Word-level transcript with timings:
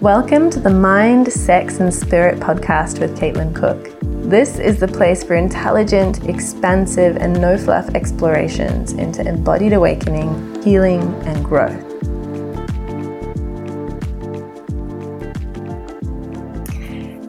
Welcome 0.00 0.48
to 0.52 0.60
the 0.60 0.70
Mind, 0.70 1.30
Sex 1.30 1.78
and 1.78 1.92
Spirit 1.92 2.40
podcast 2.40 3.00
with 3.00 3.18
Caitlin 3.18 3.54
Cook. 3.54 3.90
This 4.30 4.58
is 4.58 4.80
the 4.80 4.88
place 4.88 5.22
for 5.22 5.34
intelligent, 5.34 6.26
expansive, 6.26 7.18
and 7.18 7.38
no 7.38 7.58
fluff 7.58 7.86
explorations 7.90 8.94
into 8.94 9.20
embodied 9.20 9.74
awakening, 9.74 10.62
healing, 10.62 11.02
and 11.26 11.44
growth. 11.44 11.78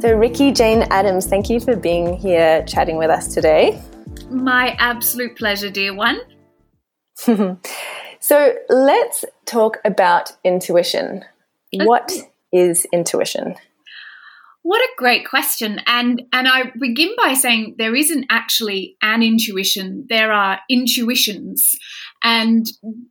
So, 0.02 0.14
Ricci-Jane 0.14 0.84
Adams, 0.92 1.28
thank 1.28 1.50
you 1.50 1.60
for 1.60 1.76
being 1.76 2.16
here 2.16 2.64
chatting 2.64 2.96
with 2.96 3.10
us 3.10 3.34
today. 3.34 3.82
My 4.30 4.78
absolute 4.80 5.38
pleasure, 5.38 5.70
dear 5.70 5.94
one. 5.94 6.22
so, 7.18 8.54
let's 8.70 9.26
talk 9.44 9.80
about 9.84 10.38
intuition. 10.46 11.26
Okay. 11.74 11.86
What 11.86 12.31
is 12.52 12.86
intuition? 12.92 13.56
What 14.64 14.82
a 14.82 14.90
great 14.98 15.28
question. 15.28 15.82
And 15.88 16.22
and 16.32 16.48
I 16.48 16.72
begin 16.80 17.10
by 17.18 17.34
saying 17.34 17.76
there 17.78 17.96
isn't 17.96 18.28
actually 18.30 18.96
an 19.02 19.24
intuition. 19.24 20.06
There 20.08 20.32
are 20.32 20.60
intuitions. 20.70 21.72
And 22.24 22.68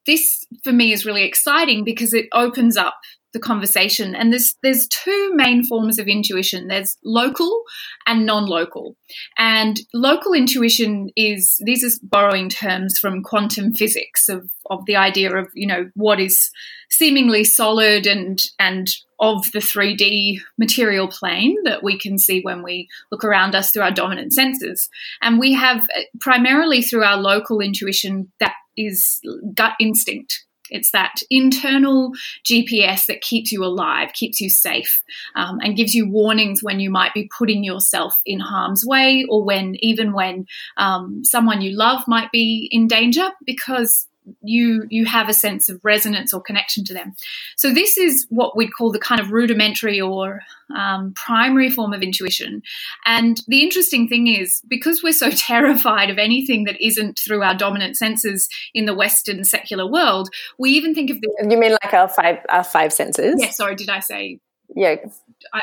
this 0.07 0.47
for 0.63 0.73
me 0.73 0.93
is 0.93 1.05
really 1.05 1.25
exciting 1.25 1.83
because 1.83 2.15
it 2.15 2.27
opens 2.33 2.77
up 2.77 3.01
the 3.33 3.39
conversation 3.39 4.15
and 4.15 4.33
there's 4.33 4.57
there's 4.63 4.89
two 4.89 5.31
main 5.35 5.65
forms 5.65 5.99
of 5.99 6.09
intuition 6.09 6.69
there's 6.69 6.97
local 7.05 7.63
and 8.07 8.27
non-local 8.27 8.97
and 9.39 9.81
local 9.95 10.33
intuition 10.33 11.11
is 11.17 11.61
these 11.65 11.85
are 11.85 11.99
borrowing 12.03 12.49
terms 12.49 12.99
from 12.99 13.23
quantum 13.23 13.73
physics 13.73 14.29
of 14.29 14.51
of 14.71 14.85
the 14.87 14.97
idea 14.97 15.35
of 15.35 15.49
you 15.55 15.67
know 15.67 15.91
what 15.95 16.21
is 16.21 16.51
seemingly 16.91 17.45
solid 17.45 18.07
and 18.07 18.41
and 18.59 18.91
of 19.21 19.45
the 19.53 19.59
3D 19.59 20.41
material 20.59 21.07
plane 21.07 21.57
that 21.65 21.83
we 21.83 21.99
can 21.99 22.19
see 22.19 22.41
when 22.41 22.63
we 22.63 22.89
look 23.13 23.23
around 23.23 23.55
us 23.55 23.71
through 23.71 23.83
our 23.83 23.91
dominant 23.91 24.33
senses. 24.33 24.89
And 25.21 25.39
we 25.39 25.53
have 25.53 25.85
uh, 25.95 26.01
primarily 26.21 26.81
through 26.81 27.05
our 27.05 27.19
local 27.19 27.61
intuition 27.61 28.33
that 28.41 28.55
is 28.79 29.21
gut 29.55 29.75
instinct. 29.79 30.45
It's 30.71 30.91
that 30.93 31.17
internal 31.31 32.13
GPS 32.45 33.07
that 33.07 33.21
keeps 33.21 33.53
you 33.53 33.65
alive, 33.65 34.13
keeps 34.13 34.41
you 34.41 34.49
safe, 34.49 35.03
um, 35.35 35.59
and 35.63 35.77
gives 35.77 35.95
you 35.95 36.09
warnings 36.09 36.63
when 36.63 36.81
you 36.81 36.91
might 36.91 37.15
be 37.15 37.31
putting 37.37 37.65
yourself 37.65 38.17
in 38.25 38.41
harm's 38.41 38.85
way 38.85 39.25
or 39.29 39.45
when, 39.45 39.77
even 39.81 40.13
when 40.13 40.47
um, 40.77 41.23
someone 41.25 41.61
you 41.61 41.77
love 41.77 42.03
might 42.07 42.31
be 42.33 42.69
in 42.71 42.87
danger, 42.87 43.29
because 43.45 44.07
you 44.43 44.87
you 44.91 45.05
have 45.07 45.29
a 45.29 45.35
sense 45.35 45.69
of 45.69 45.81
resonance 45.83 46.33
or 46.33 46.41
connection 46.41 46.85
to 46.85 46.95
them. 46.95 47.15
So 47.57 47.73
this 47.73 47.97
is 47.97 48.27
what 48.31 48.57
we'd 48.57 48.73
call 48.73 48.93
the 48.93 48.99
kind 48.99 49.21
of 49.21 49.33
rudimentary 49.33 50.01
or 50.01 50.41
um, 50.77 51.13
primary 51.15 51.71
form 51.71 51.93
of 51.93 52.03
intuition. 52.03 52.63
And 53.05 53.41
the 53.49 53.63
interesting 53.63 54.09
thing 54.09 54.27
is 54.29 54.63
because 54.69 55.03
we're 55.03 55.13
so 55.13 55.31
terrified 55.35 56.11
of 56.11 56.19
anything 56.19 56.65
that 56.65 56.81
isn't 56.85 57.19
through 57.19 57.43
our 57.43 57.55
dominant 57.55 57.97
senses 57.97 58.49
in 58.75 58.87
the 58.87 58.95
Western 58.95 59.45
secular 59.45 59.87
world, 59.87 60.29
we 60.59 60.71
even 60.71 60.95
think 60.95 61.11
of 61.11 61.21
this. 61.21 61.31
You 61.49 61.59
mean 61.59 61.73
like 61.73 61.95
our 61.95 62.09
five 62.09 62.39
our 62.49 62.65
five 62.65 62.93
senses? 62.93 63.37
Yeah. 63.39 63.51
Sorry, 63.51 63.75
did 63.75 63.89
I 63.89 64.01
say? 64.01 64.41
Yeah, 64.77 64.97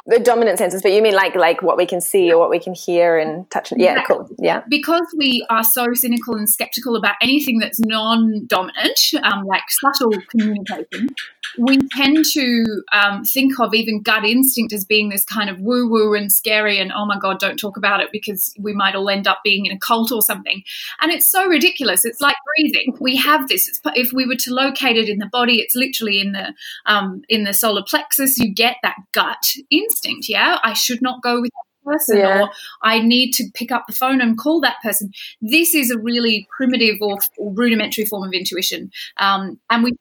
the 0.06 0.20
dominant 0.20 0.58
senses, 0.58 0.82
but 0.82 0.92
you 0.92 1.02
mean 1.02 1.14
like 1.14 1.36
like 1.36 1.62
what 1.62 1.78
we 1.78 1.86
can 1.86 2.02
see 2.02 2.32
or 2.32 2.40
what 2.40 2.50
we 2.50 2.60
can 2.60 2.74
hear 2.74 3.18
and 3.18 3.50
touch? 3.50 3.72
Yeah, 3.76 3.96
yeah, 3.96 4.04
cool. 4.04 4.30
Yeah, 4.40 4.64
because 4.68 5.06
we 5.18 5.46
are 5.50 5.64
so 5.64 5.94
cynical 5.94 6.36
and 6.36 6.50
skeptical 6.50 6.96
about 6.96 7.16
anything 7.22 7.60
that's 7.60 7.80
non-dominant, 7.80 9.00
um, 9.24 9.46
like 9.46 9.64
subtle 9.70 10.14
communication. 10.30 11.10
We 11.58 11.80
tend 11.96 12.26
to 12.34 12.84
um, 12.92 13.24
think 13.24 13.60
of 13.60 13.74
even 13.74 14.02
gut 14.02 14.26
instinct 14.26 14.74
as 14.74 14.86
being 14.86 15.10
this 15.10 15.24
kind 15.24 15.50
of 15.50 15.60
woo-woo 15.60 16.14
and 16.14 16.32
scary, 16.32 16.80
and 16.80 16.92
oh 16.92 17.06
my 17.06 17.18
god, 17.20 17.40
don't 17.40 17.58
talk 17.58 17.78
about 17.78 18.00
it 18.00 18.10
because 18.12 18.54
we 18.60 18.74
might 18.74 18.96
all 18.96 19.10
end 19.10 19.28
up 19.28 19.40
being 19.44 19.66
in 19.66 19.72
a 19.72 19.80
cult 19.80 20.12
or 20.12 20.22
something. 20.22 20.64
And 21.00 21.12
it's 21.12 21.28
so 21.28 21.48
ridiculous. 21.48 22.06
It's 22.06 22.22
like 22.22 22.36
breathing. 22.56 22.96
We 23.00 23.16
have 23.18 23.48
this. 23.48 23.68
It's, 23.68 23.82
if 23.96 24.12
we 24.14 24.26
were 24.26 24.36
to 24.36 24.54
locate 24.54 24.98
it 24.98 25.10
in 25.10 25.20
the 25.20 25.30
body, 25.32 25.60
it's 25.60 25.76
literally 25.76 26.20
in 26.22 26.32
the 26.32 26.54
um, 26.86 27.22
in 27.30 27.44
the 27.44 27.54
solar 27.54 27.84
plexus. 27.84 28.38
You 28.38 28.54
get 28.54 28.78
that 28.84 28.96
gut 29.12 29.54
instinct. 29.70 30.30
Yeah, 30.30 30.58
I 30.64 30.74
should 30.74 31.02
not 31.02 31.22
go 31.22 31.42
with 31.42 31.52
that 31.52 31.92
person, 31.92 32.18
yeah. 32.18 32.42
or 32.42 32.50
I 32.82 33.00
need 33.00 33.32
to 33.34 33.46
pick 33.54 33.72
up 33.72 33.86
the 33.88 33.94
phone 33.94 34.22
and 34.22 34.38
call 34.38 34.62
that 34.62 34.78
person. 34.84 35.12
This 35.42 35.74
is 35.74 35.92
a 35.92 35.98
really 36.00 36.48
primitive 36.56 36.98
or, 37.02 37.18
or 37.38 37.54
rudimentary 37.54 38.06
form 38.06 38.24
of 38.24 38.34
intuition, 38.34 38.92
um, 39.18 39.60
and 39.70 39.84
we. 39.84 39.94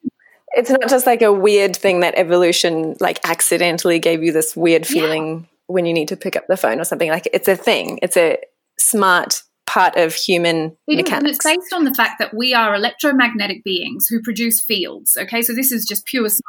It's 0.55 0.69
not 0.69 0.87
just 0.89 1.05
like 1.05 1.21
a 1.21 1.31
weird 1.31 1.75
thing 1.75 1.99
that 1.99 2.15
evolution 2.17 2.95
like 2.99 3.19
accidentally 3.23 3.99
gave 3.99 4.23
you 4.23 4.31
this 4.31 4.55
weird 4.55 4.87
feeling 4.87 5.39
yeah. 5.41 5.45
when 5.67 5.85
you 5.85 5.93
need 5.93 6.07
to 6.07 6.17
pick 6.17 6.35
up 6.35 6.47
the 6.47 6.57
phone 6.57 6.79
or 6.79 6.85
something. 6.85 7.09
Like 7.09 7.27
it's 7.33 7.47
a 7.47 7.55
thing. 7.55 7.99
It's 8.01 8.17
a 8.17 8.37
smart 8.79 9.43
part 9.65 9.97
of 9.97 10.15
human 10.15 10.77
it 10.87 10.95
mechanics. 10.95 11.31
Is, 11.31 11.35
it's 11.37 11.45
based 11.45 11.73
on 11.73 11.83
the 11.83 11.93
fact 11.93 12.19
that 12.19 12.33
we 12.33 12.53
are 12.53 12.73
electromagnetic 12.73 13.63
beings 13.63 14.07
who 14.07 14.21
produce 14.21 14.63
fields. 14.63 15.17
Okay, 15.19 15.41
so 15.41 15.53
this 15.53 15.71
is 15.71 15.85
just 15.85 16.05
pure 16.05 16.27
science. 16.29 16.41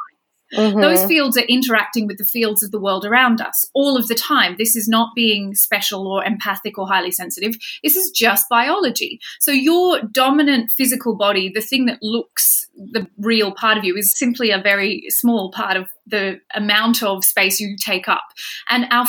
Mm-hmm. 0.53 0.81
Those 0.81 1.05
fields 1.05 1.37
are 1.37 1.41
interacting 1.41 2.07
with 2.07 2.17
the 2.17 2.23
fields 2.23 2.63
of 2.63 2.71
the 2.71 2.79
world 2.79 3.05
around 3.05 3.41
us 3.41 3.69
all 3.73 3.97
of 3.97 4.07
the 4.07 4.15
time. 4.15 4.55
This 4.57 4.75
is 4.75 4.87
not 4.87 5.09
being 5.15 5.53
special 5.55 6.07
or 6.07 6.23
empathic 6.23 6.77
or 6.77 6.87
highly 6.87 7.11
sensitive. 7.11 7.55
This 7.83 7.95
is 7.95 8.11
just 8.11 8.49
biology. 8.49 9.19
So, 9.39 9.51
your 9.51 10.01
dominant 10.01 10.71
physical 10.75 11.15
body, 11.15 11.51
the 11.53 11.61
thing 11.61 11.85
that 11.85 11.99
looks 12.01 12.67
the 12.75 13.07
real 13.17 13.51
part 13.51 13.77
of 13.77 13.83
you, 13.83 13.95
is 13.95 14.11
simply 14.11 14.51
a 14.51 14.61
very 14.61 15.05
small 15.09 15.51
part 15.51 15.77
of 15.77 15.89
the 16.07 16.39
amount 16.55 17.03
of 17.03 17.23
space 17.23 17.59
you 17.59 17.75
take 17.77 18.07
up. 18.07 18.23
And 18.69 18.87
our 18.91 19.07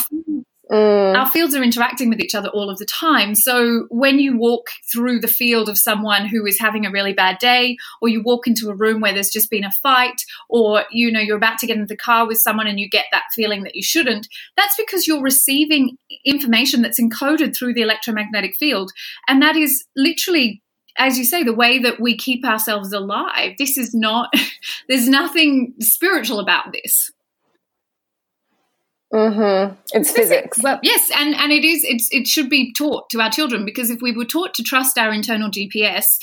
Mm. 0.71 1.19
Our 1.19 1.29
fields 1.29 1.55
are 1.57 1.63
interacting 1.63 2.09
with 2.09 2.21
each 2.21 2.35
other 2.35 2.49
all 2.49 2.71
of 2.71 2.79
the 2.79 2.87
time. 2.87 3.35
So 3.35 3.87
when 3.91 4.21
you 4.21 4.39
walk 4.39 4.69
through 4.93 5.19
the 5.19 5.29
field 5.29 5.69
of 5.69 5.77
someone 5.77 6.27
who 6.27 6.47
is 6.47 6.61
having 6.61 6.87
a 6.87 6.91
really 6.91 7.13
bad 7.13 7.39
day, 7.39 7.77
or 8.01 8.09
you 8.09 8.23
walk 8.23 8.47
into 8.47 8.71
a 8.71 8.75
room 8.75 9.01
where 9.01 9.13
there's 9.13 9.31
just 9.31 9.51
been 9.51 9.65
a 9.65 9.73
fight, 9.83 10.23
or 10.49 10.85
you 10.93 11.11
know 11.11 11.21
you're 11.21 11.37
about 11.37 11.59
to 11.59 11.67
get 11.67 11.77
into 11.77 11.89
the 11.89 11.97
car 11.97 12.27
with 12.27 12.39
someone 12.39 12.69
and 12.69 12.79
you 12.79 12.89
get 12.89 13.07
that 13.11 13.25
feeling 13.35 13.65
that 13.65 13.75
you 13.75 13.83
shouldn't, 13.83 14.29
that's 14.57 14.77
because 14.77 15.09
you're 15.09 15.23
receiving 15.23 15.97
information 16.25 16.83
that's 16.83 17.01
encoded 17.01 17.57
through 17.57 17.75
the 17.75 17.83
electromagnetic 17.83 18.55
field, 18.57 18.93
and 19.27 19.43
that 19.43 19.57
is 19.57 19.85
literally 19.97 20.63
as 20.99 21.17
you 21.17 21.25
say, 21.25 21.43
the 21.43 21.55
way 21.55 21.79
that 21.79 21.99
we 22.01 22.17
keep 22.17 22.45
ourselves 22.45 22.93
alive. 22.93 23.55
This 23.59 23.79
is 23.79 23.95
not, 23.95 24.35
there's 24.89 25.09
nothing 25.09 25.73
spiritual 25.81 26.41
about 26.41 26.73
this. 26.73 27.11
Mm-hmm. 29.13 29.75
It's, 29.93 30.13
physics. 30.13 30.59
physics. 30.59 30.81
Yes, 30.83 31.11
and 31.17 31.35
and 31.35 31.51
it 31.51 31.65
is. 31.65 31.83
It's 31.85 32.09
it 32.13 32.29
should 32.29 32.49
be 32.49 32.73
taught 32.73 33.11
to 33.11 33.21
our 33.21 33.31
children 33.31 33.65
because 33.65 33.91
if 33.91 34.01
we 34.01 34.13
were 34.13 34.25
taught 34.25 34.55
to 34.55 34.63
trust 34.63 34.99
our 34.99 35.13
internal 35.13 35.51
GPS, 35.51 36.19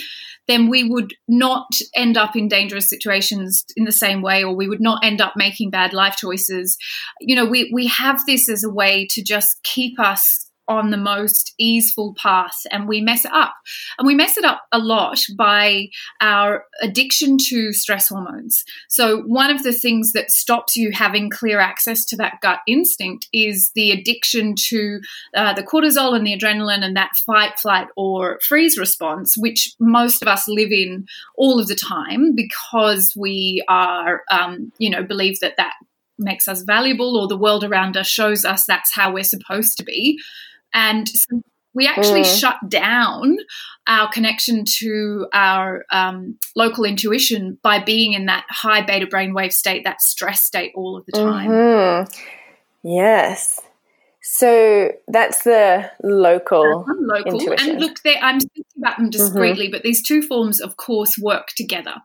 then 0.47 0.69
we 0.69 0.83
would 0.83 1.13
not 1.27 1.67
end 1.95 2.17
up 2.17 2.35
in 2.35 2.47
dangerous 2.47 2.89
situations 2.89 3.65
in 3.75 3.83
the 3.83 3.91
same 3.91 4.21
way, 4.21 4.43
or 4.43 4.55
we 4.55 4.69
would 4.69 4.79
not 4.79 5.03
end 5.03 5.19
up 5.19 5.33
making 5.35 5.69
bad 5.69 5.91
life 5.91 6.15
choices. 6.15 6.77
You 7.19 7.35
know, 7.35 7.45
we 7.45 7.69
we 7.73 7.87
have 7.87 8.25
this 8.25 8.47
as 8.47 8.63
a 8.63 8.69
way 8.69 9.05
to 9.11 9.21
just 9.21 9.61
keep 9.63 9.99
us 9.99 10.46
on 10.67 10.91
the 10.91 10.97
most 10.97 11.53
easeful 11.57 12.15
path 12.17 12.57
and 12.71 12.87
we 12.87 13.01
mess 13.01 13.25
it 13.25 13.31
up. 13.33 13.53
And 13.97 14.07
we 14.07 14.15
mess 14.15 14.37
it 14.37 14.45
up 14.45 14.63
a 14.71 14.79
lot 14.79 15.19
by 15.37 15.87
our 16.21 16.65
addiction 16.81 17.37
to 17.49 17.73
stress 17.73 18.09
hormones. 18.09 18.63
So, 18.89 19.21
one 19.21 19.49
of 19.49 19.63
the 19.63 19.73
things 19.73 20.13
that 20.13 20.31
stops 20.31 20.75
you 20.75 20.91
having 20.91 21.29
clear 21.29 21.59
access 21.59 22.05
to 22.05 22.17
that 22.17 22.39
gut 22.41 22.59
instinct 22.67 23.27
is 23.33 23.71
the 23.75 23.91
addiction 23.91 24.55
to 24.69 24.99
uh, 25.35 25.53
the 25.53 25.63
cortisol 25.63 26.15
and 26.15 26.25
the 26.25 26.37
adrenaline 26.37 26.83
and 26.83 26.95
that 26.95 27.15
fight, 27.25 27.59
flight, 27.59 27.87
or 27.95 28.39
freeze 28.47 28.77
response, 28.77 29.35
which 29.37 29.73
most 29.79 30.21
of 30.21 30.27
us 30.27 30.47
live 30.47 30.71
in 30.71 31.05
all 31.35 31.59
of 31.59 31.67
the 31.67 31.75
time 31.75 32.35
because 32.35 33.13
we 33.17 33.63
are, 33.67 34.23
um, 34.31 34.71
you 34.77 34.89
know, 34.89 35.03
believe 35.03 35.39
that 35.39 35.57
that 35.57 35.73
makes 36.19 36.47
us 36.47 36.63
valuable 36.63 37.17
or 37.17 37.27
the 37.27 37.37
world 37.37 37.63
around 37.63 37.95
us 37.95 38.07
shows 38.07 38.43
us 38.43 38.65
that's 38.65 38.93
how 38.93 39.13
we're 39.13 39.23
supposed 39.23 39.77
to 39.77 39.83
be. 39.83 40.19
And 40.73 41.07
so 41.07 41.41
we 41.73 41.87
actually 41.87 42.21
mm. 42.21 42.39
shut 42.39 42.57
down 42.67 43.37
our 43.87 44.09
connection 44.09 44.65
to 44.65 45.27
our 45.31 45.85
um, 45.91 46.37
local 46.55 46.83
intuition 46.83 47.57
by 47.61 47.79
being 47.79 48.13
in 48.13 48.25
that 48.25 48.45
high 48.49 48.81
beta 48.81 49.05
brainwave 49.05 49.53
state, 49.53 49.83
that 49.83 50.01
stress 50.01 50.43
state 50.43 50.71
all 50.75 50.97
of 50.97 51.05
the 51.05 51.11
time. 51.11 51.51
Mm-hmm. 51.51 52.87
Yes. 52.87 53.61
So 54.29 54.91
that's 55.07 55.43
the 55.43 55.89
local, 56.03 56.85
local. 56.99 57.39
Intuition. 57.39 57.69
And 57.69 57.79
look, 57.79 57.97
I'm 58.05 58.41
speaking 58.41 58.65
about 58.77 58.97
them 58.97 59.05
mm-hmm. 59.05 59.09
discreetly, 59.11 59.67
mm-hmm. 59.67 59.71
but 59.71 59.83
these 59.83 60.03
two 60.03 60.21
forms, 60.21 60.59
of 60.59 60.75
course, 60.75 61.17
work 61.17 61.47
together. 61.55 61.95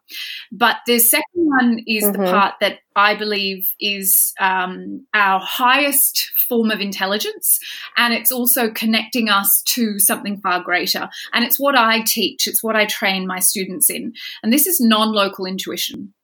But 0.52 0.76
the 0.86 1.00
second 1.00 1.24
one 1.34 1.80
is 1.84 2.04
mm-hmm. 2.04 2.22
the 2.22 2.30
part 2.30 2.54
that 2.60 2.78
I 2.94 3.16
believe 3.16 3.68
is 3.80 4.32
um, 4.38 5.04
our 5.12 5.40
highest 5.42 6.30
form 6.48 6.70
of 6.70 6.80
intelligence, 6.80 7.58
and 7.96 8.14
it's 8.14 8.30
also 8.30 8.70
connecting 8.70 9.28
us 9.28 9.60
to 9.74 9.98
something 9.98 10.40
far 10.40 10.62
greater. 10.62 11.08
And 11.34 11.44
it's 11.44 11.58
what 11.58 11.74
I 11.74 12.02
teach. 12.02 12.46
It's 12.46 12.62
what 12.62 12.76
I 12.76 12.86
train 12.86 13.26
my 13.26 13.40
students 13.40 13.90
in. 13.90 14.12
And 14.44 14.52
this 14.52 14.68
is 14.68 14.80
non-local 14.80 15.44
intuition. 15.44 16.14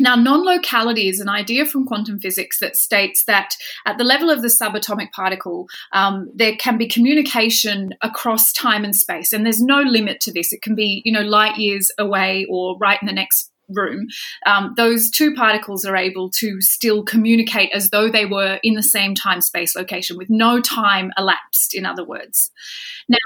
Now, 0.00 0.16
non 0.16 0.44
locality 0.44 1.08
is 1.08 1.20
an 1.20 1.28
idea 1.28 1.64
from 1.64 1.86
quantum 1.86 2.18
physics 2.18 2.58
that 2.60 2.76
states 2.76 3.24
that 3.24 3.54
at 3.86 3.98
the 3.98 4.04
level 4.04 4.30
of 4.30 4.42
the 4.42 4.48
subatomic 4.48 5.12
particle, 5.12 5.68
um, 5.92 6.30
there 6.34 6.56
can 6.56 6.78
be 6.78 6.88
communication 6.88 7.94
across 8.02 8.52
time 8.52 8.84
and 8.84 8.94
space, 8.94 9.32
and 9.32 9.44
there's 9.44 9.62
no 9.62 9.80
limit 9.80 10.20
to 10.20 10.32
this. 10.32 10.52
It 10.52 10.62
can 10.62 10.74
be, 10.74 11.02
you 11.04 11.12
know, 11.12 11.22
light 11.22 11.56
years 11.56 11.90
away 11.98 12.46
or 12.50 12.76
right 12.78 13.00
in 13.00 13.06
the 13.06 13.12
next 13.12 13.50
room. 13.68 14.08
Um, 14.46 14.74
those 14.76 15.10
two 15.10 15.34
particles 15.34 15.84
are 15.84 15.96
able 15.96 16.30
to 16.30 16.60
still 16.60 17.04
communicate 17.04 17.70
as 17.72 17.90
though 17.90 18.10
they 18.10 18.26
were 18.26 18.58
in 18.62 18.74
the 18.74 18.82
same 18.82 19.14
time 19.14 19.40
space 19.40 19.76
location 19.76 20.16
with 20.16 20.28
no 20.28 20.60
time 20.60 21.12
elapsed, 21.16 21.74
in 21.74 21.86
other 21.86 22.04
words. 22.04 22.50
Now, 23.08 23.18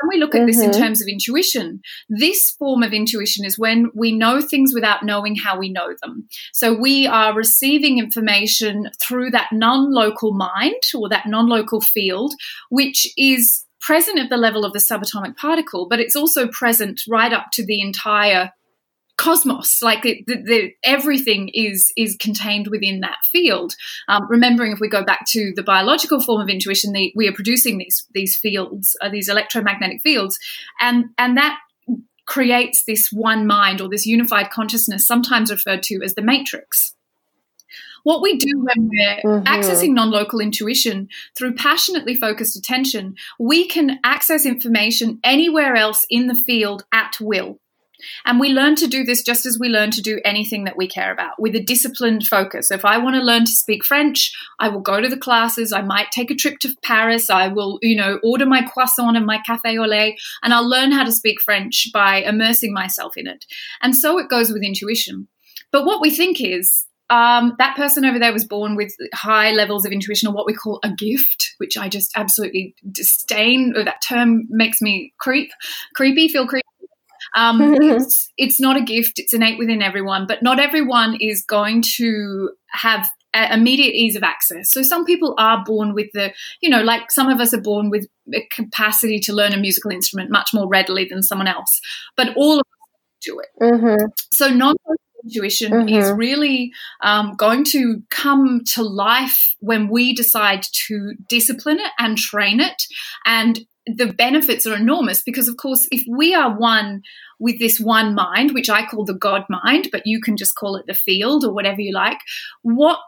when 0.00 0.08
we 0.08 0.20
look 0.20 0.34
at 0.34 0.40
mm-hmm. 0.40 0.46
this 0.46 0.60
in 0.60 0.70
mm-hmm. 0.70 0.80
terms 0.80 1.00
of 1.00 1.08
intuition, 1.08 1.80
this 2.08 2.50
form 2.50 2.82
of 2.82 2.92
intuition 2.92 3.44
is 3.44 3.58
when 3.58 3.90
we 3.94 4.16
know 4.16 4.40
things 4.40 4.72
without 4.74 5.04
knowing 5.04 5.36
how 5.36 5.58
we 5.58 5.68
know 5.68 5.94
them. 6.02 6.28
So 6.52 6.72
we 6.72 7.06
are 7.06 7.34
receiving 7.34 7.98
information 7.98 8.90
through 9.02 9.30
that 9.30 9.48
non 9.52 9.92
local 9.92 10.32
mind 10.32 10.82
or 10.94 11.08
that 11.08 11.26
non 11.26 11.48
local 11.48 11.80
field, 11.80 12.34
which 12.70 13.06
is 13.16 13.64
present 13.80 14.18
at 14.18 14.28
the 14.28 14.36
level 14.36 14.64
of 14.64 14.72
the 14.72 14.78
subatomic 14.78 15.36
particle, 15.36 15.88
but 15.88 16.00
it's 16.00 16.16
also 16.16 16.48
present 16.48 17.00
right 17.08 17.32
up 17.32 17.46
to 17.52 17.64
the 17.64 17.80
entire 17.80 18.52
cosmos 19.20 19.82
like 19.82 20.02
the, 20.02 20.24
the, 20.26 20.72
everything 20.82 21.50
is 21.52 21.92
is 21.94 22.16
contained 22.16 22.68
within 22.68 23.00
that 23.00 23.18
field 23.30 23.76
um, 24.08 24.26
remembering 24.30 24.72
if 24.72 24.80
we 24.80 24.88
go 24.88 25.04
back 25.04 25.26
to 25.26 25.52
the 25.56 25.62
biological 25.62 26.20
form 26.20 26.40
of 26.40 26.48
intuition 26.48 26.92
the, 26.92 27.12
we 27.14 27.28
are 27.28 27.32
producing 27.32 27.76
these 27.76 28.06
these 28.14 28.34
fields 28.36 28.96
uh, 29.02 29.10
these 29.10 29.28
electromagnetic 29.28 30.00
fields 30.00 30.38
and 30.80 31.04
and 31.18 31.36
that 31.36 31.58
creates 32.24 32.84
this 32.84 33.12
one 33.12 33.46
mind 33.46 33.82
or 33.82 33.90
this 33.90 34.06
unified 34.06 34.48
consciousness 34.50 35.06
sometimes 35.06 35.50
referred 35.50 35.82
to 35.82 36.00
as 36.02 36.14
the 36.14 36.22
matrix 36.22 36.94
what 38.02 38.22
we 38.22 38.38
do 38.38 38.48
when 38.56 38.88
we're 38.88 39.20
mm-hmm. 39.22 39.46
accessing 39.46 39.92
non 39.92 40.10
local 40.10 40.40
intuition 40.40 41.08
through 41.36 41.54
passionately 41.54 42.14
focused 42.14 42.56
attention, 42.56 43.14
we 43.38 43.68
can 43.68 44.00
access 44.02 44.46
information 44.46 45.20
anywhere 45.22 45.76
else 45.76 46.06
in 46.08 46.26
the 46.26 46.34
field 46.34 46.84
at 46.94 47.18
will. 47.20 47.60
And 48.24 48.40
we 48.40 48.50
learn 48.50 48.74
to 48.76 48.86
do 48.86 49.04
this 49.04 49.22
just 49.22 49.46
as 49.46 49.58
we 49.58 49.68
learn 49.68 49.90
to 49.92 50.02
do 50.02 50.20
anything 50.24 50.64
that 50.64 50.76
we 50.76 50.86
care 50.86 51.12
about 51.12 51.40
with 51.40 51.54
a 51.54 51.62
disciplined 51.62 52.26
focus. 52.26 52.70
If 52.70 52.84
I 52.84 52.98
want 52.98 53.16
to 53.16 53.22
learn 53.22 53.44
to 53.44 53.52
speak 53.52 53.84
French, 53.84 54.32
I 54.58 54.68
will 54.68 54.80
go 54.80 55.00
to 55.00 55.08
the 55.08 55.16
classes. 55.16 55.72
I 55.72 55.82
might 55.82 56.10
take 56.10 56.30
a 56.30 56.34
trip 56.34 56.58
to 56.60 56.74
Paris. 56.82 57.30
I 57.30 57.48
will, 57.48 57.78
you 57.82 57.96
know, 57.96 58.18
order 58.22 58.46
my 58.46 58.62
croissant 58.62 59.16
and 59.16 59.26
my 59.26 59.38
cafe 59.46 59.78
au 59.78 59.84
lait, 59.84 60.20
and 60.42 60.52
I'll 60.52 60.68
learn 60.68 60.92
how 60.92 61.04
to 61.04 61.12
speak 61.12 61.40
French 61.40 61.88
by 61.92 62.16
immersing 62.16 62.72
myself 62.72 63.16
in 63.16 63.26
it. 63.26 63.44
And 63.82 63.94
so 63.96 64.18
it 64.18 64.28
goes 64.28 64.52
with 64.52 64.62
intuition. 64.62 65.28
But 65.72 65.84
what 65.84 66.00
we 66.00 66.10
think 66.10 66.40
is, 66.40 66.86
um, 67.10 67.56
that 67.58 67.76
person 67.76 68.04
over 68.04 68.18
there 68.18 68.32
was 68.32 68.44
born 68.44 68.76
with 68.76 68.94
high 69.12 69.50
levels 69.50 69.84
of 69.84 69.92
intuition 69.92 70.28
or 70.28 70.34
what 70.34 70.46
we 70.46 70.54
call 70.54 70.78
a 70.84 70.90
gift, 70.92 71.54
which 71.58 71.76
I 71.76 71.88
just 71.88 72.12
absolutely 72.16 72.74
disdain. 72.90 73.74
Or 73.76 73.84
that 73.84 74.02
term 74.06 74.46
makes 74.48 74.80
me 74.80 75.12
creep, 75.18 75.50
creepy, 75.94 76.28
feel 76.28 76.46
creepy. 76.46 76.66
Um, 77.36 77.74
it's, 77.82 78.32
it's 78.36 78.60
not 78.60 78.76
a 78.76 78.82
gift, 78.82 79.18
it's 79.18 79.32
innate 79.32 79.58
within 79.58 79.82
everyone, 79.82 80.26
but 80.26 80.42
not 80.42 80.58
everyone 80.58 81.16
is 81.20 81.44
going 81.44 81.82
to 81.96 82.50
have 82.70 83.08
immediate 83.34 83.94
ease 83.94 84.16
of 84.16 84.22
access. 84.22 84.72
So 84.72 84.82
some 84.82 85.04
people 85.04 85.34
are 85.38 85.64
born 85.64 85.94
with 85.94 86.08
the, 86.12 86.32
you 86.60 86.68
know, 86.68 86.82
like 86.82 87.10
some 87.10 87.28
of 87.28 87.40
us 87.40 87.54
are 87.54 87.60
born 87.60 87.90
with 87.90 88.06
a 88.34 88.46
capacity 88.50 89.20
to 89.20 89.32
learn 89.32 89.52
a 89.52 89.56
musical 89.56 89.90
instrument 89.90 90.30
much 90.30 90.50
more 90.52 90.68
readily 90.68 91.06
than 91.08 91.22
someone 91.22 91.46
else, 91.46 91.80
but 92.16 92.36
all 92.36 92.54
of 92.54 92.60
us 92.60 93.20
do 93.22 93.40
it. 93.40 93.48
Mm-hmm. 93.62 94.06
So 94.32 94.48
non 94.48 94.74
intuition 95.24 95.72
mm-hmm. 95.72 95.88
is 95.88 96.10
really 96.12 96.72
um, 97.02 97.34
going 97.36 97.64
to 97.64 98.02
come 98.10 98.62
to 98.64 98.82
life 98.82 99.54
when 99.60 99.88
we 99.88 100.14
decide 100.14 100.62
to 100.72 101.14
discipline 101.28 101.78
it 101.78 101.92
and 101.98 102.16
train 102.16 102.60
it 102.60 102.84
and 103.26 103.60
the 103.86 104.12
benefits 104.12 104.66
are 104.66 104.76
enormous 104.76 105.22
because, 105.22 105.48
of 105.48 105.56
course, 105.56 105.88
if 105.90 106.04
we 106.08 106.34
are 106.34 106.56
one 106.58 107.02
with 107.38 107.58
this 107.58 107.80
one 107.80 108.14
mind, 108.14 108.52
which 108.52 108.68
I 108.70 108.86
call 108.86 109.04
the 109.04 109.14
God 109.14 109.44
mind, 109.48 109.88
but 109.90 110.02
you 110.04 110.20
can 110.20 110.36
just 110.36 110.54
call 110.54 110.76
it 110.76 110.86
the 110.86 110.94
field 110.94 111.44
or 111.44 111.52
whatever 111.52 111.80
you 111.80 111.92
like, 111.92 112.18
what 112.62 112.98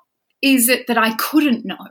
is 0.40 0.68
it 0.68 0.86
that 0.86 0.98
I 0.98 1.14
couldn't 1.14 1.64
know? 1.64 1.88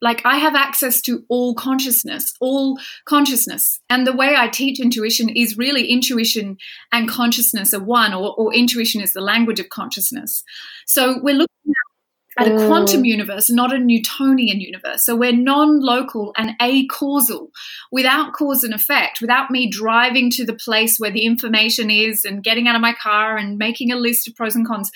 Like 0.00 0.22
I 0.26 0.36
have 0.38 0.56
access 0.56 1.00
to 1.02 1.24
all 1.28 1.54
consciousness, 1.54 2.34
all 2.40 2.76
consciousness. 3.04 3.78
And 3.88 4.04
the 4.04 4.16
way 4.16 4.34
I 4.36 4.48
teach 4.48 4.80
intuition 4.80 5.28
is 5.28 5.56
really 5.56 5.86
intuition 5.86 6.56
and 6.90 7.08
consciousness 7.08 7.72
are 7.72 7.84
one, 7.84 8.12
or, 8.12 8.34
or 8.34 8.52
intuition 8.52 9.00
is 9.00 9.12
the 9.12 9.20
language 9.20 9.60
of 9.60 9.68
consciousness. 9.68 10.42
So 10.86 11.20
we're 11.22 11.36
looking 11.36 11.46
at 11.68 11.91
at 12.38 12.48
a 12.48 12.66
quantum 12.66 13.02
mm. 13.02 13.06
universe, 13.06 13.50
not 13.50 13.74
a 13.74 13.78
Newtonian 13.78 14.60
universe. 14.60 15.04
So 15.04 15.14
we're 15.14 15.32
non 15.32 15.80
local 15.80 16.32
and 16.36 16.52
acausal, 16.60 17.50
without 17.90 18.32
cause 18.32 18.64
and 18.64 18.74
effect, 18.74 19.20
without 19.20 19.50
me 19.50 19.68
driving 19.70 20.30
to 20.32 20.44
the 20.44 20.54
place 20.54 20.98
where 20.98 21.10
the 21.10 21.26
information 21.26 21.90
is 21.90 22.24
and 22.24 22.42
getting 22.42 22.68
out 22.68 22.74
of 22.74 22.80
my 22.80 22.94
car 22.94 23.36
and 23.36 23.58
making 23.58 23.92
a 23.92 23.96
list 23.96 24.28
of 24.28 24.34
pros 24.34 24.56
and 24.56 24.66
cons. 24.66 24.90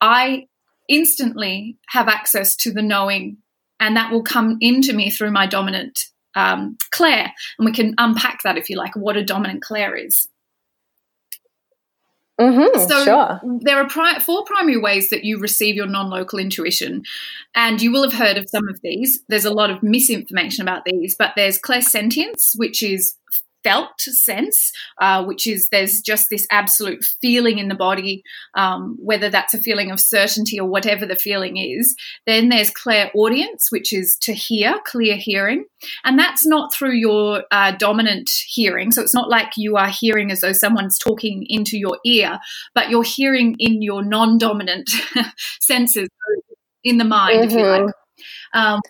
I 0.00 0.46
instantly 0.88 1.78
have 1.88 2.08
access 2.08 2.56
to 2.56 2.72
the 2.72 2.82
knowing, 2.82 3.38
and 3.80 3.96
that 3.96 4.12
will 4.12 4.22
come 4.22 4.58
into 4.60 4.92
me 4.92 5.10
through 5.10 5.30
my 5.30 5.46
dominant 5.46 5.98
um, 6.34 6.76
clair. 6.90 7.32
And 7.58 7.66
we 7.66 7.72
can 7.72 7.94
unpack 7.98 8.40
that 8.44 8.58
if 8.58 8.68
you 8.68 8.76
like, 8.76 8.94
what 8.96 9.16
a 9.16 9.24
dominant 9.24 9.62
clair 9.62 9.96
is. 9.96 10.28
Mm-hmm, 12.42 12.88
so 12.88 13.04
sure. 13.04 13.40
there 13.60 13.76
are 13.76 13.88
pri- 13.88 14.18
four 14.18 14.44
primary 14.44 14.78
ways 14.78 15.10
that 15.10 15.24
you 15.24 15.38
receive 15.38 15.76
your 15.76 15.86
non-local 15.86 16.38
intuition, 16.38 17.02
and 17.54 17.80
you 17.80 17.92
will 17.92 18.02
have 18.02 18.12
heard 18.12 18.36
of 18.36 18.48
some 18.48 18.68
of 18.68 18.80
these. 18.82 19.22
There's 19.28 19.44
a 19.44 19.52
lot 19.52 19.70
of 19.70 19.82
misinformation 19.82 20.62
about 20.62 20.84
these, 20.84 21.14
but 21.14 21.32
there's 21.36 21.60
clairsentience, 21.60 22.52
which 22.56 22.82
is 22.82 23.14
felt 23.64 24.00
sense, 24.00 24.72
uh, 25.00 25.24
which 25.24 25.46
is 25.46 25.68
there's 25.70 26.00
just 26.00 26.28
this 26.30 26.46
absolute 26.50 27.04
feeling 27.20 27.58
in 27.58 27.68
the 27.68 27.74
body, 27.74 28.22
um, 28.54 28.96
whether 28.98 29.30
that's 29.30 29.54
a 29.54 29.58
feeling 29.58 29.90
of 29.90 30.00
certainty 30.00 30.58
or 30.58 30.68
whatever 30.68 31.06
the 31.06 31.16
feeling 31.16 31.56
is. 31.56 31.94
Then 32.26 32.48
there's 32.48 32.70
clairaudience, 32.70 33.68
which 33.70 33.92
is 33.92 34.16
to 34.22 34.32
hear, 34.32 34.78
clear 34.84 35.16
hearing. 35.16 35.64
And 36.04 36.18
that's 36.18 36.46
not 36.46 36.72
through 36.72 36.94
your 36.94 37.44
uh, 37.50 37.72
dominant 37.72 38.30
hearing. 38.46 38.92
So 38.92 39.02
it's 39.02 39.14
not 39.14 39.28
like 39.28 39.52
you 39.56 39.76
are 39.76 39.88
hearing 39.88 40.30
as 40.30 40.40
though 40.40 40.52
someone's 40.52 40.98
talking 40.98 41.44
into 41.48 41.78
your 41.78 41.98
ear, 42.04 42.38
but 42.74 42.90
you're 42.90 43.02
hearing 43.02 43.56
in 43.58 43.82
your 43.82 44.04
non 44.04 44.38
dominant 44.38 44.90
senses, 45.60 46.08
in 46.84 46.98
the 46.98 47.04
mind, 47.04 47.38
mm-hmm. 47.38 47.48
if 47.48 47.52
you 47.52 47.58
mm-hmm. 47.58 47.86
like. 47.86 47.94
Um, 48.54 48.80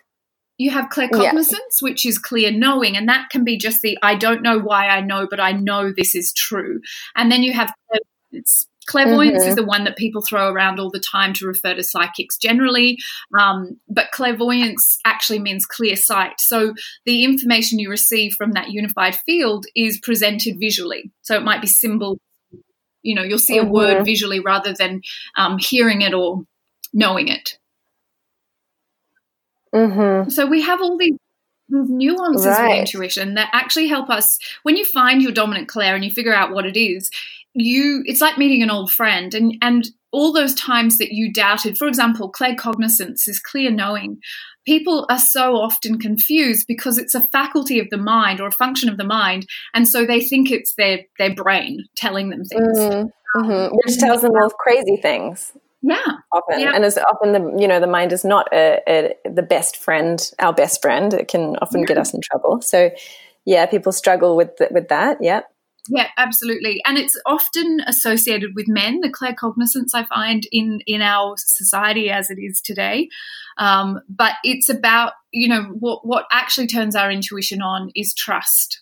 you 0.59 0.71
have 0.71 0.91
claircognizance, 0.91 1.53
yeah. 1.53 1.81
which 1.81 2.07
is 2.07 2.19
clear 2.19 2.51
knowing, 2.51 2.97
and 2.97 3.09
that 3.09 3.31
can 3.31 3.45
be 3.45 3.57
just 3.59 3.83
the 3.83 3.99
I 4.03 4.15
don't 4.15 4.43
know 4.43 4.59
why 4.59 4.89
I 4.89 5.01
know, 5.01 5.27
but 5.29 5.41
I 5.41 5.53
know 5.53 5.93
this 5.97 6.15
is 6.15 6.33
true. 6.33 6.81
And 7.17 7.31
then 7.31 7.43
you 7.43 7.53
have 7.53 7.73
clairvoyance. 7.91 8.67
Clairvoyance 8.87 9.43
mm-hmm. 9.43 9.51
is 9.51 9.55
the 9.55 9.65
one 9.65 9.85
that 9.85 9.97
people 9.97 10.23
throw 10.23 10.53
around 10.53 10.81
all 10.81 10.91
the 10.91 10.99
time 10.99 11.33
to 11.35 11.47
refer 11.47 11.73
to 11.73 11.85
psychics 11.85 12.37
generally, 12.37 12.99
um, 13.39 13.79
but 13.89 14.11
clairvoyance 14.11 14.99
actually 15.05 15.39
means 15.39 15.65
clear 15.65 15.95
sight. 15.95 16.41
So 16.41 16.75
the 17.07 17.25
information 17.25 17.79
you 17.79 17.89
receive 17.89 18.35
from 18.35 18.53
that 18.53 18.71
unified 18.71 19.15
field 19.25 19.67
is 19.77 20.01
presented 20.03 20.57
visually. 20.59 21.13
So 21.23 21.37
it 21.37 21.45
might 21.45 21.61
be 21.61 21.69
symbol, 21.69 22.19
you 23.03 23.15
know, 23.15 23.23
you'll 23.23 23.39
see 23.39 23.59
mm-hmm. 23.59 23.69
a 23.69 23.73
word 23.73 23.95
mm-hmm. 23.95 24.05
visually 24.05 24.41
rather 24.41 24.75
than 24.77 25.03
um, 25.37 25.59
hearing 25.59 26.03
it 26.03 26.13
or 26.13 26.43
knowing 26.93 27.29
it. 27.29 27.59
Mm-hmm. 29.75 30.31
So 30.31 30.47
we 30.47 30.63
have 30.63 30.81
all 30.81 30.99
these 30.99 31.17
nuances 31.69 32.47
right. 32.47 32.69
with 32.69 32.79
intuition 32.81 33.35
that 33.35 33.51
actually 33.53 33.89
help 33.89 34.11
us 34.11 34.39
when 34.63 34.77
you 34.77 34.85
find 34.85 35.23
your 35.23 35.33
dominant 35.33 35.69
clair 35.69 35.95
and 35.95 36.05
you 36.05 36.11
figure 36.11 36.35
out 36.35 36.53
what 36.53 36.67
it 36.67 36.79
is 36.79 37.11
you 37.55 38.03
it's 38.07 38.21
like 38.21 38.39
meeting 38.39 38.63
an 38.63 38.71
old 38.71 38.91
friend 38.91 39.35
and 39.35 39.57
and 39.63 39.91
all 40.11 40.33
those 40.33 40.55
times 40.55 40.99
that 40.99 41.13
you 41.13 41.33
doubted 41.33 41.77
for 41.77 41.87
example 41.87 42.31
claircognizance 42.31 43.29
is 43.29 43.41
clear 43.41 43.71
knowing 43.71 44.19
people 44.65 45.07
are 45.11 45.19
so 45.19 45.57
often 45.57 45.99
confused 45.99 46.67
because 46.67 46.99
it's 46.99 47.15
a 47.15 47.29
faculty 47.29 47.79
of 47.79 47.89
the 47.91 47.99
mind 47.99 48.41
or 48.41 48.49
a 48.49 48.53
function 48.53 48.89
of 48.89 48.97
the 48.97 49.05
mind 49.05 49.47
and 49.75 49.87
so 49.87 50.07
they 50.07 50.21
think 50.21 50.51
it's 50.51 50.75
their 50.77 51.01
their 51.19 51.35
brain 51.35 51.85
telling 51.95 52.31
them 52.31 52.45
things 52.45 52.79
mm-hmm. 52.79 53.41
mm-hmm. 53.41 53.75
which 53.85 53.99
tells 53.99 54.23
them 54.23 54.33
all 54.35 54.51
crazy 54.51 54.97
things 54.97 55.53
yeah. 55.83 56.07
Often. 56.31 56.61
Yeah. 56.61 56.73
and 56.75 56.85
as 56.85 56.97
often 56.97 57.33
the 57.33 57.61
you 57.61 57.67
know 57.67 57.81
the 57.81 57.87
mind 57.87 58.13
is 58.13 58.25
not 58.25 58.49
a, 58.53 58.81
a, 58.89 59.15
the 59.29 59.43
best 59.43 59.77
friend 59.77 60.31
our 60.39 60.53
best 60.53 60.81
friend. 60.81 61.13
It 61.13 61.29
can 61.29 61.57
often 61.57 61.81
yeah. 61.81 61.87
get 61.87 61.99
us 61.99 62.15
in 62.15 62.21
trouble. 62.21 62.63
So 62.63 62.91
yeah 63.45 63.67
people 63.67 63.93
struggle 63.93 64.37
with 64.37 64.51
with 64.71 64.89
that. 64.89 65.19
Yeah. 65.21 65.41
Yeah 65.89 66.09
absolutely. 66.17 66.81
And 66.87 66.99
it's 66.99 67.21
often 67.27 67.81
associated 67.87 68.51
with 68.55 68.69
men 68.69 69.01
the 69.01 69.11
claircognizance 69.11 69.91
i 69.95 70.05
find 70.05 70.47
in 70.53 70.81
in 70.87 71.03
our 71.03 71.35
society 71.37 72.11
as 72.11 72.31
it 72.31 72.39
is 72.39 72.61
today. 72.61 73.09
Um, 73.59 74.01
but 74.09 74.35
it's 74.45 74.69
about 74.69 75.15
you 75.33 75.49
know 75.49 75.65
what 75.81 76.07
what 76.07 76.27
actually 76.31 76.69
turns 76.69 76.95
our 76.95 77.11
intuition 77.11 77.61
on 77.61 77.91
is 77.97 78.15
trust 78.15 78.82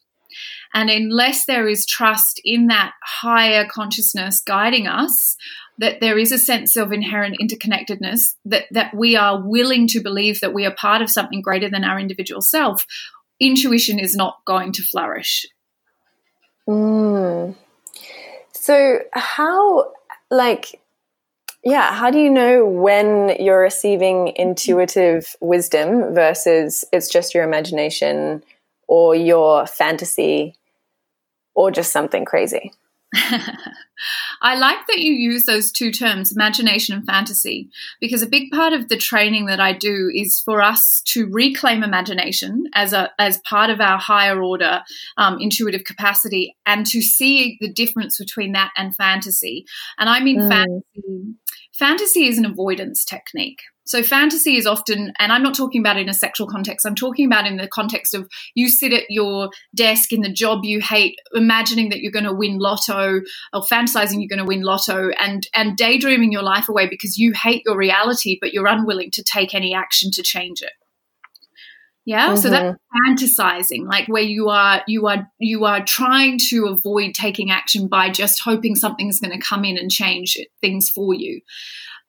And 0.73 0.89
unless 0.89 1.47
there 1.47 1.69
is 1.69 1.87
trust 1.87 2.41
in 2.45 2.69
that 2.69 2.93
higher 3.03 3.67
consciousness 3.69 4.41
guiding 4.41 4.87
us, 4.87 5.37
that 5.79 6.01
there 6.01 6.19
is 6.19 6.31
a 6.31 6.39
sense 6.39 6.77
of 6.77 6.93
inherent 6.93 7.37
interconnectedness, 7.41 8.35
that, 8.45 8.65
that 8.71 8.95
we 8.95 9.17
are 9.17 9.43
willing 9.43 9.87
to 9.89 10.01
believe 10.01 10.41
that 10.41 10.55
we 10.55 10.67
are 10.67 10.75
part 10.75 11.03
of 11.03 11.11
something 11.11 11.41
greater 11.41 11.71
than 11.71 11.85
our 11.85 11.99
individual 11.99 12.43
self, 12.43 12.87
intuition 13.41 13.99
is 13.99 14.15
not 14.15 14.39
going 14.45 14.73
to 14.73 14.83
flourish. 14.83 15.47
Mm. 16.69 17.57
So, 18.53 18.99
how, 19.13 19.93
like, 20.31 20.81
yeah, 21.65 21.95
how 21.95 22.11
do 22.11 22.19
you 22.19 22.31
know 22.31 22.65
when 22.65 23.37
you're 23.41 23.61
receiving 23.61 24.33
intuitive 24.37 25.35
wisdom 25.41 26.15
versus 26.15 26.85
it's 26.93 27.09
just 27.09 27.35
your 27.35 27.45
imagination 27.45 28.45
or 28.87 29.15
your 29.15 29.67
fantasy 29.67 30.55
or 31.61 31.71
just 31.71 31.93
something 31.93 32.25
crazy? 32.25 32.73
I 34.43 34.55
like 34.55 34.87
that 34.87 35.01
you 35.01 35.13
use 35.13 35.45
those 35.45 35.71
two 35.71 35.91
terms, 35.91 36.33
imagination 36.33 36.97
and 36.97 37.05
fantasy, 37.05 37.69
because 38.01 38.23
a 38.23 38.29
big 38.29 38.51
part 38.51 38.73
of 38.73 38.89
the 38.89 38.97
training 38.97 39.45
that 39.47 39.61
I 39.61 39.75
do 39.75 40.11
is 40.15 40.41
for 40.43 40.63
us 40.63 41.03
to 41.07 41.29
reclaim 41.31 41.83
imagination 41.83 42.65
as 42.73 42.95
a 42.95 43.11
as 43.19 43.41
part 43.49 43.69
of 43.69 43.81
our 43.81 43.99
higher 43.99 44.41
order 44.41 44.81
um, 45.19 45.39
intuitive 45.39 45.85
capacity, 45.85 46.57
and 46.65 46.87
to 46.87 47.03
see 47.03 47.59
the 47.61 47.71
difference 47.71 48.17
between 48.17 48.53
that 48.53 48.71
and 48.77 48.97
fantasy. 48.97 49.67
And 49.99 50.09
I 50.09 50.21
mean 50.21 50.41
mm. 50.41 50.49
fantasy 50.49 51.35
fantasy 51.73 52.27
is 52.27 52.39
an 52.39 52.47
avoidance 52.47 53.05
technique. 53.05 53.61
So 53.91 54.05
fantasy 54.05 54.57
is 54.57 54.69
often, 54.69 55.13
and 55.19 55.33
I'm 55.33 55.43
not 55.43 55.57
talking 55.57 55.81
about 55.81 55.97
in 55.97 56.09
a 56.09 56.15
sexual 56.15 56.47
context, 56.47 56.87
I'm 56.87 56.95
talking 56.95 57.27
about 57.27 57.49
in 57.49 57.57
the 57.57 57.67
context 57.67 58.15
of 58.15 58.29
you 58.55 58.69
sit 58.69 58.93
at 58.93 59.03
your 59.09 59.51
desk 59.75 60.13
in 60.13 60.21
the 60.21 60.33
job 60.33 60.61
you 60.63 60.81
hate, 60.81 61.19
imagining 61.35 61.89
that 61.89 61.99
you're 61.99 62.13
going 62.13 62.25
to 62.25 62.33
win 62.33 62.61
lotto 62.61 63.21
or 63.53 63.63
fantasizing 63.63 64.21
you're 64.21 64.29
going 64.29 64.39
to 64.39 64.45
win 64.45 64.63
lotto 64.63 65.11
and, 65.19 65.49
and 65.57 65.77
daydreaming 65.77 66.31
your 66.31 66.45
life 66.45 66.69
away 66.69 66.87
because 66.89 67.19
you 67.19 67.33
hate 67.33 67.65
your 67.67 67.77
reality, 67.77 68.39
but 68.41 68.55
you're 68.55 68.69
unwilling 68.69 69.11
to 69.11 69.25
take 69.25 69.57
any 69.57 69.75
action 69.75 70.13
to 70.13 70.23
change 70.23 70.63
it. 70.63 70.71
Yeah. 72.05 72.29
Mm-hmm. 72.29 72.37
So 72.37 72.51
that's 72.51 72.79
fantasizing, 73.09 73.89
like 73.89 74.07
where 74.07 74.23
you 74.23 74.51
are 74.51 74.85
you 74.87 75.09
are 75.09 75.29
you 75.41 75.65
are 75.65 75.85
trying 75.85 76.39
to 76.51 76.67
avoid 76.67 77.13
taking 77.13 77.51
action 77.51 77.89
by 77.89 78.09
just 78.09 78.41
hoping 78.45 78.77
something's 78.77 79.19
going 79.19 79.37
to 79.37 79.45
come 79.45 79.65
in 79.65 79.77
and 79.77 79.91
change 79.91 80.39
things 80.61 80.89
for 80.89 81.13
you. 81.13 81.41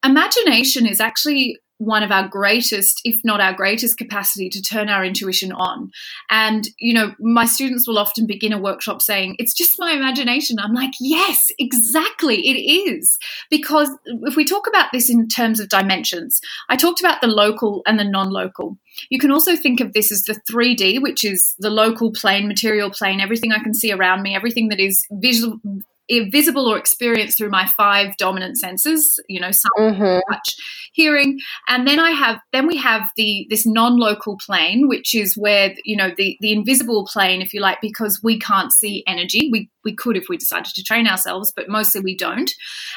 Imagination 0.04 0.86
is 0.86 1.00
actually 1.00 1.58
one 1.84 2.02
of 2.02 2.12
our 2.12 2.28
greatest, 2.28 3.00
if 3.04 3.20
not 3.24 3.40
our 3.40 3.52
greatest 3.52 3.98
capacity 3.98 4.48
to 4.48 4.62
turn 4.62 4.88
our 4.88 5.04
intuition 5.04 5.52
on. 5.52 5.90
And, 6.30 6.68
you 6.78 6.94
know, 6.94 7.14
my 7.18 7.44
students 7.44 7.88
will 7.88 7.98
often 7.98 8.26
begin 8.26 8.52
a 8.52 8.58
workshop 8.58 9.02
saying, 9.02 9.36
it's 9.38 9.52
just 9.52 9.78
my 9.78 9.92
imagination. 9.92 10.58
I'm 10.58 10.74
like, 10.74 10.92
yes, 11.00 11.50
exactly, 11.58 12.48
it 12.48 12.58
is. 12.58 13.18
Because 13.50 13.90
if 14.04 14.36
we 14.36 14.44
talk 14.44 14.68
about 14.68 14.90
this 14.92 15.10
in 15.10 15.28
terms 15.28 15.58
of 15.58 15.68
dimensions, 15.68 16.40
I 16.68 16.76
talked 16.76 17.00
about 17.00 17.20
the 17.20 17.26
local 17.26 17.82
and 17.86 17.98
the 17.98 18.04
non 18.04 18.30
local. 18.30 18.78
You 19.10 19.18
can 19.18 19.32
also 19.32 19.56
think 19.56 19.80
of 19.80 19.92
this 19.92 20.12
as 20.12 20.22
the 20.22 20.40
3D, 20.50 21.02
which 21.02 21.24
is 21.24 21.54
the 21.58 21.70
local 21.70 22.12
plane, 22.12 22.46
material 22.46 22.90
plane, 22.90 23.20
everything 23.20 23.52
I 23.52 23.62
can 23.62 23.74
see 23.74 23.90
around 23.92 24.22
me, 24.22 24.36
everything 24.36 24.68
that 24.68 24.80
is 24.80 25.04
visual, 25.10 25.58
visible 26.08 26.66
or 26.66 26.76
experienced 26.76 27.38
through 27.38 27.50
my 27.50 27.66
five 27.66 28.16
dominant 28.16 28.58
senses 28.58 29.18
you 29.28 29.40
know 29.40 29.50
sight 29.50 29.70
mm-hmm. 29.78 30.32
touch 30.32 30.56
hearing. 30.92 31.38
And 31.68 31.86
then 31.86 31.98
i 31.98 32.10
have 32.10 32.40
then 32.52 32.66
we 32.66 32.76
have 32.76 33.10
the 33.16 33.46
this 33.50 33.66
non-local 33.66 34.38
plane 34.38 34.88
which 34.88 35.14
is 35.14 35.36
where 35.36 35.74
you 35.84 35.96
know 35.96 36.10
the 36.16 36.36
the 36.40 36.52
invisible 36.52 37.06
plane 37.06 37.40
if 37.40 37.54
you 37.54 37.60
like 37.60 37.80
because 37.80 38.20
we 38.22 38.38
can't 38.38 38.72
see 38.72 39.04
energy. 39.06 39.48
We 39.50 39.70
we 39.84 39.94
could 39.94 40.16
if 40.16 40.26
we 40.28 40.36
decided 40.36 40.72
to 40.74 40.82
train 40.82 41.06
ourselves 41.06 41.52
but 41.54 41.68
mostly 41.68 42.00
we 42.00 42.16
don't. 42.16 42.50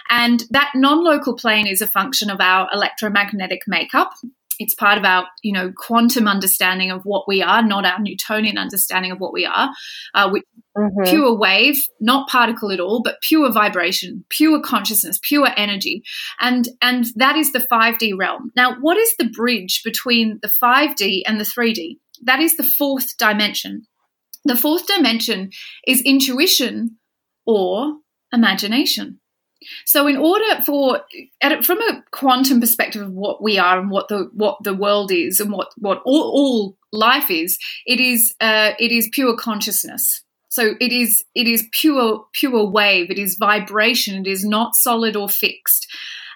And 0.09 0.43
that 0.51 0.71
non-local 0.75 1.35
plane 1.35 1.67
is 1.67 1.81
a 1.81 1.87
function 1.87 2.29
of 2.29 2.39
our 2.39 2.67
electromagnetic 2.73 3.61
makeup 3.67 4.11
it's 4.59 4.75
part 4.75 4.97
of 4.97 5.03
our 5.03 5.27
you 5.43 5.51
know 5.51 5.71
quantum 5.75 6.27
understanding 6.27 6.91
of 6.91 7.01
what 7.03 7.27
we 7.27 7.41
are 7.41 7.63
not 7.63 7.85
our 7.85 7.99
newtonian 7.99 8.57
understanding 8.57 9.11
of 9.11 9.19
what 9.19 9.33
we 9.33 9.45
are 9.45 9.71
uh, 10.13 10.29
which 10.29 10.43
mm-hmm. 10.77 11.09
pure 11.09 11.37
wave 11.37 11.77
not 11.99 12.27
particle 12.29 12.71
at 12.71 12.79
all 12.79 13.01
but 13.03 13.21
pure 13.21 13.51
vibration 13.51 14.23
pure 14.29 14.61
consciousness 14.61 15.19
pure 15.21 15.49
energy. 15.57 16.03
And 16.39 16.69
and 16.81 17.05
that 17.15 17.35
is 17.35 17.51
the 17.51 17.59
5d 17.59 18.17
realm. 18.17 18.51
Now 18.55 18.75
what 18.79 18.97
is 18.97 19.13
the 19.17 19.29
bridge 19.29 19.81
between 19.83 20.39
the 20.41 20.47
5d 20.47 21.23
and 21.25 21.39
the 21.39 21.45
3d 21.45 21.97
that 22.23 22.39
is 22.39 22.57
the 22.57 22.63
fourth 22.63 23.17
dimension. 23.17 23.87
The 24.45 24.55
fourth 24.55 24.87
dimension 24.87 25.49
is 25.87 26.01
intuition 26.01 26.97
or 27.45 27.95
imagination 28.31 29.19
so, 29.85 30.07
in 30.07 30.17
order 30.17 30.61
for, 30.65 31.01
from 31.63 31.81
a 31.81 32.03
quantum 32.11 32.59
perspective 32.59 33.01
of 33.01 33.11
what 33.11 33.41
we 33.41 33.57
are 33.57 33.79
and 33.79 33.89
what 33.89 34.07
the 34.07 34.29
what 34.33 34.57
the 34.63 34.73
world 34.73 35.11
is 35.11 35.39
and 35.39 35.51
what 35.51 35.69
what 35.77 36.01
all, 36.05 36.21
all 36.21 36.77
life 36.91 37.29
is, 37.29 37.57
it 37.85 37.99
is 37.99 38.33
uh, 38.39 38.71
it 38.79 38.91
is 38.91 39.09
pure 39.11 39.35
consciousness. 39.35 40.23
So 40.49 40.75
it 40.79 40.93
is 40.93 41.23
it 41.35 41.47
is 41.47 41.67
pure 41.71 42.25
pure 42.33 42.65
wave. 42.65 43.11
It 43.11 43.19
is 43.19 43.35
vibration. 43.37 44.25
It 44.25 44.29
is 44.29 44.45
not 44.45 44.75
solid 44.75 45.15
or 45.15 45.27
fixed. 45.27 45.87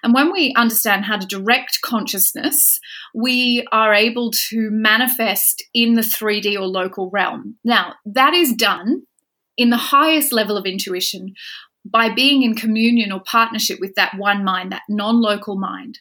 And 0.03 0.13
when 0.13 0.31
we 0.31 0.53
understand 0.55 1.05
how 1.05 1.17
to 1.17 1.27
direct 1.27 1.79
consciousness, 1.81 2.79
we 3.13 3.65
are 3.71 3.93
able 3.93 4.31
to 4.49 4.69
manifest 4.71 5.63
in 5.73 5.95
the 5.95 6.01
3D 6.01 6.55
or 6.55 6.67
local 6.67 7.09
realm. 7.11 7.55
Now, 7.63 7.95
that 8.05 8.33
is 8.33 8.53
done 8.53 9.03
in 9.57 9.69
the 9.69 9.77
highest 9.77 10.31
level 10.31 10.55
of 10.57 10.65
intuition 10.65 11.33
by 11.85 12.13
being 12.13 12.43
in 12.43 12.55
communion 12.55 13.11
or 13.11 13.21
partnership 13.21 13.79
with 13.79 13.95
that 13.95 14.17
one 14.17 14.43
mind, 14.43 14.71
that 14.71 14.83
non 14.89 15.21
local 15.21 15.57
mind. 15.57 15.99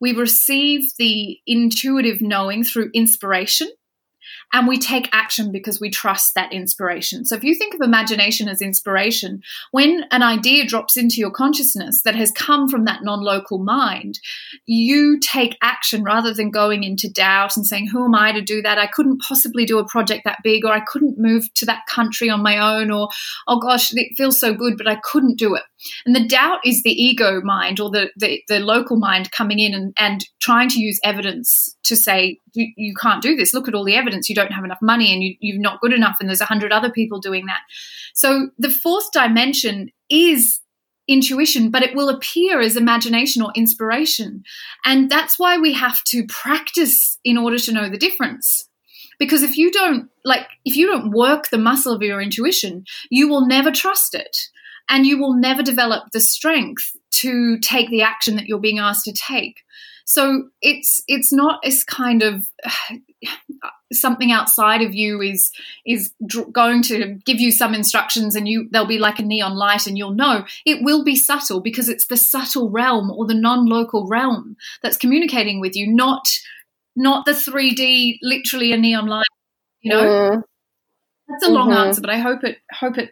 We 0.00 0.12
receive 0.12 0.82
the 0.98 1.38
intuitive 1.46 2.20
knowing 2.20 2.64
through 2.64 2.90
inspiration 2.94 3.68
and 4.52 4.68
we 4.68 4.78
take 4.78 5.08
action 5.12 5.50
because 5.50 5.80
we 5.80 5.90
trust 5.90 6.34
that 6.34 6.52
inspiration. 6.52 7.24
So 7.24 7.34
if 7.34 7.42
you 7.42 7.54
think 7.54 7.74
of 7.74 7.80
imagination 7.80 8.48
as 8.48 8.62
inspiration, 8.62 9.42
when 9.72 10.04
an 10.10 10.22
idea 10.22 10.66
drops 10.66 10.96
into 10.96 11.16
your 11.16 11.30
consciousness 11.30 12.02
that 12.02 12.14
has 12.14 12.30
come 12.30 12.68
from 12.68 12.84
that 12.84 13.02
non-local 13.02 13.58
mind, 13.58 14.20
you 14.64 15.18
take 15.20 15.58
action 15.62 16.04
rather 16.04 16.32
than 16.32 16.50
going 16.50 16.84
into 16.84 17.10
doubt 17.10 17.56
and 17.56 17.66
saying, 17.66 17.88
who 17.88 18.04
am 18.04 18.14
I 18.14 18.32
to 18.32 18.40
do 18.40 18.62
that? 18.62 18.78
I 18.78 18.86
couldn't 18.86 19.20
possibly 19.20 19.66
do 19.66 19.78
a 19.78 19.88
project 19.88 20.22
that 20.24 20.42
big 20.42 20.64
or 20.64 20.72
I 20.72 20.80
couldn't 20.80 21.18
move 21.18 21.52
to 21.54 21.66
that 21.66 21.86
country 21.86 22.30
on 22.30 22.42
my 22.42 22.58
own 22.58 22.90
or 22.90 23.08
oh 23.48 23.58
gosh, 23.58 23.92
it 23.94 24.16
feels 24.16 24.38
so 24.38 24.54
good 24.54 24.78
but 24.78 24.88
I 24.88 24.96
couldn't 24.96 25.38
do 25.38 25.54
it. 25.54 25.62
And 26.04 26.14
the 26.14 26.26
doubt 26.26 26.60
is 26.64 26.82
the 26.82 26.90
ego 26.90 27.40
mind 27.42 27.80
or 27.80 27.90
the, 27.90 28.10
the, 28.16 28.42
the 28.48 28.60
local 28.60 28.96
mind 28.96 29.32
coming 29.32 29.58
in 29.58 29.74
and, 29.74 29.92
and 29.98 30.24
trying 30.40 30.68
to 30.70 30.80
use 30.80 31.00
evidence 31.04 31.76
to 31.84 31.96
say, 31.96 32.40
you, 32.54 32.72
you, 32.76 32.94
can't 32.94 33.22
do 33.22 33.36
this. 33.36 33.52
Look 33.52 33.68
at 33.68 33.74
all 33.74 33.84
the 33.84 33.94
evidence. 33.94 34.28
You 34.28 34.34
don't 34.36 34.52
have 34.52 34.64
enough 34.64 34.78
money 34.80 35.12
and 35.12 35.22
you, 35.22 35.34
you're 35.40 35.60
not 35.60 35.80
good 35.80 35.92
enough. 35.92 36.16
And 36.20 36.28
there's 36.28 36.40
a 36.40 36.46
hundred 36.46 36.72
other 36.72 36.90
people 36.90 37.20
doing 37.20 37.46
that. 37.46 37.60
So 38.14 38.50
the 38.58 38.70
fourth 38.70 39.10
dimension 39.12 39.90
is 40.08 40.60
intuition, 41.08 41.70
but 41.70 41.82
it 41.82 41.94
will 41.94 42.08
appear 42.08 42.60
as 42.60 42.76
imagination 42.76 43.42
or 43.42 43.52
inspiration. 43.54 44.42
And 44.84 45.10
that's 45.10 45.38
why 45.38 45.58
we 45.58 45.72
have 45.72 46.02
to 46.04 46.26
practice 46.26 47.18
in 47.24 47.36
order 47.36 47.58
to 47.58 47.72
know 47.72 47.88
the 47.88 47.98
difference. 47.98 48.68
Because 49.18 49.42
if 49.42 49.56
you 49.56 49.70
don't, 49.70 50.10
like, 50.24 50.46
if 50.64 50.76
you 50.76 50.86
don't 50.86 51.10
work 51.10 51.48
the 51.48 51.58
muscle 51.58 51.94
of 51.94 52.02
your 52.02 52.20
intuition, 52.20 52.84
you 53.10 53.28
will 53.28 53.46
never 53.46 53.70
trust 53.70 54.14
it 54.14 54.36
and 54.88 55.06
you 55.06 55.18
will 55.18 55.34
never 55.34 55.62
develop 55.62 56.10
the 56.12 56.20
strength 56.20 56.94
to 57.10 57.58
take 57.60 57.88
the 57.88 58.02
action 58.02 58.36
that 58.36 58.46
you're 58.46 58.58
being 58.58 58.78
asked 58.78 59.04
to 59.04 59.12
take 59.12 59.64
so 60.06 60.48
it's 60.62 61.02
it's 61.08 61.32
not 61.32 61.58
as 61.64 61.82
kind 61.82 62.22
of 62.22 62.48
something 63.92 64.32
outside 64.32 64.82
of 64.82 64.94
you 64.94 65.20
is 65.20 65.52
is 65.86 66.12
going 66.50 66.82
to 66.82 67.14
give 67.24 67.38
you 67.38 67.52
some 67.52 67.72
instructions 67.72 68.34
and 68.34 68.48
you 68.48 68.68
there'll 68.72 68.86
be 68.86 68.98
like 68.98 69.20
a 69.20 69.22
neon 69.22 69.54
light 69.54 69.86
and 69.86 69.96
you'll 69.96 70.12
know 70.12 70.44
it 70.64 70.82
will 70.82 71.04
be 71.04 71.14
subtle 71.14 71.60
because 71.60 71.88
it's 71.88 72.06
the 72.06 72.16
subtle 72.16 72.68
realm 72.68 73.12
or 73.12 73.26
the 73.26 73.34
non-local 73.34 74.08
realm 74.08 74.56
that's 74.82 74.96
communicating 74.96 75.60
with 75.60 75.76
you 75.76 75.86
not 75.86 76.28
not 76.96 77.26
the 77.26 77.32
3d 77.32 78.18
literally 78.22 78.72
a 78.72 78.76
neon 78.76 79.06
light 79.06 79.24
you 79.82 79.92
know 79.92 80.02
mm. 80.02 80.42
that's 81.28 81.46
a 81.46 81.50
long 81.50 81.68
mm-hmm. 81.68 81.86
answer 81.86 82.00
but 82.00 82.10
i 82.10 82.18
hope 82.18 82.42
it 82.42 82.58
hope 82.80 82.98
it 82.98 83.10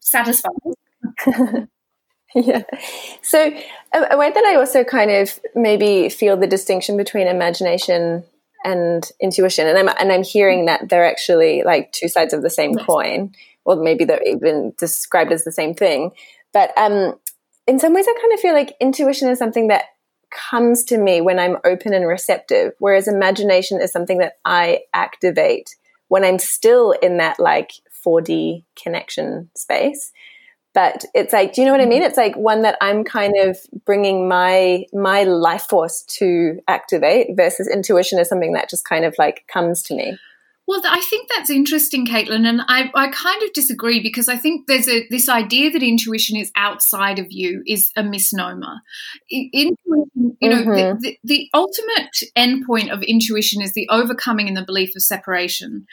satisfies. 0.00 0.52
yeah. 2.34 2.62
So, 3.22 3.52
a, 3.92 4.16
way 4.16 4.30
that 4.30 4.44
I 4.44 4.56
also 4.56 4.84
kind 4.84 5.10
of 5.10 5.38
maybe 5.54 6.08
feel 6.08 6.36
the 6.36 6.46
distinction 6.46 6.96
between 6.96 7.26
imagination 7.26 8.24
and 8.64 9.10
intuition, 9.20 9.66
and 9.66 9.78
I'm 9.78 9.88
and 10.00 10.12
I'm 10.12 10.24
hearing 10.24 10.66
that 10.66 10.88
they're 10.88 11.06
actually 11.06 11.62
like 11.62 11.92
two 11.92 12.08
sides 12.08 12.32
of 12.32 12.42
the 12.42 12.50
same 12.50 12.74
coin, 12.74 13.34
or 13.64 13.76
maybe 13.76 14.04
they're 14.04 14.22
even 14.24 14.74
described 14.78 15.32
as 15.32 15.44
the 15.44 15.52
same 15.52 15.74
thing. 15.74 16.10
But 16.52 16.76
um, 16.76 17.14
in 17.66 17.78
some 17.78 17.94
ways, 17.94 18.06
I 18.08 18.18
kind 18.20 18.32
of 18.32 18.40
feel 18.40 18.54
like 18.54 18.76
intuition 18.80 19.28
is 19.28 19.38
something 19.38 19.68
that 19.68 19.84
comes 20.30 20.84
to 20.84 20.98
me 20.98 21.20
when 21.20 21.38
I'm 21.38 21.58
open 21.64 21.94
and 21.94 22.06
receptive, 22.06 22.72
whereas 22.78 23.08
imagination 23.08 23.80
is 23.80 23.92
something 23.92 24.18
that 24.18 24.34
I 24.44 24.80
activate 24.92 25.76
when 26.08 26.24
I'm 26.24 26.38
still 26.38 26.92
in 26.92 27.16
that 27.18 27.40
like 27.40 27.72
4D 28.04 28.64
connection 28.80 29.50
space. 29.56 30.12
But 30.76 31.06
it's 31.14 31.32
like, 31.32 31.54
do 31.54 31.62
you 31.62 31.66
know 31.66 31.72
what 31.72 31.80
I 31.80 31.86
mean? 31.86 32.02
It's 32.02 32.18
like 32.18 32.36
one 32.36 32.60
that 32.60 32.76
I'm 32.82 33.02
kind 33.02 33.32
of 33.38 33.56
bringing 33.86 34.28
my 34.28 34.84
my 34.92 35.22
life 35.22 35.62
force 35.62 36.02
to 36.18 36.60
activate 36.68 37.28
versus 37.34 37.66
intuition 37.66 38.18
is 38.18 38.28
something 38.28 38.52
that 38.52 38.68
just 38.68 38.84
kind 38.84 39.06
of 39.06 39.14
like 39.18 39.46
comes 39.48 39.82
to 39.84 39.94
me. 39.94 40.18
Well, 40.68 40.82
I 40.84 41.00
think 41.00 41.30
that's 41.34 41.48
interesting, 41.48 42.06
Caitlin, 42.06 42.46
and 42.46 42.60
I, 42.68 42.90
I 42.94 43.08
kind 43.08 43.42
of 43.42 43.54
disagree 43.54 44.02
because 44.02 44.28
I 44.28 44.36
think 44.36 44.66
there's 44.66 44.86
a 44.86 45.06
this 45.08 45.30
idea 45.30 45.70
that 45.70 45.82
intuition 45.82 46.36
is 46.36 46.52
outside 46.56 47.18
of 47.18 47.28
you 47.30 47.62
is 47.66 47.90
a 47.96 48.02
misnomer. 48.02 48.82
Intuition, 49.30 50.36
you 50.42 50.50
know, 50.50 50.62
mm-hmm. 50.62 51.00
the, 51.00 51.00
the, 51.00 51.18
the 51.24 51.48
ultimate 51.54 52.18
endpoint 52.36 52.92
of 52.92 53.02
intuition 53.02 53.62
is 53.62 53.72
the 53.72 53.88
overcoming 53.90 54.46
and 54.46 54.56
the 54.58 54.64
belief 54.64 54.94
of 54.94 55.00
separation. 55.00 55.86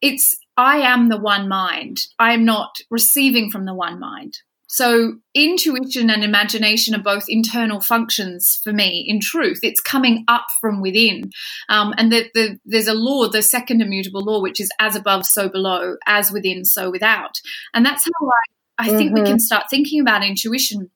It's 0.00 0.38
I 0.60 0.76
am 0.76 1.08
the 1.08 1.16
one 1.16 1.48
mind. 1.48 2.00
I 2.18 2.34
am 2.34 2.44
not 2.44 2.80
receiving 2.90 3.50
from 3.50 3.64
the 3.64 3.72
one 3.72 3.98
mind. 3.98 4.36
So, 4.66 5.14
intuition 5.34 6.10
and 6.10 6.22
imagination 6.22 6.94
are 6.94 7.02
both 7.02 7.24
internal 7.28 7.80
functions 7.80 8.60
for 8.62 8.70
me, 8.70 9.04
in 9.08 9.20
truth. 9.20 9.60
It's 9.62 9.80
coming 9.80 10.24
up 10.28 10.44
from 10.60 10.82
within. 10.82 11.30
Um, 11.70 11.94
and 11.96 12.12
the, 12.12 12.30
the, 12.34 12.60
there's 12.66 12.88
a 12.88 12.94
law, 12.94 13.26
the 13.26 13.42
second 13.42 13.80
immutable 13.80 14.20
law, 14.20 14.42
which 14.42 14.60
is 14.60 14.70
as 14.78 14.94
above, 14.94 15.24
so 15.24 15.48
below, 15.48 15.96
as 16.06 16.30
within, 16.30 16.66
so 16.66 16.90
without. 16.90 17.40
And 17.72 17.84
that's 17.84 18.04
how 18.04 18.28
I, 18.28 18.84
I 18.84 18.88
mm-hmm. 18.88 18.98
think 18.98 19.14
we 19.14 19.22
can 19.22 19.30
mm-hmm. 19.32 19.38
start 19.38 19.64
thinking 19.70 20.00
about 20.00 20.22
intuition. 20.22 20.90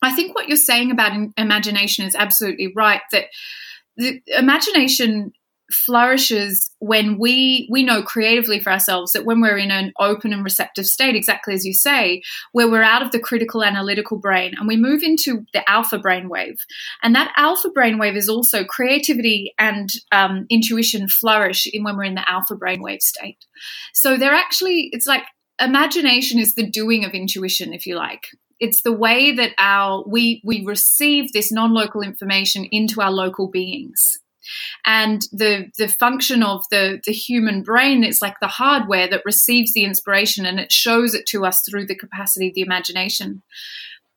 I 0.00 0.12
think 0.12 0.34
what 0.34 0.46
you're 0.46 0.56
saying 0.56 0.92
about 0.92 1.12
imagination 1.36 2.06
is 2.06 2.14
absolutely 2.14 2.72
right, 2.74 3.02
that 3.10 3.26
the 3.96 4.22
imagination 4.28 5.32
flourishes 5.72 6.70
when 6.78 7.18
we 7.18 7.68
we 7.70 7.82
know 7.82 8.02
creatively 8.02 8.60
for 8.60 8.72
ourselves 8.72 9.12
that 9.12 9.24
when 9.24 9.40
we're 9.40 9.58
in 9.58 9.70
an 9.70 9.92
open 9.98 10.32
and 10.32 10.44
receptive 10.44 10.86
state 10.86 11.14
exactly 11.14 11.54
as 11.54 11.64
you 11.64 11.72
say 11.72 12.22
where 12.52 12.70
we're 12.70 12.82
out 12.82 13.02
of 13.02 13.12
the 13.12 13.18
critical 13.18 13.62
analytical 13.62 14.18
brain 14.18 14.54
and 14.58 14.68
we 14.68 14.76
move 14.76 15.02
into 15.02 15.44
the 15.52 15.68
alpha 15.70 15.98
brainwave 15.98 16.56
and 17.02 17.14
that 17.14 17.32
alpha 17.36 17.68
brainwave 17.68 18.16
is 18.16 18.28
also 18.28 18.64
creativity 18.64 19.54
and 19.58 19.90
um, 20.10 20.46
intuition 20.50 21.08
flourish 21.08 21.66
in 21.72 21.84
when 21.84 21.96
we're 21.96 22.04
in 22.04 22.14
the 22.14 22.30
alpha 22.30 22.54
brainwave 22.54 23.00
state. 23.00 23.38
So 23.92 24.16
they're 24.16 24.34
actually 24.34 24.90
it's 24.92 25.06
like 25.06 25.24
imagination 25.60 26.38
is 26.38 26.54
the 26.54 26.68
doing 26.68 27.04
of 27.04 27.12
intuition 27.12 27.72
if 27.72 27.86
you 27.86 27.96
like. 27.96 28.28
It's 28.60 28.82
the 28.82 28.92
way 28.92 29.32
that 29.32 29.52
our 29.58 30.04
we 30.06 30.40
we 30.44 30.64
receive 30.64 31.32
this 31.32 31.50
non-local 31.50 32.02
information 32.02 32.66
into 32.70 33.00
our 33.00 33.10
local 33.10 33.48
beings 33.48 34.18
and 34.86 35.22
the 35.32 35.70
the 35.78 35.88
function 35.88 36.42
of 36.42 36.64
the 36.70 37.00
the 37.04 37.12
human 37.12 37.62
brain 37.62 38.04
is 38.04 38.22
like 38.22 38.38
the 38.40 38.48
hardware 38.48 39.08
that 39.08 39.22
receives 39.24 39.72
the 39.72 39.84
inspiration 39.84 40.46
and 40.46 40.58
it 40.58 40.72
shows 40.72 41.14
it 41.14 41.26
to 41.26 41.44
us 41.44 41.62
through 41.68 41.86
the 41.86 41.96
capacity 41.96 42.48
of 42.48 42.54
the 42.54 42.62
imagination. 42.62 43.42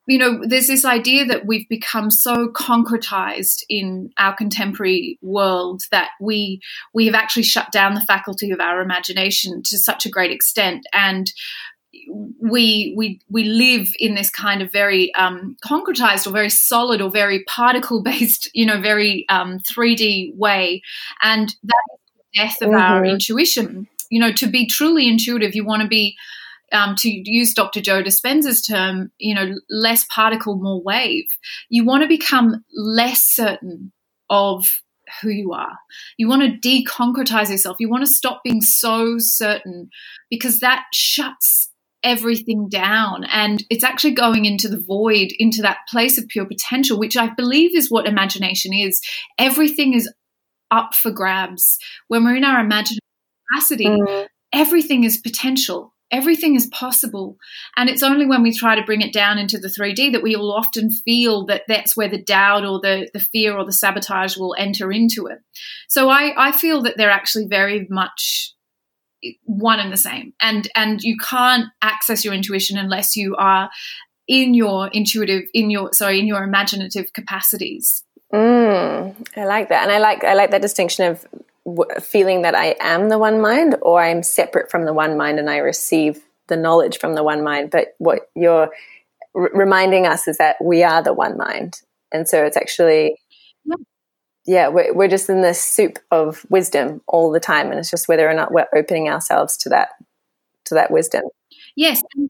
You 0.08 0.20
know 0.20 0.42
there's 0.46 0.68
this 0.68 0.86
idea 0.86 1.26
that 1.26 1.48
we've 1.48 1.68
become 1.68 2.12
so 2.12 2.50
concretized 2.50 3.64
in 3.70 4.12
our 4.20 4.36
contemporary 4.36 5.18
world 5.22 5.82
that 5.92 6.10
we 6.22 6.62
we 6.94 7.08
have 7.08 7.16
actually 7.16 7.44
shut 7.44 7.72
down 7.72 7.96
the 7.96 8.02
faculty 8.02 8.52
of 8.52 8.60
our 8.60 8.82
imagination 8.82 9.64
to 9.66 9.78
such 9.80 10.06
a 10.06 10.12
great 10.12 10.32
extent. 10.32 10.86
And 10.94 11.32
we 12.40 12.94
we 12.96 13.20
we 13.30 13.44
live 13.44 13.88
in 14.00 14.16
this 14.16 14.30
kind 14.30 14.62
of 14.62 14.72
very 14.72 15.14
um, 15.16 15.56
concretized 15.64 16.28
or 16.28 16.32
very 16.32 16.50
solid 16.50 17.02
or 17.02 17.10
very 17.10 17.44
particle 17.44 18.02
based, 18.02 18.50
you 18.54 18.66
know, 18.66 18.80
very 18.80 19.26
um, 19.30 19.60
3D 19.60 20.36
way, 20.36 20.82
and 21.22 21.50
that 21.64 21.84
is 21.94 22.00
the 22.18 22.40
death 22.40 22.62
of 22.62 22.70
mm-hmm. 22.70 22.82
our 22.82 23.06
intuition. 23.06 23.88
You 24.10 24.20
know, 24.20 24.32
to 24.34 24.48
be 24.48 24.68
truly 24.68 25.08
intuitive, 25.08 25.56
you 25.56 25.66
want 25.66 25.82
to 25.82 25.88
be. 25.88 26.16
Um, 26.72 26.96
to 26.98 27.10
use 27.10 27.54
Dr. 27.54 27.80
Joe 27.80 28.02
Dispenza's 28.02 28.66
term, 28.66 29.12
you 29.20 29.36
know, 29.36 29.54
less 29.70 30.04
particle, 30.06 30.56
more 30.56 30.82
wave. 30.82 31.28
You 31.70 31.86
want 31.86 32.02
to 32.02 32.10
become 32.10 32.66
less 32.74 33.24
certain 33.24 33.94
of 34.32 34.68
who 35.22 35.30
you 35.30 35.54
are. 35.54 35.78
You 36.18 36.28
want 36.28 36.42
to 36.42 36.68
deconcretize 36.68 37.50
yourself. 37.50 37.78
You 37.80 37.88
want 37.88 38.06
to 38.06 38.12
stop 38.12 38.42
being 38.44 38.62
so 38.62 39.18
certain 39.20 39.90
because 40.30 40.60
that 40.60 40.86
shuts 40.92 41.70
everything 42.06 42.70
down. 42.70 43.26
And 43.26 43.64
it's 43.70 43.84
actually 43.84 44.14
going 44.14 44.46
into 44.46 44.70
the 44.70 44.80
void 44.80 45.30
into 45.38 45.62
that 45.64 45.80
place 45.90 46.18
of 46.18 46.28
pure 46.28 46.46
potential 46.46 47.00
which 47.00 47.18
i 47.18 47.34
believe 47.34 47.76
is 47.76 47.92
what 47.92 48.08
imagination 48.08 48.74
is. 48.74 49.02
Everything 49.38 49.94
is 49.94 50.10
up 50.72 50.94
for 50.94 51.12
grabs. 51.12 51.78
When 52.08 52.24
we're 52.24 52.38
in 52.38 52.46
our 52.46 52.62
imaginative 52.62 53.00
capacity 53.52 53.86
mm. 53.86 54.28
everything 54.54 55.04
is 55.04 55.18
potential. 55.18 55.92
Everything 56.12 56.56
is 56.56 56.68
possible. 56.68 57.38
And 57.76 57.90
it's 57.90 58.04
only 58.04 58.28
when 58.28 58.44
we 58.44 58.56
try 58.56 58.76
to 58.76 58.86
bring 58.86 59.02
it 59.02 59.12
down 59.12 59.40
into 59.40 59.58
the 59.58 59.68
3d 59.68 60.12
that 60.12 60.22
we 60.22 60.36
will 60.36 60.54
often 60.54 60.92
feel 60.92 61.46
that 61.48 61.64
that's 61.68 61.98
where 61.98 62.08
the 62.08 62.22
doubt 62.22 62.64
or 62.64 62.80
the, 62.80 63.10
the 63.14 63.20
fear 63.20 63.58
or 63.58 63.66
the 63.66 63.74
sabotage 63.74 64.38
will 64.38 64.56
enter 64.58 64.92
into 64.92 65.26
it. 65.26 65.40
So 65.90 66.10
I, 66.10 66.34
I 66.38 66.52
feel 66.52 66.84
that 66.84 66.96
they're 66.96 67.10
actually 67.10 67.48
very 67.48 67.88
much 67.90 68.55
one 69.44 69.80
and 69.80 69.92
the 69.92 69.98
same. 69.98 70.34
And 70.42 70.70
and 70.76 71.02
you 71.02 71.18
can't 71.18 71.66
access 71.82 72.24
your 72.26 72.34
intuition 72.34 72.78
unless 72.78 73.16
you 73.16 73.36
are 73.36 73.70
in 74.28 74.54
your 74.54 74.88
intuitive 74.88 75.44
in 75.54 75.70
your 75.70 75.94
sorry 75.94 76.20
in 76.20 76.28
your 76.28 76.44
imaginative 76.44 77.14
capacities. 77.14 78.04
Mm, 78.34 79.16
i 79.38 79.46
like 79.46 79.70
that. 79.70 79.84
And 79.84 79.92
i 79.92 80.00
like 80.00 80.24
i 80.24 80.34
like 80.34 80.52
that 80.52 80.62
distinction 80.62 81.06
of 81.06 81.26
w- 81.66 82.00
feeling 82.02 82.42
that 82.42 82.56
i 82.56 82.76
am 82.80 83.10
the 83.10 83.20
one 83.20 83.40
mind 83.40 83.76
or 83.82 84.02
i'm 84.02 84.24
separate 84.24 84.72
from 84.72 84.86
the 84.86 84.94
one 84.94 85.16
mind 85.16 85.40
and 85.40 85.50
i 85.50 85.58
receive 85.58 86.22
the 86.48 86.58
knowledge 86.58 87.00
from 87.00 87.16
the 87.16 87.24
one 87.24 87.44
mind. 87.44 87.72
But 87.72 87.96
what 87.98 88.30
you're 88.36 88.70
r- 89.36 89.50
reminding 89.54 90.06
us 90.06 90.28
is 90.28 90.38
that 90.38 90.58
we 90.62 90.84
are 90.84 91.02
the 91.02 91.14
one 91.14 91.38
mind. 91.38 91.82
And 92.12 92.28
so 92.28 92.44
it's 92.46 92.58
actually 92.58 93.18
yeah, 94.46 94.68
we're, 94.68 94.94
we're 94.94 95.08
just 95.08 95.30
in 95.30 95.42
this 95.42 95.64
soup 95.64 96.00
of 96.12 96.46
wisdom 96.50 97.02
all 97.08 97.32
the 97.32 97.40
time, 97.40 97.70
and 97.72 97.80
it's 97.80 97.90
just 97.92 98.08
whether 98.08 98.30
or 98.30 98.34
not 98.34 98.52
we're 98.52 98.68
opening 98.76 99.10
ourselves 99.10 99.58
to 99.58 99.70
that 99.70 99.90
to 100.66 100.76
that 100.76 100.92
wisdom. 100.92 101.24
Yes, 101.76 102.02
and 102.16 102.30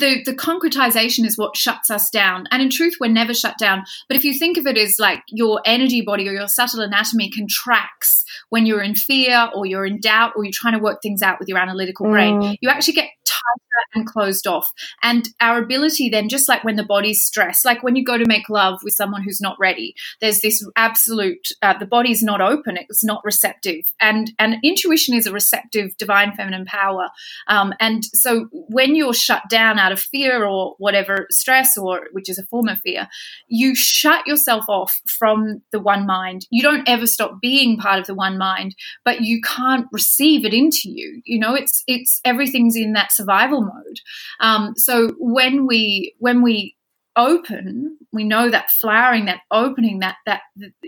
the 0.00 0.22
the 0.24 0.34
concretization 0.34 1.24
is 1.24 1.38
what 1.38 1.56
shuts 1.56 1.90
us 1.90 2.10
down. 2.10 2.46
And 2.50 2.62
in 2.62 2.70
truth, 2.70 2.94
we're 3.00 3.08
never 3.10 3.34
shut 3.34 3.56
down. 3.58 3.84
But 4.08 4.16
if 4.16 4.24
you 4.24 4.38
think 4.38 4.56
of 4.58 4.66
it 4.66 4.76
as 4.76 4.96
like 4.98 5.22
your 5.28 5.60
energy 5.64 6.00
body 6.00 6.28
or 6.28 6.32
your 6.32 6.48
subtle 6.48 6.80
anatomy 6.80 7.30
contracts 7.30 8.24
when 8.48 8.66
you're 8.66 8.82
in 8.82 8.94
fear 8.94 9.48
or 9.54 9.66
you're 9.66 9.86
in 9.86 10.00
doubt 10.00 10.32
or 10.36 10.44
you're 10.44 10.52
trying 10.52 10.74
to 10.74 10.82
work 10.82 10.98
things 11.02 11.22
out 11.22 11.38
with 11.38 11.48
your 11.48 11.58
analytical 11.58 12.06
brain, 12.06 12.40
mm. 12.40 12.56
you 12.60 12.68
actually 12.68 12.94
get 12.94 13.08
tighter 13.24 13.88
and 13.94 14.06
closed 14.06 14.46
off. 14.46 14.70
And 15.02 15.28
our 15.40 15.62
ability 15.62 16.08
then, 16.08 16.28
just 16.28 16.48
like 16.48 16.64
when 16.64 16.76
the 16.76 16.84
body's 16.84 17.22
stressed, 17.22 17.64
like 17.64 17.82
when 17.82 17.96
you 17.96 18.04
go 18.04 18.18
to 18.18 18.26
make 18.26 18.48
love 18.48 18.80
with 18.82 18.94
someone 18.94 19.22
who's 19.22 19.40
not 19.40 19.56
ready, 19.60 19.94
there's 20.20 20.40
this 20.40 20.66
absolute, 20.76 21.48
uh, 21.62 21.78
the 21.78 21.86
body's 21.86 22.22
not 22.22 22.40
open, 22.40 22.76
it's 22.76 23.04
not 23.04 23.22
receptive. 23.24 23.84
And, 24.00 24.32
and 24.38 24.56
intuition 24.64 25.14
is 25.14 25.26
a 25.26 25.32
receptive 25.32 25.96
divine 25.98 26.32
feminine 26.34 26.64
power. 26.64 27.08
Um, 27.46 27.74
and 27.80 28.04
so 28.04 28.48
when 28.52 28.96
you're 28.96 29.14
shut 29.14 29.42
down 29.48 29.67
out 29.76 29.90
of 29.90 29.98
fear 29.98 30.46
or 30.46 30.76
whatever 30.78 31.26
stress, 31.30 31.76
or 31.76 32.06
which 32.12 32.30
is 32.30 32.38
a 32.38 32.44
form 32.44 32.68
of 32.68 32.78
fear, 32.78 33.08
you 33.48 33.74
shut 33.74 34.24
yourself 34.26 34.64
off 34.68 35.00
from 35.06 35.62
the 35.72 35.80
one 35.80 36.06
mind. 36.06 36.46
You 36.50 36.62
don't 36.62 36.88
ever 36.88 37.08
stop 37.08 37.40
being 37.42 37.76
part 37.76 37.98
of 37.98 38.06
the 38.06 38.14
one 38.14 38.38
mind, 38.38 38.76
but 39.04 39.22
you 39.22 39.40
can't 39.40 39.86
receive 39.90 40.44
it 40.44 40.54
into 40.54 40.82
you. 40.84 41.20
You 41.24 41.40
know, 41.40 41.54
it's, 41.54 41.82
it's 41.88 42.20
everything's 42.24 42.76
in 42.76 42.92
that 42.92 43.12
survival 43.12 43.62
mode. 43.62 44.00
Um, 44.38 44.74
so 44.76 45.10
when 45.18 45.66
we 45.66 46.14
when 46.18 46.42
we 46.42 46.76
open 47.18 47.98
we 48.12 48.22
know 48.24 48.48
that 48.48 48.70
flowering 48.70 49.26
that 49.26 49.40
opening 49.50 49.98
that 49.98 50.16
that 50.24 50.40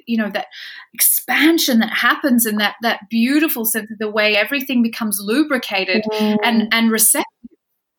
you 0.07 0.17
know 0.17 0.31
that 0.31 0.47
expansion 0.95 1.81
that 1.81 1.93
happens 1.93 2.47
and 2.47 2.61
that 2.61 2.77
that 2.83 3.01
beautiful 3.11 3.65
sense 3.65 3.91
of 3.91 3.99
the 3.99 4.09
way 4.09 4.37
everything 4.37 4.83
becomes 4.83 5.19
lubricated 5.21 6.05
mm. 6.11 6.39
and 6.43 6.69
and 6.73 6.93
receptive 6.93 7.27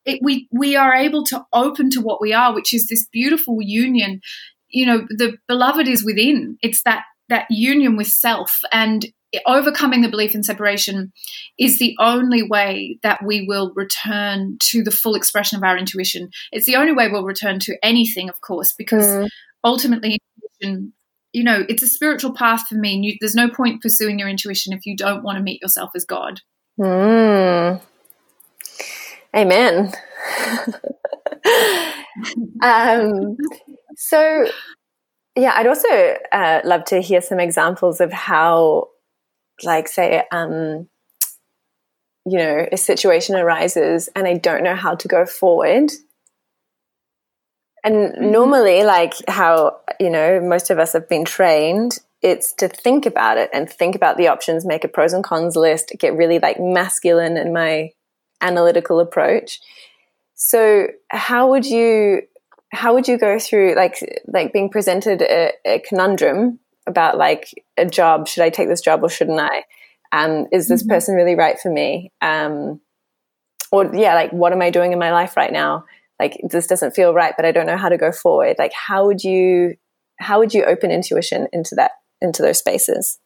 it, 0.05 0.19
we 0.21 0.47
we 0.51 0.75
are 0.75 0.93
able 0.93 1.23
to 1.25 1.43
open 1.53 1.89
to 1.91 2.01
what 2.01 2.21
we 2.21 2.33
are 2.33 2.53
which 2.53 2.73
is 2.73 2.87
this 2.87 3.07
beautiful 3.11 3.57
union 3.61 4.21
you 4.69 4.85
know 4.85 5.05
the 5.09 5.37
beloved 5.47 5.87
is 5.87 6.03
within 6.03 6.57
it's 6.61 6.83
that 6.83 7.03
that 7.29 7.45
union 7.49 7.95
with 7.95 8.07
self 8.07 8.59
and 8.71 9.05
overcoming 9.45 10.01
the 10.01 10.09
belief 10.09 10.35
in 10.35 10.43
separation 10.43 11.11
is 11.57 11.79
the 11.79 11.95
only 11.99 12.43
way 12.43 12.99
that 13.03 13.23
we 13.25 13.45
will 13.47 13.71
return 13.75 14.57
to 14.59 14.83
the 14.83 14.91
full 14.91 15.15
expression 15.15 15.57
of 15.57 15.63
our 15.63 15.77
intuition. 15.77 16.29
It's 16.51 16.65
the 16.65 16.75
only 16.75 16.91
way 16.91 17.07
we'll 17.07 17.23
return 17.23 17.59
to 17.59 17.77
anything, 17.83 18.29
of 18.29 18.41
course, 18.41 18.73
because 18.73 19.07
mm. 19.07 19.29
ultimately, 19.63 20.19
intuition, 20.61 20.93
you 21.31 21.43
know, 21.43 21.63
it's 21.69 21.83
a 21.83 21.87
spiritual 21.87 22.33
path 22.33 22.67
for 22.67 22.75
me. 22.75 22.99
You, 23.01 23.15
there's 23.21 23.35
no 23.35 23.49
point 23.49 23.81
pursuing 23.81 24.19
your 24.19 24.27
intuition 24.27 24.73
if 24.73 24.85
you 24.85 24.95
don't 24.95 25.23
want 25.23 25.37
to 25.37 25.43
meet 25.43 25.61
yourself 25.61 25.91
as 25.95 26.05
God. 26.05 26.41
Mm. 26.79 27.81
Amen. 29.35 29.91
um, 32.61 33.37
so, 33.95 34.45
yeah, 35.35 35.53
I'd 35.55 35.67
also 35.67 36.15
uh, 36.31 36.61
love 36.65 36.85
to 36.85 37.01
hear 37.01 37.21
some 37.21 37.39
examples 37.39 38.01
of 38.01 38.11
how 38.11 38.89
like 39.63 39.87
say 39.87 40.23
um 40.31 40.87
you 42.25 42.37
know, 42.37 42.67
a 42.71 42.77
situation 42.77 43.35
arises 43.35 44.09
and 44.15 44.27
I 44.27 44.37
don't 44.37 44.63
know 44.63 44.75
how 44.75 44.95
to 44.95 45.07
go 45.07 45.25
forward. 45.25 45.91
And 47.83 47.95
mm-hmm. 47.95 48.31
normally, 48.31 48.83
like 48.83 49.13
how, 49.27 49.79
you 49.99 50.09
know, 50.09 50.39
most 50.39 50.69
of 50.69 50.77
us 50.77 50.93
have 50.93 51.09
been 51.09 51.25
trained, 51.25 51.97
it's 52.21 52.53
to 52.53 52.67
think 52.67 53.07
about 53.07 53.37
it 53.37 53.49
and 53.53 53.67
think 53.67 53.95
about 53.95 54.17
the 54.17 54.27
options, 54.27 54.65
make 54.65 54.83
a 54.83 54.87
pros 54.87 55.13
and 55.13 55.23
cons 55.23 55.55
list, 55.55 55.93
get 55.97 56.15
really 56.15 56.37
like 56.37 56.59
masculine 56.59 57.37
in 57.37 57.51
my 57.51 57.89
analytical 58.41 58.99
approach. 58.99 59.59
So, 60.35 60.87
how 61.09 61.49
would 61.49 61.65
you 61.65 62.23
how 62.73 62.93
would 62.93 63.07
you 63.07 63.17
go 63.17 63.37
through 63.37 63.75
like 63.75 63.95
like 64.27 64.53
being 64.53 64.69
presented 64.69 65.21
a, 65.21 65.51
a 65.65 65.79
conundrum 65.79 66.59
about 66.87 67.17
like 67.17 67.49
a 67.77 67.85
job? 67.85 68.27
Should 68.27 68.43
I 68.43 68.49
take 68.49 68.67
this 68.67 68.81
job 68.81 69.03
or 69.03 69.09
shouldn't 69.09 69.39
I? 69.39 69.63
Um, 70.11 70.47
is 70.51 70.67
this 70.67 70.83
mm-hmm. 70.83 70.91
person 70.91 71.15
really 71.15 71.35
right 71.35 71.59
for 71.59 71.71
me? 71.71 72.11
Um, 72.21 72.81
or 73.71 73.89
yeah, 73.95 74.15
like 74.15 74.31
what 74.31 74.51
am 74.51 74.61
I 74.61 74.69
doing 74.69 74.91
in 74.91 74.99
my 74.99 75.11
life 75.11 75.37
right 75.37 75.51
now? 75.51 75.85
Like 76.19 76.39
this 76.49 76.67
doesn't 76.67 76.95
feel 76.95 77.13
right, 77.13 77.33
but 77.35 77.45
I 77.45 77.51
don't 77.51 77.65
know 77.65 77.77
how 77.77 77.89
to 77.89 77.97
go 77.97 78.11
forward. 78.11 78.57
Like 78.59 78.73
how 78.73 79.05
would 79.05 79.23
you 79.23 79.75
how 80.19 80.39
would 80.39 80.53
you 80.53 80.63
open 80.65 80.91
intuition 80.91 81.47
into 81.51 81.75
that 81.75 81.91
into 82.21 82.41
those 82.41 82.59
spaces? 82.59 83.19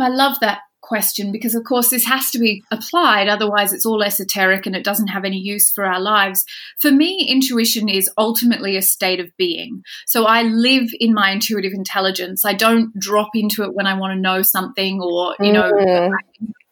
I 0.00 0.08
love 0.08 0.36
that 0.40 0.60
question 0.88 1.30
because, 1.30 1.54
of 1.54 1.64
course, 1.64 1.90
this 1.90 2.06
has 2.06 2.30
to 2.30 2.38
be 2.38 2.64
applied. 2.70 3.28
Otherwise, 3.28 3.72
it's 3.72 3.84
all 3.84 4.02
esoteric 4.02 4.66
and 4.66 4.74
it 4.74 4.84
doesn't 4.84 5.08
have 5.08 5.24
any 5.24 5.38
use 5.38 5.70
for 5.70 5.84
our 5.84 6.00
lives. 6.00 6.44
For 6.80 6.90
me, 6.90 7.28
intuition 7.28 7.88
is 7.88 8.10
ultimately 8.16 8.76
a 8.76 8.82
state 8.82 9.20
of 9.20 9.36
being. 9.36 9.82
So 10.06 10.24
I 10.24 10.42
live 10.42 10.88
in 10.98 11.12
my 11.12 11.30
intuitive 11.30 11.72
intelligence. 11.72 12.44
I 12.44 12.54
don't 12.54 12.98
drop 12.98 13.30
into 13.34 13.62
it 13.64 13.74
when 13.74 13.86
I 13.86 13.98
want 13.98 14.14
to 14.14 14.20
know 14.20 14.42
something 14.42 15.00
or, 15.02 15.36
you 15.40 15.52
know, 15.52 15.70
mm 15.70 16.10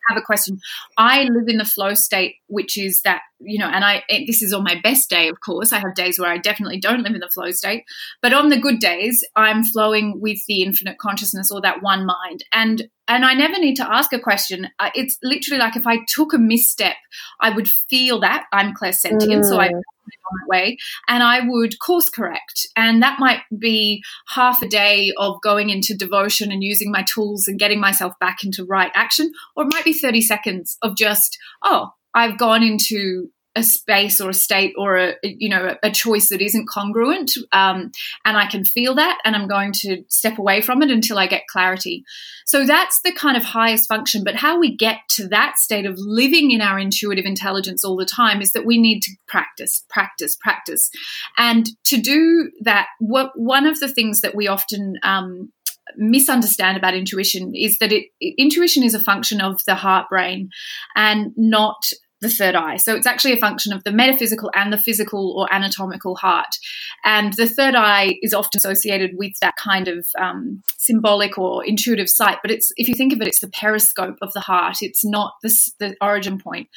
have 0.08 0.18
a 0.18 0.22
question. 0.22 0.58
I 0.96 1.24
live 1.24 1.48
in 1.48 1.58
the 1.58 1.64
flow 1.64 1.94
state, 1.94 2.36
which 2.48 2.78
is 2.78 3.02
that, 3.02 3.22
you 3.40 3.58
know, 3.58 3.66
and 3.66 3.84
I, 3.84 4.02
this 4.26 4.42
is 4.42 4.52
on 4.52 4.64
my 4.64 4.80
best 4.82 5.10
day, 5.10 5.28
of 5.28 5.40
course. 5.40 5.72
I 5.72 5.78
have 5.78 5.94
days 5.94 6.18
where 6.18 6.30
I 6.30 6.38
definitely 6.38 6.80
don't 6.80 7.02
live 7.02 7.14
in 7.14 7.20
the 7.20 7.28
flow 7.28 7.50
state. 7.50 7.84
But 8.22 8.32
on 8.32 8.48
the 8.48 8.58
good 8.58 8.78
days, 8.78 9.24
I'm 9.36 9.64
flowing 9.64 10.20
with 10.20 10.38
the 10.46 10.62
infinite 10.62 10.98
consciousness 10.98 11.50
or 11.50 11.60
that 11.62 11.82
one 11.82 12.06
mind. 12.06 12.44
And 12.52 12.88
and 13.08 13.24
I 13.24 13.34
never 13.34 13.56
need 13.58 13.76
to 13.76 13.88
ask 13.88 14.12
a 14.12 14.18
question. 14.18 14.68
It's 14.94 15.16
literally 15.22 15.60
like 15.60 15.76
if 15.76 15.86
I 15.86 15.98
took 16.08 16.32
a 16.32 16.38
misstep, 16.38 16.96
I 17.40 17.50
would 17.50 17.68
feel 17.68 18.18
that 18.20 18.46
I'm 18.52 18.74
clairsentient, 18.74 19.42
mm. 19.42 19.44
so 19.44 19.60
I 19.60 19.68
mm 19.68 19.80
that 20.06 20.48
way 20.48 20.76
and 21.08 21.22
I 21.22 21.40
would 21.46 21.78
course 21.78 22.08
correct. 22.08 22.66
And 22.76 23.02
that 23.02 23.18
might 23.18 23.40
be 23.58 24.02
half 24.28 24.62
a 24.62 24.68
day 24.68 25.12
of 25.18 25.40
going 25.42 25.70
into 25.70 25.96
devotion 25.96 26.52
and 26.52 26.62
using 26.62 26.90
my 26.90 27.04
tools 27.12 27.46
and 27.48 27.58
getting 27.58 27.80
myself 27.80 28.14
back 28.20 28.44
into 28.44 28.64
right 28.64 28.92
action. 28.94 29.32
Or 29.54 29.64
it 29.64 29.72
might 29.72 29.84
be 29.84 29.92
30 29.92 30.20
seconds 30.22 30.78
of 30.82 30.96
just, 30.96 31.38
oh, 31.62 31.90
I've 32.14 32.38
gone 32.38 32.62
into 32.62 33.28
a 33.56 33.62
space 33.62 34.20
or 34.20 34.30
a 34.30 34.34
state 34.34 34.74
or 34.78 34.96
a 34.96 35.14
you 35.22 35.48
know 35.48 35.74
a 35.82 35.90
choice 35.90 36.28
that 36.28 36.40
isn't 36.40 36.68
congruent 36.68 37.32
um, 37.52 37.90
and 38.24 38.36
i 38.36 38.46
can 38.46 38.64
feel 38.64 38.94
that 38.94 39.18
and 39.24 39.34
i'm 39.34 39.48
going 39.48 39.72
to 39.72 40.04
step 40.08 40.38
away 40.38 40.60
from 40.60 40.82
it 40.82 40.90
until 40.90 41.18
i 41.18 41.26
get 41.26 41.46
clarity. 41.48 42.04
So 42.44 42.64
that's 42.64 43.00
the 43.02 43.12
kind 43.12 43.36
of 43.36 43.42
highest 43.42 43.88
function 43.88 44.22
but 44.22 44.36
how 44.36 44.58
we 44.58 44.76
get 44.76 44.98
to 45.10 45.28
that 45.28 45.58
state 45.58 45.86
of 45.86 45.98
living 45.98 46.50
in 46.50 46.60
our 46.60 46.78
intuitive 46.78 47.24
intelligence 47.24 47.84
all 47.84 47.96
the 47.96 48.04
time 48.04 48.40
is 48.40 48.52
that 48.52 48.66
we 48.66 48.78
need 48.78 49.00
to 49.02 49.12
practice 49.26 49.84
practice 49.88 50.36
practice. 50.36 50.90
And 51.38 51.68
to 51.84 51.96
do 51.96 52.50
that 52.60 52.88
what 53.00 53.32
one 53.34 53.66
of 53.66 53.80
the 53.80 53.88
things 53.88 54.20
that 54.20 54.34
we 54.34 54.46
often 54.46 54.98
um, 55.02 55.52
misunderstand 55.96 56.76
about 56.76 56.94
intuition 56.94 57.54
is 57.54 57.78
that 57.78 57.92
it, 57.92 58.06
intuition 58.20 58.82
is 58.82 58.94
a 58.94 59.00
function 59.00 59.40
of 59.40 59.62
the 59.66 59.74
heart 59.74 60.08
brain 60.08 60.50
and 60.94 61.32
not 61.36 61.90
the 62.20 62.30
third 62.30 62.54
eye. 62.54 62.76
So 62.76 62.94
it's 62.94 63.06
actually 63.06 63.34
a 63.34 63.38
function 63.38 63.72
of 63.72 63.84
the 63.84 63.92
metaphysical 63.92 64.50
and 64.54 64.72
the 64.72 64.78
physical 64.78 65.34
or 65.36 65.52
anatomical 65.52 66.16
heart. 66.16 66.56
And 67.04 67.32
the 67.34 67.48
third 67.48 67.74
eye 67.74 68.16
is 68.22 68.32
often 68.32 68.58
associated 68.58 69.12
with 69.16 69.32
that 69.40 69.56
kind 69.56 69.88
of 69.88 70.06
um, 70.18 70.62
symbolic 70.78 71.38
or 71.38 71.64
intuitive 71.64 72.08
sight. 72.08 72.38
But 72.42 72.50
it's 72.50 72.72
if 72.76 72.88
you 72.88 72.94
think 72.94 73.12
of 73.12 73.20
it, 73.20 73.28
it's 73.28 73.40
the 73.40 73.48
periscope 73.48 74.16
of 74.22 74.32
the 74.32 74.40
heart. 74.40 74.78
It's 74.80 75.04
not 75.04 75.34
the, 75.42 75.54
the 75.78 75.96
origin 76.00 76.38
point. 76.38 76.68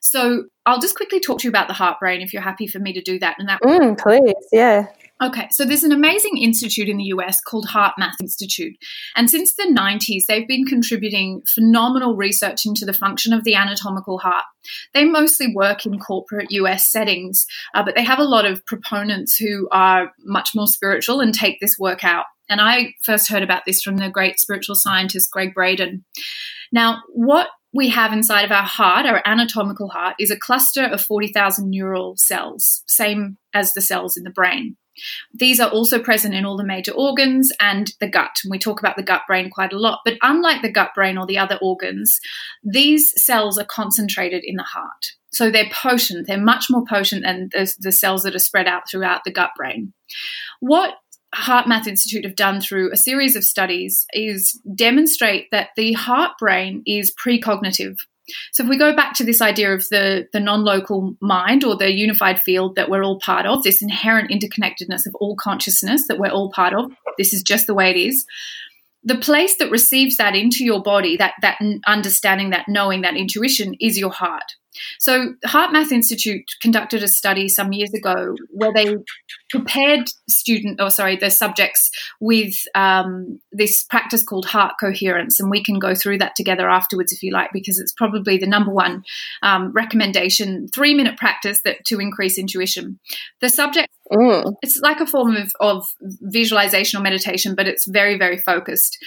So 0.00 0.44
I'll 0.66 0.80
just 0.80 0.96
quickly 0.96 1.20
talk 1.20 1.40
to 1.40 1.44
you 1.44 1.50
about 1.50 1.68
the 1.68 1.74
heart 1.74 2.00
brain 2.00 2.20
if 2.20 2.32
you're 2.32 2.42
happy 2.42 2.66
for 2.66 2.78
me 2.78 2.92
to 2.92 3.00
do 3.00 3.18
that. 3.20 3.36
And 3.38 3.48
that 3.48 3.60
mm, 3.62 3.98
please, 3.98 4.34
yeah. 4.52 4.86
Okay, 5.20 5.48
so 5.50 5.64
there's 5.64 5.82
an 5.82 5.90
amazing 5.90 6.38
institute 6.38 6.88
in 6.88 6.96
the 6.96 7.06
US 7.06 7.40
called 7.40 7.66
HeartMath 7.66 8.20
Institute. 8.20 8.76
And 9.16 9.28
since 9.28 9.54
the 9.54 9.64
90s, 9.64 10.26
they've 10.28 10.46
been 10.46 10.64
contributing 10.64 11.42
phenomenal 11.54 12.14
research 12.14 12.64
into 12.64 12.84
the 12.84 12.92
function 12.92 13.32
of 13.32 13.42
the 13.42 13.56
anatomical 13.56 14.18
heart. 14.18 14.44
They 14.94 15.04
mostly 15.04 15.52
work 15.52 15.84
in 15.84 15.98
corporate 15.98 16.52
US 16.52 16.88
settings, 16.90 17.46
uh, 17.74 17.82
but 17.84 17.96
they 17.96 18.04
have 18.04 18.20
a 18.20 18.24
lot 18.24 18.46
of 18.46 18.64
proponents 18.64 19.36
who 19.36 19.68
are 19.72 20.12
much 20.24 20.50
more 20.54 20.68
spiritual 20.68 21.20
and 21.20 21.34
take 21.34 21.58
this 21.60 21.76
work 21.80 22.04
out. 22.04 22.26
And 22.48 22.60
I 22.60 22.94
first 23.04 23.28
heard 23.28 23.42
about 23.42 23.62
this 23.66 23.82
from 23.82 23.96
the 23.96 24.10
great 24.10 24.38
spiritual 24.38 24.76
scientist 24.76 25.32
Gregg 25.32 25.52
Braden. 25.52 26.04
Now, 26.70 27.02
what 27.08 27.48
we 27.74 27.88
have 27.88 28.12
inside 28.12 28.44
of 28.44 28.52
our 28.52 28.62
heart, 28.62 29.04
our 29.04 29.20
anatomical 29.26 29.88
heart, 29.88 30.14
is 30.18 30.30
a 30.30 30.38
cluster 30.38 30.84
of 30.84 31.02
40,000 31.02 31.68
neural 31.68 32.14
cells, 32.16 32.82
same 32.86 33.36
as 33.52 33.74
the 33.74 33.82
cells 33.82 34.16
in 34.16 34.22
the 34.22 34.30
brain. 34.30 34.76
These 35.32 35.60
are 35.60 35.70
also 35.70 35.98
present 35.98 36.34
in 36.34 36.44
all 36.44 36.56
the 36.56 36.64
major 36.64 36.92
organs 36.92 37.52
and 37.60 37.92
the 38.00 38.08
gut. 38.08 38.38
And 38.44 38.50
we 38.50 38.58
talk 38.58 38.80
about 38.80 38.96
the 38.96 39.02
gut 39.02 39.22
brain 39.26 39.50
quite 39.50 39.72
a 39.72 39.78
lot. 39.78 40.00
But 40.04 40.18
unlike 40.22 40.62
the 40.62 40.72
gut 40.72 40.90
brain 40.94 41.18
or 41.18 41.26
the 41.26 41.38
other 41.38 41.58
organs, 41.60 42.20
these 42.64 43.12
cells 43.22 43.58
are 43.58 43.64
concentrated 43.64 44.42
in 44.44 44.56
the 44.56 44.62
heart. 44.62 45.12
So 45.30 45.50
they're 45.50 45.70
potent. 45.72 46.26
They're 46.26 46.40
much 46.40 46.66
more 46.70 46.84
potent 46.88 47.24
than 47.24 47.50
the, 47.52 47.72
the 47.78 47.92
cells 47.92 48.22
that 48.22 48.34
are 48.34 48.40
spread 48.40 48.66
out 48.66 48.88
throughout 48.90 49.24
the 49.24 49.32
gut 49.32 49.50
brain. 49.56 49.92
What 50.60 50.94
HeartMath 51.34 51.86
Institute 51.86 52.24
have 52.24 52.36
done 52.36 52.60
through 52.60 52.90
a 52.92 52.96
series 52.96 53.36
of 53.36 53.44
studies 53.44 54.06
is 54.12 54.60
demonstrate 54.74 55.48
that 55.50 55.70
the 55.76 55.92
heart 55.92 56.32
brain 56.38 56.82
is 56.86 57.14
precognitive. 57.14 57.96
So 58.52 58.62
if 58.62 58.68
we 58.68 58.78
go 58.78 58.94
back 58.94 59.14
to 59.14 59.24
this 59.24 59.40
idea 59.40 59.72
of 59.72 59.86
the, 59.90 60.26
the 60.32 60.40
non-local 60.40 61.16
mind 61.20 61.64
or 61.64 61.76
the 61.76 61.92
unified 61.92 62.40
field 62.40 62.76
that 62.76 62.90
we're 62.90 63.04
all 63.04 63.20
part 63.20 63.46
of, 63.46 63.62
this 63.62 63.82
inherent 63.82 64.30
interconnectedness 64.30 65.06
of 65.06 65.14
all 65.20 65.36
consciousness 65.36 66.06
that 66.08 66.18
we're 66.18 66.30
all 66.30 66.50
part 66.50 66.74
of, 66.74 66.90
this 67.16 67.32
is 67.32 67.42
just 67.42 67.66
the 67.66 67.74
way 67.74 67.90
it 67.90 67.96
is. 67.96 68.24
The 69.04 69.18
place 69.18 69.56
that 69.58 69.70
receives 69.70 70.16
that 70.16 70.34
into 70.34 70.64
your 70.64 70.82
body, 70.82 71.16
that 71.16 71.34
that 71.40 71.58
understanding, 71.86 72.50
that 72.50 72.66
knowing, 72.68 73.02
that 73.02 73.16
intuition 73.16 73.74
is 73.80 73.96
your 73.98 74.10
heart. 74.10 74.44
So, 74.98 75.34
HeartMath 75.46 75.92
Institute 75.92 76.44
conducted 76.60 77.02
a 77.02 77.08
study 77.08 77.48
some 77.48 77.72
years 77.72 77.92
ago 77.92 78.36
where 78.50 78.72
they 78.72 78.96
prepared 79.50 80.10
student, 80.28 80.80
or 80.80 80.90
sorry, 80.90 81.16
the 81.16 81.30
subjects 81.30 81.90
with 82.20 82.54
um, 82.74 83.40
this 83.52 83.84
practice 83.84 84.22
called 84.22 84.46
heart 84.46 84.74
coherence, 84.80 85.40
and 85.40 85.50
we 85.50 85.62
can 85.62 85.78
go 85.78 85.94
through 85.94 86.18
that 86.18 86.36
together 86.36 86.68
afterwards 86.68 87.12
if 87.12 87.22
you 87.22 87.32
like, 87.32 87.50
because 87.52 87.78
it's 87.78 87.92
probably 87.92 88.38
the 88.38 88.46
number 88.46 88.72
one 88.72 89.04
um, 89.42 89.72
recommendation: 89.72 90.68
three 90.68 90.94
minute 90.94 91.16
practice 91.16 91.60
that 91.64 91.84
to 91.86 92.00
increase 92.00 92.38
intuition. 92.38 92.98
The 93.40 93.48
subject 93.48 93.88
Mm. 94.12 94.54
It's 94.62 94.78
like 94.78 95.00
a 95.00 95.06
form 95.06 95.36
of, 95.36 95.52
of 95.60 95.86
visualization 96.00 96.98
or 96.98 97.02
meditation, 97.02 97.54
but 97.54 97.68
it's 97.68 97.86
very, 97.86 98.16
very 98.16 98.38
focused 98.38 98.98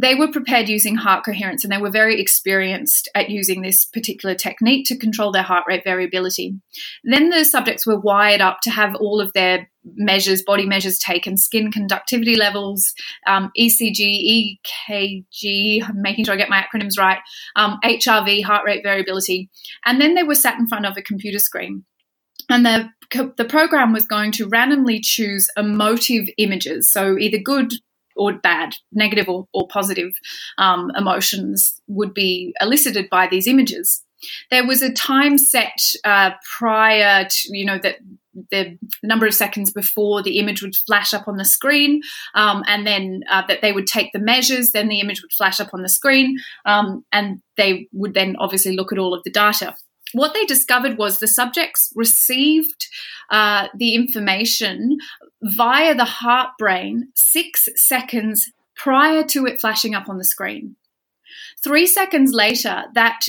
they 0.00 0.14
were 0.14 0.32
prepared 0.32 0.68
using 0.68 0.96
heart 0.96 1.24
coherence 1.24 1.62
and 1.62 1.72
they 1.72 1.80
were 1.80 1.90
very 1.90 2.20
experienced 2.20 3.08
at 3.14 3.28
using 3.28 3.60
this 3.60 3.84
particular 3.84 4.34
technique 4.34 4.86
to 4.86 4.96
control 4.96 5.30
their 5.30 5.42
heart 5.42 5.64
rate 5.68 5.84
variability. 5.84 6.54
Then 7.04 7.28
the 7.28 7.44
subjects 7.44 7.86
were 7.86 8.00
wired 8.00 8.40
up 8.40 8.60
to 8.62 8.70
have 8.70 8.94
all 8.94 9.20
of 9.20 9.32
their 9.34 9.68
measures, 9.84 10.42
body 10.42 10.64
measures 10.64 10.98
taken, 10.98 11.36
skin 11.36 11.70
conductivity 11.70 12.36
levels, 12.36 12.94
um, 13.26 13.50
ECG, 13.58 14.58
EKG, 14.82 15.82
I'm 15.86 16.00
making 16.00 16.24
sure 16.24 16.34
I 16.34 16.38
get 16.38 16.48
my 16.48 16.64
acronyms 16.64 16.98
right, 16.98 17.18
um, 17.56 17.78
HRV, 17.84 18.42
heart 18.42 18.64
rate 18.64 18.82
variability. 18.82 19.50
And 19.84 20.00
then 20.00 20.14
they 20.14 20.22
were 20.22 20.34
sat 20.34 20.58
in 20.58 20.66
front 20.66 20.86
of 20.86 20.96
a 20.96 21.02
computer 21.02 21.38
screen. 21.38 21.84
And 22.48 22.64
the, 22.64 22.88
the 23.36 23.44
program 23.44 23.92
was 23.92 24.06
going 24.06 24.32
to 24.32 24.48
randomly 24.48 24.98
choose 25.00 25.48
emotive 25.56 26.26
images, 26.38 26.90
so 26.90 27.18
either 27.18 27.38
good, 27.38 27.74
or 28.20 28.34
bad, 28.34 28.74
negative 28.92 29.28
or, 29.28 29.48
or 29.54 29.66
positive 29.66 30.12
um, 30.58 30.90
emotions 30.94 31.80
would 31.86 32.12
be 32.12 32.54
elicited 32.60 33.08
by 33.08 33.26
these 33.26 33.46
images. 33.46 34.04
There 34.50 34.66
was 34.66 34.82
a 34.82 34.92
time 34.92 35.38
set 35.38 35.80
uh, 36.04 36.32
prior 36.58 37.24
to, 37.24 37.58
you 37.58 37.64
know, 37.64 37.78
that 37.78 37.96
the 38.50 38.78
number 39.02 39.26
of 39.26 39.32
seconds 39.34 39.72
before 39.72 40.22
the 40.22 40.38
image 40.38 40.62
would 40.62 40.76
flash 40.86 41.14
up 41.14 41.26
on 41.26 41.38
the 41.38 41.44
screen, 41.44 42.02
um, 42.34 42.62
and 42.66 42.86
then 42.86 43.22
uh, 43.30 43.42
that 43.48 43.62
they 43.62 43.72
would 43.72 43.86
take 43.86 44.12
the 44.12 44.18
measures, 44.18 44.72
then 44.72 44.88
the 44.88 45.00
image 45.00 45.22
would 45.22 45.32
flash 45.32 45.58
up 45.58 45.70
on 45.72 45.82
the 45.82 45.88
screen, 45.88 46.36
um, 46.66 47.02
and 47.10 47.40
they 47.56 47.88
would 47.92 48.12
then 48.12 48.36
obviously 48.38 48.76
look 48.76 48.92
at 48.92 48.98
all 48.98 49.14
of 49.14 49.24
the 49.24 49.30
data. 49.30 49.74
What 50.12 50.34
they 50.34 50.44
discovered 50.44 50.98
was 50.98 51.18
the 51.18 51.28
subjects 51.28 51.92
received 51.94 52.86
uh, 53.30 53.68
the 53.74 53.94
information 53.94 54.98
via 55.42 55.94
the 55.94 56.04
heart 56.04 56.50
brain 56.58 57.08
six 57.14 57.68
seconds 57.76 58.50
prior 58.74 59.22
to 59.24 59.46
it 59.46 59.60
flashing 59.60 59.94
up 59.94 60.08
on 60.08 60.18
the 60.18 60.24
screen. 60.24 60.76
Three 61.62 61.86
seconds 61.86 62.32
later, 62.32 62.84
that 62.94 63.26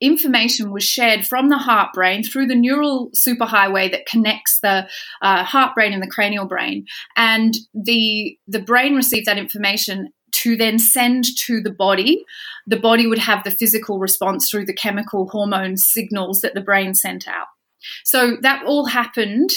information 0.00 0.72
was 0.72 0.82
shared 0.82 1.24
from 1.24 1.48
the 1.48 1.58
heart 1.58 1.92
brain 1.92 2.24
through 2.24 2.46
the 2.46 2.56
neural 2.56 3.10
superhighway 3.10 3.90
that 3.90 4.06
connects 4.06 4.58
the 4.60 4.88
uh, 5.22 5.44
heart 5.44 5.74
brain 5.74 5.92
and 5.92 6.02
the 6.02 6.10
cranial 6.10 6.44
brain. 6.44 6.84
And 7.16 7.54
the, 7.72 8.36
the 8.48 8.60
brain 8.60 8.96
received 8.96 9.26
that 9.26 9.38
information 9.38 10.08
to 10.32 10.56
then 10.56 10.78
send 10.78 11.24
to 11.38 11.60
the 11.60 11.72
body. 11.72 12.24
The 12.66 12.78
body 12.78 13.06
would 13.06 13.18
have 13.18 13.44
the 13.44 13.50
physical 13.50 13.98
response 13.98 14.50
through 14.50 14.66
the 14.66 14.74
chemical 14.74 15.28
hormone 15.28 15.76
signals 15.76 16.40
that 16.40 16.54
the 16.54 16.60
brain 16.60 16.94
sent 16.94 17.28
out. 17.28 17.46
So 18.04 18.36
that 18.42 18.64
all 18.64 18.86
happened 18.86 19.50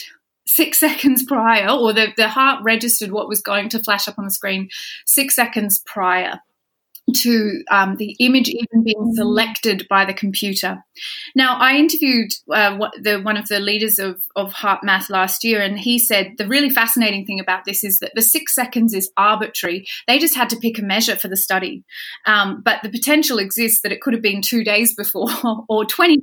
six 0.47 0.79
seconds 0.79 1.23
prior, 1.23 1.69
or 1.69 1.93
the, 1.93 2.07
the 2.17 2.29
heart 2.29 2.63
registered 2.63 3.11
what 3.11 3.29
was 3.29 3.41
going 3.41 3.69
to 3.69 3.83
flash 3.83 4.07
up 4.07 4.19
on 4.19 4.25
the 4.25 4.31
screen 4.31 4.69
six 5.05 5.35
seconds 5.35 5.81
prior 5.85 6.39
to 7.13 7.63
um, 7.69 7.97
the 7.97 8.15
image 8.19 8.49
even 8.49 8.83
being 8.83 8.97
mm-hmm. 8.97 9.13
selected 9.13 9.85
by 9.89 10.05
the 10.05 10.13
computer. 10.13 10.83
Now, 11.35 11.57
I 11.57 11.75
interviewed 11.75 12.31
uh, 12.51 12.77
the, 12.99 13.19
one 13.21 13.37
of 13.37 13.47
the 13.47 13.59
leaders 13.59 13.99
of, 13.99 14.23
of 14.35 14.53
HeartMath 14.53 15.09
last 15.09 15.43
year, 15.43 15.61
and 15.61 15.77
he 15.79 15.99
said 15.99 16.33
the 16.37 16.47
really 16.47 16.69
fascinating 16.69 17.25
thing 17.25 17.39
about 17.39 17.65
this 17.65 17.83
is 17.83 17.99
that 17.99 18.11
the 18.15 18.21
six 18.21 18.55
seconds 18.55 18.93
is 18.93 19.11
arbitrary. 19.17 19.85
They 20.07 20.17
just 20.17 20.35
had 20.35 20.49
to 20.49 20.57
pick 20.57 20.79
a 20.79 20.81
measure 20.81 21.15
for 21.15 21.27
the 21.27 21.37
study. 21.37 21.83
Um, 22.25 22.61
but 22.63 22.81
the 22.81 22.89
potential 22.89 23.37
exists 23.37 23.81
that 23.81 23.91
it 23.91 24.01
could 24.01 24.13
have 24.13 24.23
been 24.23 24.41
two 24.41 24.63
days 24.63 24.95
before 24.95 25.29
or 25.69 25.85
20 25.85 26.17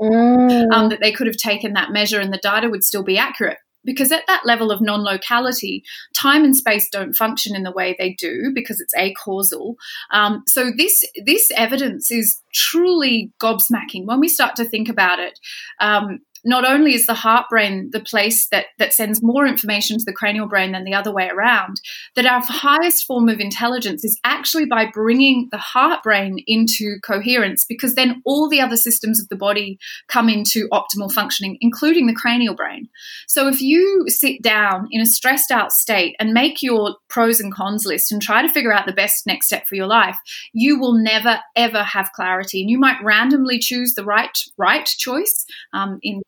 mm. 0.00 0.72
um, 0.72 0.88
that 0.90 1.00
they 1.00 1.12
could 1.12 1.26
have 1.26 1.36
taken 1.36 1.72
that 1.72 1.92
measure 1.92 2.20
and 2.20 2.32
the 2.32 2.40
data 2.42 2.68
would 2.68 2.84
still 2.84 3.02
be 3.02 3.16
accurate 3.16 3.58
because 3.86 4.12
at 4.12 4.26
that 4.26 4.44
level 4.44 4.70
of 4.70 4.82
non-locality 4.82 5.82
time 6.14 6.44
and 6.44 6.54
space 6.54 6.88
don't 6.90 7.14
function 7.14 7.56
in 7.56 7.62
the 7.62 7.72
way 7.72 7.96
they 7.98 8.14
do 8.18 8.50
because 8.54 8.80
it's 8.80 8.94
acausal. 8.94 9.76
Um, 10.10 10.42
so 10.46 10.70
this 10.76 11.04
this 11.24 11.50
evidence 11.56 12.10
is 12.10 12.42
truly 12.52 13.32
gobsmacking. 13.40 14.04
When 14.04 14.20
we 14.20 14.28
start 14.28 14.56
to 14.56 14.64
think 14.64 14.88
about 14.88 15.18
it 15.20 15.38
um, 15.80 16.18
not 16.46 16.64
only 16.64 16.94
is 16.94 17.06
the 17.06 17.14
heart 17.14 17.46
brain 17.50 17.90
the 17.92 18.00
place 18.00 18.48
that, 18.48 18.66
that 18.78 18.94
sends 18.94 19.22
more 19.22 19.46
information 19.46 19.98
to 19.98 20.04
the 20.06 20.12
cranial 20.12 20.46
brain 20.46 20.72
than 20.72 20.84
the 20.84 20.94
other 20.94 21.12
way 21.12 21.28
around, 21.28 21.80
that 22.14 22.24
our 22.24 22.40
highest 22.46 23.04
form 23.04 23.28
of 23.28 23.40
intelligence 23.40 24.04
is 24.04 24.18
actually 24.24 24.64
by 24.64 24.86
bringing 24.86 25.48
the 25.50 25.58
heart 25.58 26.02
brain 26.02 26.38
into 26.46 26.98
coherence, 27.04 27.64
because 27.68 27.96
then 27.96 28.22
all 28.24 28.48
the 28.48 28.60
other 28.60 28.76
systems 28.76 29.20
of 29.20 29.28
the 29.28 29.36
body 29.36 29.78
come 30.08 30.28
into 30.28 30.68
optimal 30.72 31.12
functioning, 31.12 31.58
including 31.60 32.06
the 32.06 32.14
cranial 32.14 32.54
brain. 32.54 32.88
So 33.26 33.48
if 33.48 33.60
you 33.60 34.04
sit 34.06 34.40
down 34.40 34.86
in 34.92 35.00
a 35.00 35.06
stressed 35.06 35.50
out 35.50 35.72
state 35.72 36.14
and 36.20 36.32
make 36.32 36.62
your 36.62 36.96
pros 37.08 37.40
and 37.40 37.52
cons 37.52 37.84
list 37.84 38.12
and 38.12 38.22
try 38.22 38.42
to 38.42 38.48
figure 38.48 38.72
out 38.72 38.86
the 38.86 38.92
best 38.92 39.26
next 39.26 39.46
step 39.46 39.66
for 39.66 39.74
your 39.74 39.88
life, 39.88 40.16
you 40.52 40.78
will 40.78 40.94
never 40.94 41.40
ever 41.56 41.82
have 41.82 42.12
clarity. 42.12 42.60
And 42.60 42.70
you 42.70 42.78
might 42.78 43.02
randomly 43.02 43.58
choose 43.58 43.94
the 43.94 44.04
right 44.04 44.30
right 44.56 44.86
choice 44.86 45.44
um, 45.72 45.98
in 46.02 46.22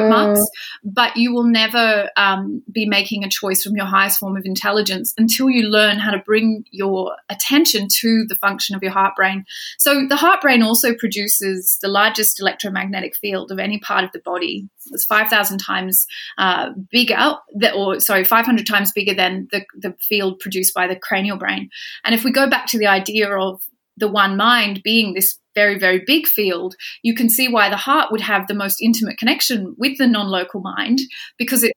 marks, 0.00 0.40
but 0.84 1.16
you 1.16 1.32
will 1.32 1.44
never 1.44 2.10
um, 2.16 2.62
be 2.70 2.86
making 2.86 3.24
a 3.24 3.28
choice 3.28 3.62
from 3.62 3.76
your 3.76 3.86
highest 3.86 4.18
form 4.18 4.36
of 4.36 4.44
intelligence 4.44 5.14
until 5.18 5.50
you 5.50 5.68
learn 5.68 5.98
how 5.98 6.10
to 6.10 6.18
bring 6.18 6.64
your 6.70 7.16
attention 7.28 7.88
to 7.90 8.24
the 8.28 8.34
function 8.36 8.74
of 8.74 8.82
your 8.82 8.92
heart 8.92 9.14
brain. 9.16 9.44
So 9.78 10.06
the 10.08 10.16
heart 10.16 10.40
brain 10.40 10.62
also 10.62 10.94
produces 10.94 11.78
the 11.82 11.88
largest 11.88 12.40
electromagnetic 12.40 13.16
field 13.16 13.50
of 13.50 13.58
any 13.58 13.78
part 13.78 14.04
of 14.04 14.12
the 14.12 14.20
body. 14.20 14.68
It's 14.92 15.04
5,000 15.04 15.58
times 15.58 16.06
uh, 16.38 16.70
bigger, 16.90 17.36
or 17.74 18.00
sorry, 18.00 18.24
500 18.24 18.66
times 18.66 18.92
bigger 18.92 19.14
than 19.14 19.48
the, 19.50 19.64
the 19.76 19.94
field 20.00 20.38
produced 20.38 20.74
by 20.74 20.86
the 20.86 20.96
cranial 20.96 21.36
brain. 21.36 21.70
And 22.04 22.14
if 22.14 22.24
we 22.24 22.30
go 22.30 22.48
back 22.48 22.66
to 22.68 22.78
the 22.78 22.86
idea 22.86 23.36
of 23.36 23.62
the 23.96 24.08
one 24.08 24.36
mind 24.36 24.82
being 24.82 25.14
this 25.14 25.38
very, 25.54 25.78
very 25.78 26.02
big 26.06 26.26
field, 26.26 26.76
you 27.02 27.14
can 27.14 27.28
see 27.28 27.48
why 27.48 27.68
the 27.68 27.76
heart 27.76 28.12
would 28.12 28.20
have 28.20 28.46
the 28.46 28.54
most 28.54 28.80
intimate 28.80 29.18
connection 29.18 29.74
with 29.78 29.98
the 29.98 30.06
non 30.06 30.28
local 30.28 30.60
mind 30.60 31.00
because 31.38 31.64
it's 31.64 31.72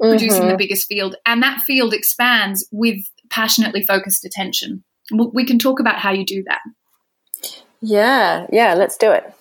mm-hmm. 0.00 0.10
producing 0.10 0.42
the 0.42 0.48
mm-hmm. 0.48 0.56
biggest 0.56 0.88
field. 0.88 1.14
And 1.26 1.42
that 1.42 1.60
field 1.60 1.94
expands 1.94 2.66
with 2.72 2.98
passionately 3.30 3.82
focused 3.82 4.24
attention. 4.24 4.82
We 5.12 5.44
can 5.44 5.58
talk 5.58 5.80
about 5.80 5.98
how 5.98 6.12
you 6.12 6.24
do 6.24 6.42
that. 6.48 6.60
Yeah, 7.80 8.46
yeah, 8.52 8.74
let's 8.74 8.96
do 8.96 9.12
it. 9.12 9.32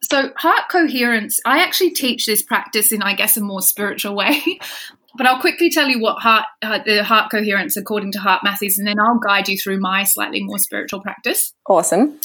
So, 0.00 0.30
heart 0.36 0.70
coherence, 0.70 1.40
I 1.44 1.58
actually 1.58 1.90
teach 1.90 2.24
this 2.24 2.40
practice 2.40 2.92
in, 2.92 3.02
I 3.02 3.14
guess, 3.14 3.36
a 3.36 3.40
more 3.40 3.60
spiritual 3.60 4.14
way. 4.14 4.40
but 5.16 5.26
I'll 5.26 5.40
quickly 5.40 5.70
tell 5.70 5.88
you 5.88 6.00
what 6.00 6.20
heart 6.20 6.46
uh, 6.62 6.80
the 6.84 7.04
heart 7.04 7.30
coherence 7.30 7.76
according 7.76 8.12
to 8.12 8.18
HeartMath 8.18 8.62
is, 8.62 8.78
and 8.78 8.86
then 8.86 8.98
I'll 8.98 9.18
guide 9.18 9.48
you 9.48 9.58
through 9.58 9.80
my 9.80 10.04
slightly 10.04 10.42
more 10.42 10.58
spiritual 10.58 11.00
practice. 11.00 11.52
Awesome. 11.68 12.20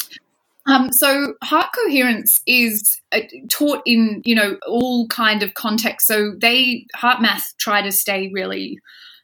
Um, 0.65 0.93
so 0.93 1.33
heart 1.43 1.69
coherence 1.75 2.37
is 2.47 3.01
uh, 3.11 3.19
taught 3.49 3.81
in 3.85 4.21
you 4.25 4.35
know 4.35 4.57
all 4.67 5.07
kind 5.07 5.43
of 5.43 5.53
contexts. 5.53 6.07
So 6.07 6.33
they 6.39 6.87
HeartMath 6.95 7.55
try 7.57 7.81
to 7.81 7.91
stay 7.91 8.29
really 8.33 8.79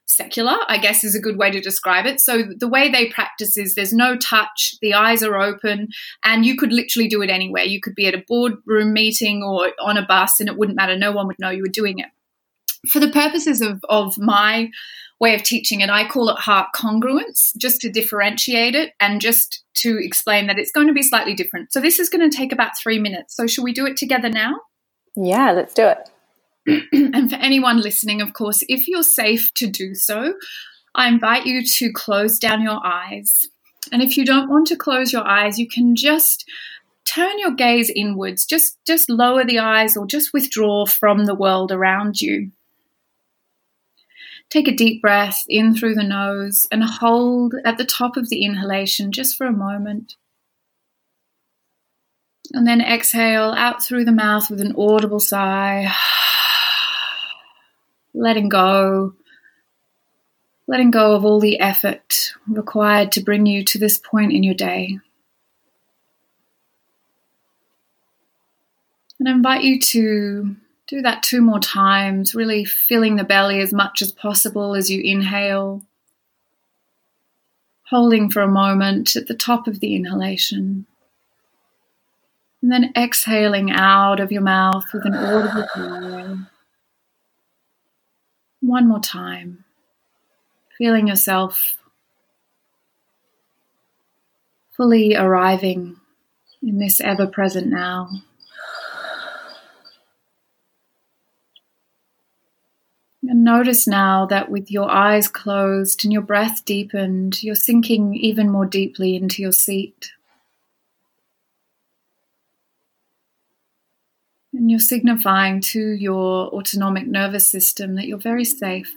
secular, 0.10 0.58
I 0.68 0.80
guess 0.80 1.04
is 1.04 1.16
a 1.16 1.20
good 1.20 1.38
way 1.38 1.52
to 1.52 1.62
describe 1.62 2.06
it. 2.06 2.20
So 2.20 2.42
the 2.44 2.68
way 2.68 2.90
they 2.90 3.08
practice 3.08 3.58
is 3.58 3.76
there's 3.76 3.94
no 3.94 4.18
touch, 4.18 4.76
the 4.82 4.96
eyes 4.96 5.22
are 5.22 5.38
open, 5.38 5.90
and 6.24 6.46
you 6.46 6.58
could 6.58 6.74
literally 6.74 7.08
do 7.08 7.22
it 7.22 7.30
anywhere. 7.30 7.64
You 7.64 7.80
could 7.80 7.96
be 7.96 8.08
at 8.08 8.16
a 8.16 8.24
boardroom 8.28 8.92
meeting 8.92 9.44
or 9.44 9.72
on 9.80 9.98
a 9.98 10.06
bus, 10.06 10.40
and 10.40 10.50
it 10.50 10.58
wouldn't 10.58 10.78
matter. 10.78 10.98
No 10.98 11.12
one 11.12 11.28
would 11.28 11.40
know 11.40 11.52
you 11.52 11.62
were 11.62 11.70
doing 11.70 12.00
it. 12.00 12.08
For 12.88 13.00
the 13.00 13.12
purposes 13.12 13.62
of 13.62 13.84
of 13.90 14.18
my 14.18 14.70
way 15.20 15.36
of 15.36 15.44
teaching 15.44 15.82
it. 15.82 15.90
I 15.90 16.08
call 16.08 16.30
it 16.30 16.38
heart 16.38 16.70
congruence, 16.74 17.56
just 17.58 17.82
to 17.82 17.90
differentiate 17.90 18.76
it 18.76 18.94
and 19.00 19.20
just 19.20 19.64
to 19.76 19.98
explain 20.02 20.48
that 20.48 20.58
it's 20.58 20.72
going 20.72 20.88
to 20.88 20.94
be 20.94 21.04
slightly 21.04 21.34
different. 21.34 21.74
So 21.74 21.80
this 21.80 22.00
is 22.00 22.10
going 22.10 22.30
to 22.30 22.36
take 22.36 22.52
about 22.52 22.78
three 22.82 23.00
minutes. 23.00 23.36
So 23.36 23.48
should 23.48 23.64
we 23.64 23.74
do 23.74 23.86
it 23.86 23.98
together 23.98 24.30
now? 24.30 24.62
Yeah, 25.16 25.52
let's 25.52 25.74
do 25.74 25.88
it. 25.88 26.10
and 26.94 27.30
for 27.30 27.36
anyone 27.38 27.82
listening, 27.82 28.22
of 28.22 28.34
course, 28.34 28.64
if 28.70 28.88
you're 28.88 29.04
safe 29.04 29.54
to 29.56 29.68
do 29.68 29.94
so, 29.94 30.36
I 30.96 31.08
invite 31.08 31.46
you 31.46 31.64
to 31.64 31.92
close 31.92 32.40
down 32.40 32.62
your 32.62 32.80
eyes. 32.86 33.46
And 33.92 34.02
if 34.02 34.18
you 34.18 34.26
don't 34.26 34.50
want 34.50 34.68
to 34.68 34.76
close 34.76 35.12
your 35.12 35.28
eyes, 35.28 35.58
you 35.58 35.68
can 35.68 35.96
just 35.96 36.46
turn 37.06 37.40
your 37.40 37.52
gaze 37.52 37.92
inwards. 37.94 38.46
Just 38.46 38.78
just 38.86 39.10
lower 39.10 39.44
the 39.44 39.60
eyes 39.60 39.98
or 39.98 40.06
just 40.06 40.32
withdraw 40.34 40.86
from 40.86 41.26
the 41.26 41.36
world 41.36 41.72
around 41.72 42.22
you. 42.22 42.52
Take 44.50 44.68
a 44.68 44.76
deep 44.76 45.02
breath 45.02 45.46
in 45.48 45.76
through 45.76 45.94
the 45.94 46.04
nose 46.04 46.68
and 46.72 46.84
hold 46.84 47.54
at 47.64 47.78
the 47.78 47.86
top 47.86 48.18
of 48.18 48.30
the 48.30 48.44
inhalation 48.44 49.12
just 49.12 49.38
for 49.38 49.46
a 49.46 49.52
moment. 49.52 50.16
And 52.52 52.66
then 52.66 52.82
exhale 52.82 53.52
out 53.52 53.84
through 53.84 54.06
the 54.06 54.12
mouth 54.12 54.50
with 54.50 54.60
an 54.60 54.74
audible 54.76 55.20
sigh. 55.20 55.94
Letting 58.16 58.50
go. 58.50 59.14
Letting 60.68 60.90
go 60.90 61.16
of 61.16 61.24
all 61.24 61.40
the 61.40 61.60
effort 61.60 62.34
required 62.48 63.12
to 63.14 63.22
bring 63.22 63.46
you 63.46 63.64
to 63.66 63.78
this 63.78 64.00
point 64.00 64.32
in 64.32 64.42
your 64.42 64.56
day. 64.56 65.00
And 69.20 69.28
I 69.28 69.32
invite 69.32 69.64
you 69.64 69.80
to 69.80 70.56
do 70.90 71.02
that 71.04 71.22
two 71.22 71.42
more 71.42 71.60
times, 71.60 72.34
really 72.34 72.66
filling 72.66 73.16
the 73.16 73.24
belly 73.24 73.62
as 73.62 73.72
much 73.72 74.02
as 74.02 74.12
possible 74.12 74.74
as 74.74 74.90
you 74.90 75.02
inhale. 75.02 75.84
Holding 77.90 78.30
for 78.30 78.42
a 78.42 78.48
moment 78.48 79.16
at 79.16 79.28
the 79.28 79.36
top 79.36 79.68
of 79.68 79.80
the 79.80 79.96
inhalation. 79.96 80.88
And 82.62 82.72
then 82.72 82.92
exhaling 82.98 83.72
out 83.72 84.20
of 84.20 84.32
your 84.32 84.42
mouth 84.42 84.86
with 84.92 85.06
an 85.06 85.14
audible. 85.14 86.46
One 88.62 88.88
more 88.88 89.00
time. 89.00 89.64
Feeling 90.78 91.08
yourself 91.08 91.78
fully 94.76 95.16
arriving 95.16 95.98
in 96.64 96.80
this 96.80 97.00
ever 97.00 97.28
present 97.28 97.68
now. 97.68 98.10
And 103.30 103.44
notice 103.44 103.86
now 103.86 104.26
that 104.26 104.50
with 104.50 104.72
your 104.72 104.90
eyes 104.90 105.28
closed 105.28 106.04
and 106.04 106.12
your 106.12 106.24
breath 106.24 106.66
deepened, 106.66 107.44
you're 107.44 107.54
sinking 107.54 108.16
even 108.16 108.50
more 108.50 108.66
deeply 108.66 109.16
into 109.16 109.44
your 109.44 109.52
seat. 109.52 110.14
And 114.52 114.72
you're 114.72 114.80
signifying 114.80 115.62
to 115.62 115.80
your 115.80 116.48
autonomic 116.48 117.06
nervous 117.06 117.48
system 117.48 117.94
that 117.98 118.08
you're 118.08 118.18
very 118.18 118.44
safe. 118.44 118.96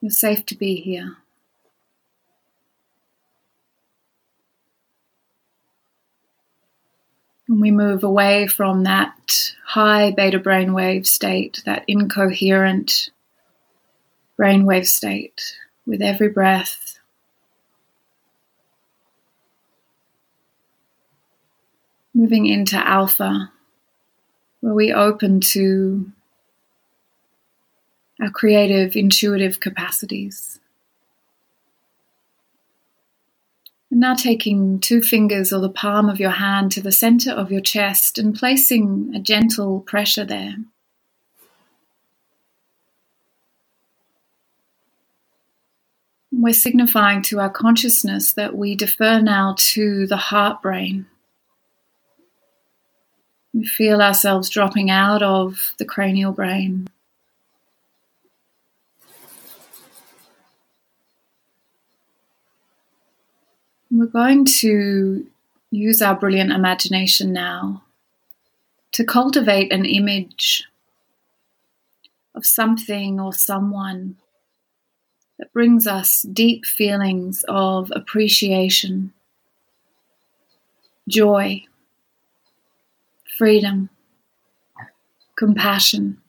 You're 0.00 0.10
safe 0.10 0.44
to 0.46 0.56
be 0.56 0.74
here. 0.74 1.18
And 7.50 7.60
we 7.60 7.72
move 7.72 8.04
away 8.04 8.46
from 8.46 8.84
that 8.84 9.52
high 9.66 10.12
beta 10.12 10.38
brainwave 10.38 11.04
state, 11.04 11.62
that 11.66 11.84
incoherent 11.88 13.10
brainwave 14.38 14.86
state 14.86 15.56
with 15.84 16.00
every 16.00 16.28
breath. 16.28 17.00
Moving 22.14 22.46
into 22.46 22.76
alpha, 22.76 23.50
where 24.60 24.74
we 24.74 24.92
open 24.92 25.40
to 25.40 26.12
our 28.22 28.30
creative, 28.30 28.94
intuitive 28.94 29.58
capacities. 29.58 30.60
And 33.66 33.79
now 33.90 34.14
taking 34.14 34.78
two 34.78 35.02
fingers 35.02 35.52
or 35.52 35.60
the 35.60 35.68
palm 35.68 36.08
of 36.08 36.20
your 36.20 36.30
hand 36.30 36.70
to 36.72 36.80
the 36.80 36.92
center 36.92 37.32
of 37.32 37.50
your 37.50 37.60
chest 37.60 38.18
and 38.18 38.34
placing 38.34 39.12
a 39.14 39.18
gentle 39.18 39.80
pressure 39.80 40.24
there. 40.24 40.54
We're 46.32 46.54
signifying 46.54 47.22
to 47.22 47.40
our 47.40 47.50
consciousness 47.50 48.32
that 48.32 48.56
we 48.56 48.76
defer 48.76 49.20
now 49.20 49.56
to 49.58 50.06
the 50.06 50.16
heart 50.16 50.62
brain. 50.62 51.06
We 53.52 53.66
feel 53.66 54.00
ourselves 54.00 54.48
dropping 54.48 54.90
out 54.90 55.22
of 55.24 55.74
the 55.78 55.84
cranial 55.84 56.32
brain. 56.32 56.86
We're 64.00 64.06
going 64.06 64.46
to 64.46 65.26
use 65.70 66.00
our 66.00 66.14
brilliant 66.14 66.52
imagination 66.52 67.34
now 67.34 67.82
to 68.92 69.04
cultivate 69.04 69.70
an 69.74 69.84
image 69.84 70.64
of 72.34 72.46
something 72.46 73.20
or 73.20 73.34
someone 73.34 74.16
that 75.38 75.52
brings 75.52 75.86
us 75.86 76.22
deep 76.22 76.64
feelings 76.64 77.44
of 77.46 77.92
appreciation, 77.94 79.12
joy, 81.06 81.64
freedom, 83.36 83.90
compassion. 85.36 86.22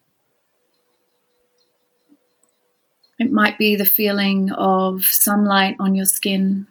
It 3.17 3.31
might 3.31 3.57
be 3.57 3.77
the 3.77 3.85
feeling 3.85 4.51
of 4.51 5.05
sunlight 5.05 5.77
on 5.79 5.95
your 5.95 6.05
skin, 6.05 6.67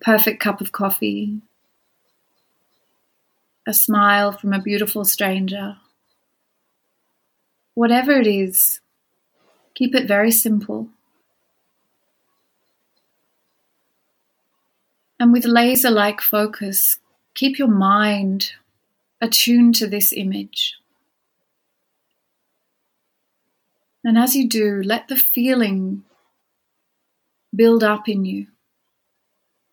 perfect 0.00 0.40
cup 0.40 0.60
of 0.60 0.72
coffee, 0.72 1.40
a 3.66 3.74
smile 3.74 4.32
from 4.32 4.52
a 4.52 4.62
beautiful 4.62 5.04
stranger. 5.04 5.76
Whatever 7.74 8.12
it 8.12 8.26
is, 8.26 8.80
Keep 9.74 9.96
it 9.96 10.06
very 10.06 10.30
simple. 10.30 10.88
And 15.18 15.32
with 15.32 15.44
laser 15.44 15.90
like 15.90 16.20
focus, 16.20 16.98
keep 17.34 17.58
your 17.58 17.68
mind 17.68 18.52
attuned 19.20 19.74
to 19.76 19.88
this 19.88 20.12
image. 20.12 20.76
And 24.04 24.18
as 24.18 24.36
you 24.36 24.48
do, 24.48 24.82
let 24.82 25.08
the 25.08 25.16
feeling 25.16 26.04
build 27.54 27.82
up 27.82 28.08
in 28.08 28.24
you 28.24 28.48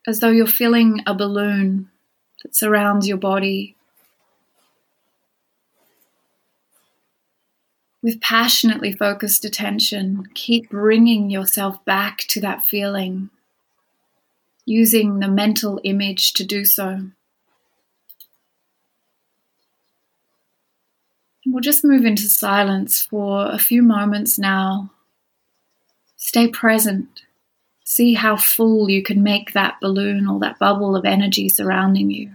as 0.07 0.19
though 0.19 0.29
you're 0.29 0.47
filling 0.47 1.01
a 1.05 1.13
balloon 1.13 1.89
that 2.43 2.55
surrounds 2.55 3.07
your 3.07 3.17
body 3.17 3.75
with 8.01 8.19
passionately 8.19 8.91
focused 8.91 9.45
attention, 9.45 10.27
keep 10.33 10.69
bringing 10.69 11.29
yourself 11.29 11.83
back 11.85 12.19
to 12.29 12.41
that 12.41 12.63
feeling, 12.63 13.29
using 14.65 15.19
the 15.19 15.27
mental 15.27 15.79
image 15.83 16.33
to 16.33 16.43
do 16.43 16.65
so. 16.65 17.01
We'll 21.45 21.61
just 21.61 21.83
move 21.83 22.05
into 22.05 22.29
silence 22.29 23.01
for 23.01 23.51
a 23.51 23.57
few 23.57 23.81
moments 23.81 24.37
now. 24.37 24.91
Stay 26.15 26.47
present. 26.47 27.23
See 27.93 28.13
how 28.13 28.38
full 28.38 28.89
you 28.89 29.04
can 29.04 29.21
make 29.21 29.51
that 29.51 29.82
balloon 29.82 30.25
or 30.25 30.39
that 30.39 30.58
bubble 30.60 30.95
of 30.95 31.04
energy 31.04 31.49
surrounding 31.49 32.10
you. 32.10 32.32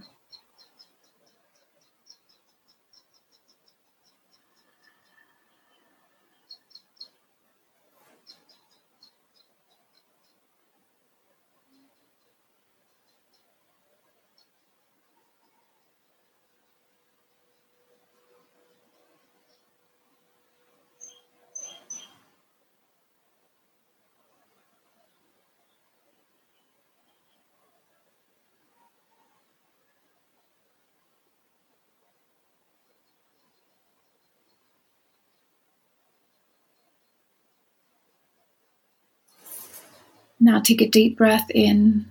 Now 40.46 40.60
take 40.60 40.80
a 40.80 40.88
deep 40.88 41.18
breath 41.18 41.50
in. 41.52 42.06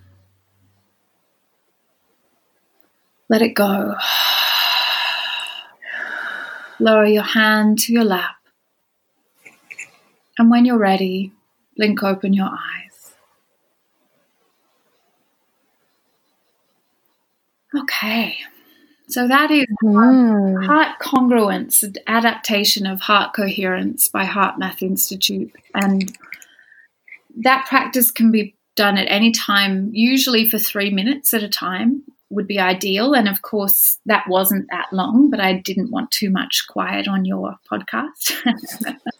Let 3.30 3.40
it 3.40 3.54
go. 3.54 3.94
Lower 6.78 7.06
your 7.06 7.22
hand 7.22 7.78
to 7.78 7.94
your 7.94 8.04
lap. 8.04 8.36
And 10.36 10.50
when 10.50 10.66
you're 10.66 10.76
ready, 10.76 11.32
blink 11.78 12.02
open 12.02 12.34
your 12.34 12.50
eyes. 12.50 13.14
Okay. 17.74 18.36
So 19.08 19.26
that 19.28 19.50
is 19.50 19.64
mm. 19.82 20.66
heart 20.66 20.98
congruence, 21.00 21.82
adaptation 22.06 22.86
of 22.86 23.00
heart 23.00 23.32
coherence 23.32 24.08
by 24.08 24.26
HeartMath 24.26 24.82
Institute. 24.82 25.54
And 25.72 26.14
that 27.36 27.66
practice 27.66 28.10
can 28.10 28.30
be 28.30 28.54
done 28.76 28.98
at 28.98 29.10
any 29.10 29.32
time, 29.32 29.90
usually 29.92 30.48
for 30.48 30.58
three 30.58 30.90
minutes 30.90 31.34
at 31.34 31.42
a 31.42 31.48
time 31.48 32.02
would 32.28 32.46
be 32.46 32.58
ideal. 32.58 33.14
And 33.14 33.28
of 33.28 33.42
course, 33.42 33.98
that 34.06 34.24
wasn't 34.28 34.68
that 34.70 34.88
long, 34.92 35.30
but 35.30 35.40
I 35.40 35.54
didn't 35.54 35.90
want 35.90 36.10
too 36.10 36.30
much 36.30 36.64
quiet 36.68 37.08
on 37.08 37.24
your 37.24 37.56
podcast. 37.70 38.34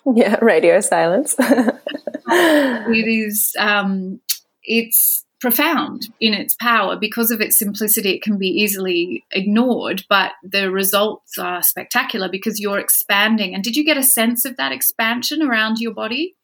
yeah, 0.15 0.37
radio 0.43 0.81
silence. 0.81 1.35
it 1.39 3.09
is, 3.09 3.55
um, 3.59 4.21
it's 4.63 5.25
profound 5.41 6.09
in 6.21 6.35
its 6.35 6.57
power 6.57 6.97
because 6.97 7.31
of 7.31 7.41
its 7.41 7.59
simplicity. 7.59 8.11
It 8.15 8.23
can 8.23 8.39
be 8.39 8.49
easily 8.49 9.25
ignored, 9.31 10.05
but 10.09 10.33
the 10.43 10.71
results 10.71 11.39
are 11.39 11.63
spectacular 11.63 12.29
because 12.29 12.59
you're 12.59 12.81
expanding. 12.81 13.55
And 13.55 13.63
did 13.63 13.77
you 13.77 13.85
get 13.85 13.97
a 13.97 14.03
sense 14.03 14.45
of 14.45 14.57
that 14.57 14.73
expansion 14.73 15.43
around 15.43 15.79
your 15.79 15.95
body? 15.95 16.35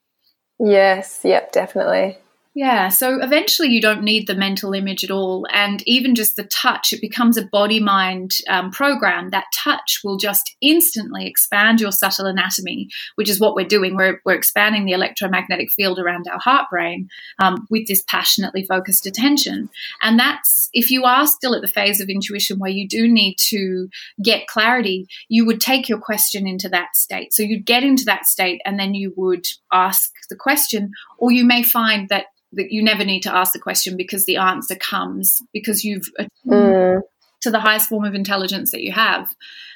Yes, 0.58 1.20
yep, 1.24 1.52
definitely. 1.52 2.18
Yeah, 2.54 2.90
so 2.90 3.18
eventually 3.22 3.70
you 3.70 3.80
don't 3.80 4.02
need 4.02 4.26
the 4.26 4.34
mental 4.34 4.74
image 4.74 5.02
at 5.02 5.10
all. 5.10 5.46
And 5.50 5.82
even 5.86 6.14
just 6.14 6.36
the 6.36 6.44
touch, 6.44 6.92
it 6.92 7.00
becomes 7.00 7.38
a 7.38 7.46
body 7.46 7.80
mind 7.80 8.32
um, 8.46 8.70
program. 8.70 9.30
That 9.30 9.46
touch 9.54 10.00
will 10.04 10.18
just 10.18 10.54
instantly 10.60 11.26
expand 11.26 11.80
your 11.80 11.92
subtle 11.92 12.26
anatomy, 12.26 12.88
which 13.14 13.30
is 13.30 13.40
what 13.40 13.54
we're 13.54 13.66
doing. 13.66 13.96
We're, 13.96 14.20
we're 14.26 14.34
expanding 14.34 14.84
the 14.84 14.92
electromagnetic 14.92 15.72
field 15.72 15.98
around 15.98 16.26
our 16.30 16.38
heart 16.38 16.66
brain 16.70 17.08
um, 17.38 17.66
with 17.70 17.86
this 17.86 18.02
passionately 18.06 18.66
focused 18.66 19.06
attention. 19.06 19.70
And 20.02 20.18
that's, 20.18 20.68
if 20.74 20.90
you 20.90 21.04
are 21.04 21.26
still 21.26 21.54
at 21.54 21.62
the 21.62 21.68
phase 21.68 22.02
of 22.02 22.10
intuition 22.10 22.58
where 22.58 22.70
you 22.70 22.86
do 22.86 23.08
need 23.08 23.36
to 23.48 23.88
get 24.22 24.46
clarity, 24.46 25.06
you 25.30 25.46
would 25.46 25.62
take 25.62 25.88
your 25.88 25.98
question 25.98 26.46
into 26.46 26.68
that 26.68 26.96
state. 26.96 27.32
So 27.32 27.42
you'd 27.42 27.64
get 27.64 27.82
into 27.82 28.04
that 28.04 28.26
state 28.26 28.60
and 28.66 28.78
then 28.78 28.92
you 28.92 29.14
would 29.16 29.46
ask 29.72 30.12
the 30.28 30.36
question, 30.36 30.92
or 31.22 31.30
you 31.30 31.44
may 31.44 31.62
find 31.62 32.08
that 32.08 32.26
that 32.54 32.72
you 32.72 32.82
never 32.82 33.04
need 33.04 33.22
to 33.22 33.34
ask 33.34 33.52
the 33.52 33.60
question 33.60 33.96
because 33.96 34.26
the 34.26 34.36
answer 34.36 34.74
comes 34.74 35.40
because 35.52 35.84
you've 35.84 36.10
mm. 36.46 37.00
to 37.40 37.50
the 37.50 37.60
highest 37.60 37.88
form 37.88 38.04
of 38.04 38.14
intelligence 38.14 38.72
that 38.72 38.82
you 38.82 38.92
have. 38.92 39.32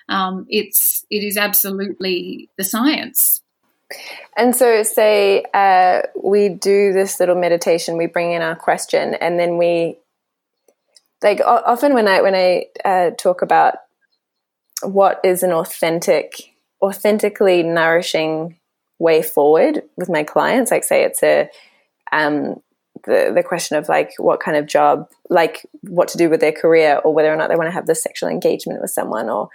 Um, 0.09 0.45
it's 0.49 1.07
it 1.09 1.23
is 1.23 1.37
absolutely 1.37 2.51
the 2.59 2.65
science. 2.65 3.43
And 4.37 4.57
so, 4.57 4.83
say 4.83 5.45
uh, 5.55 6.03
we 6.21 6.49
do 6.49 6.93
this 6.93 7.21
little 7.21 7.37
meditation, 7.37 7.97
we 7.97 8.07
bring 8.07 8.33
in 8.33 8.43
our 8.43 8.57
question, 8.57 9.15
and 9.15 9.39
then 9.39 9.57
we 9.57 9.99
like 11.23 11.41
often 11.41 11.95
when 11.95 12.09
I 12.09 12.23
when 12.23 12.35
I 12.35 12.67
uh, 12.85 13.11
talk 13.13 13.41
about 13.41 13.77
what 14.83 15.21
is 15.23 15.45
an 15.45 15.53
authentic, 15.53 16.57
authentically 16.83 17.63
nourishing 17.63 18.59
way 18.99 19.23
forward 19.23 19.83
with 19.97 20.09
my 20.09 20.23
clients, 20.23 20.71
like 20.71 20.85
say 20.85 21.05
it's 21.05 21.23
a 21.23 21.49
um, 22.13 22.57
the, 23.05 23.33
the 23.35 23.43
question 23.43 23.77
of 23.77 23.89
like 23.89 24.13
what 24.19 24.41
kind 24.41 24.57
of 24.57 24.67
job, 24.67 25.09
like 25.29 25.67
what 25.83 26.09
to 26.09 26.19
do 26.19 26.31
with 26.31 26.41
their 26.41 26.53
career, 26.53 27.01
or 27.05 27.13
whether 27.13 27.33
or 27.33 27.37
not 27.37 27.49
they 27.49 27.57
want 27.57 27.69
to 27.69 27.75
have 27.75 27.87
this 27.87 28.03
sexual 28.03 28.29
engagement 28.29 28.81
with 28.81 28.91
someone, 28.91 29.29
or 29.29 29.49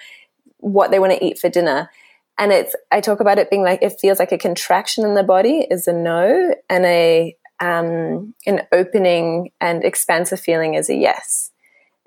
what 0.57 0.91
they 0.91 0.99
want 0.99 1.13
to 1.13 1.23
eat 1.23 1.39
for 1.39 1.49
dinner. 1.49 1.89
And 2.37 2.51
it's 2.51 2.75
I 2.91 3.01
talk 3.01 3.19
about 3.19 3.39
it 3.39 3.49
being 3.49 3.63
like 3.63 3.81
it 3.81 3.99
feels 3.99 4.19
like 4.19 4.31
a 4.31 4.37
contraction 4.37 5.03
in 5.03 5.15
the 5.15 5.23
body 5.23 5.67
is 5.69 5.87
a 5.87 5.93
no, 5.93 6.55
and 6.69 6.85
a 6.85 7.35
um, 7.59 8.33
an 8.45 8.61
opening 8.71 9.51
and 9.59 9.83
expansive 9.83 10.39
feeling 10.39 10.73
is 10.73 10.89
a 10.89 10.95
yes. 10.95 11.51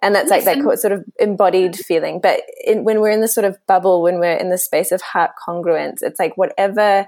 And 0.02 0.14
that's 0.14 0.30
like 0.30 0.44
that 0.44 0.58
sort 0.80 0.92
of 0.92 1.04
embodied 1.18 1.76
feeling. 1.76 2.20
But 2.20 2.42
in, 2.62 2.84
when 2.84 3.00
we're 3.00 3.10
in 3.10 3.22
this 3.22 3.34
sort 3.34 3.46
of 3.46 3.56
bubble, 3.66 4.02
when 4.02 4.18
we're 4.18 4.36
in 4.36 4.50
the 4.50 4.58
space 4.58 4.92
of 4.92 5.00
heart 5.00 5.30
congruence, 5.48 6.02
it's 6.02 6.18
like 6.18 6.36
whatever 6.36 7.06